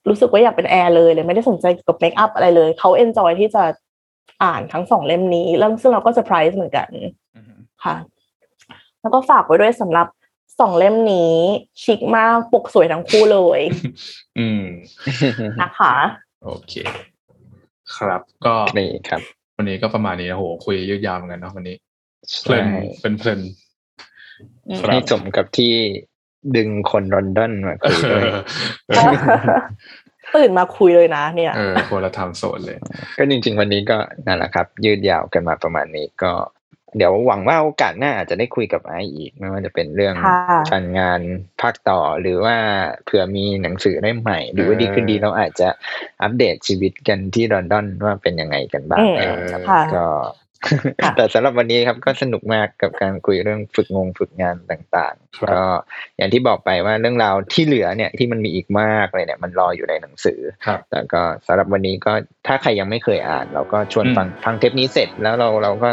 [0.10, 3.64] รู้สึกว่าอยากเป็นแอร์เลยเลยไม่ได้สนใจเกี่ยวกับเมคอัพอะไรเลยเขา enjoy ที่จะ
[4.43, 6.88] อ่านทั้งสองเล่มนี้แล้วซึ่งเราก็เซอร์ไพรส์เหมือนกัน
[7.36, 7.95] อือฮึค่ะ
[9.02, 10.08] แล้วก็ฝากไว้ด้วยสำหรับ
[10.60, 11.36] สองเล่มนี้
[11.84, 13.61] ชิคมากปกสวยทั้งคู่เลย
[14.40, 14.64] อืม
[15.61, 15.94] นะคะ
[16.45, 16.74] โอเค
[17.95, 19.22] ครับก็นี่ครับ
[19.57, 21.76] วันนี้ก็ประมาณนี้นะโหคุยยืดยาวเหมือนกันเนาะวันนี้
[22.41, 22.65] เพลิใช่น
[23.02, 23.41] เป็นเพลิน
[24.68, 25.74] อืมครับให้สมกับที่
[26.56, 28.24] ดึงคนลอนดอนมาคุยด้วย
[28.88, 29.18] เออ
[30.36, 32.78] ตื่นมาคุยเลยนะ เนี่ยเออคนละไทม์โซนเลย
[33.18, 36.32] ก็จริง ๆ วันนี้ก็นั่นแหละครับ ยืดยาวกันมาประมาณนี้ก็
[36.97, 40.39] เดี๋ยวหวังว่าโอกาสหน้าอาจจะได้คุยกับไอซ์อีกไม่ว่าจะเป็นเรื่องค่ะ
[40.72, 41.22] การงาน
[41.61, 42.55] ภาคต่อหรือว่า
[43.05, 45.68] เผื่อมีหนังสือได้ใหม่ หรือว่าดีขึ้นดีเราอาจจะ
[46.22, 50.47] อัปเดตชีวิตกันที่ลอนดอนว่าเป็นยังไงกันบ้างอืมนะครับค่ะก็ค่ะ
[51.16, 55.64] แต่สำหรับวันนี้ครับก็สนุกมากกับการคุยเรื่องฝึกงงฝึกงานต่างครับๆก็
[56.18, 62.14] อย่างที่บอกไปว่าเรื่องราวที่เหลือเนี่ยที่มันมีอีกมากเลยเนี่ยมันรออยู่ในหนังสือครับแต่ก็สำหรับวันนี้ก็
[62.48, 65.90] ถ้าใครยังไม่เคยอ่าน เราก็ชวนอืมฟังฟังเทปนี้เสร็จแล้วเราเราก็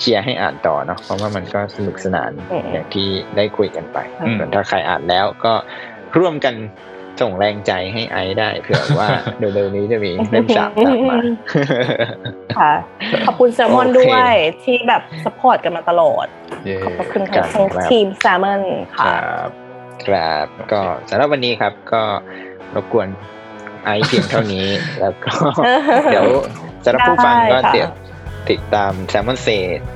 [0.00, 5.54] เชียร์ให้อ่านต่อเนาะเพราะว่ามันก็สนุกสนานอืมอย่างที่ได้คุยกันไปอืมส่วนถ้าใครอ่านแล้วก็
[6.18, 6.54] ร่วมกัน
[7.20, 9.08] ส่งแรงใจให้ไอซ์ได้เผื่อว่า
[9.38, 11.18] เร็วๆนี้จะมีเล่มสามตามมา
[12.58, 12.72] ค่ะ
[13.26, 14.32] ขอบคุณแซลมอนโอเคด้วย
[14.62, 16.26] ที่แบบ support กันมาตลอด
[16.64, 18.62] เย่ขอบพระคุณครัค่ะบทั้งทีมแซลมอน
[18.96, 19.50] คค่ะรับ
[20.08, 22.02] ครับก็สำหรับวันนี้ครับก็
[22.74, 23.08] รบกวน
[23.84, 24.68] ไอซ์เพียงเท่านี้
[25.00, 25.32] แล้วก็
[26.12, 26.26] เดี๋ยว
[26.84, 27.90] สำหรับผู้ฟังก็ได้ค่ะเดี๋ยว
[28.50, 29.48] ติดตามแซมมอนเซ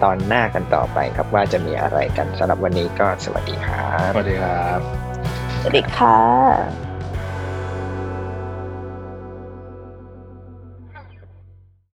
[0.02, 4.80] ตอนหน้ากันต่อไปครับว่าจะมีอะไรกันสำหรับวันนี้ก็สวัสดีครับ สวัสดีครับ
[5.60, 6.87] สวัสดีค่ะ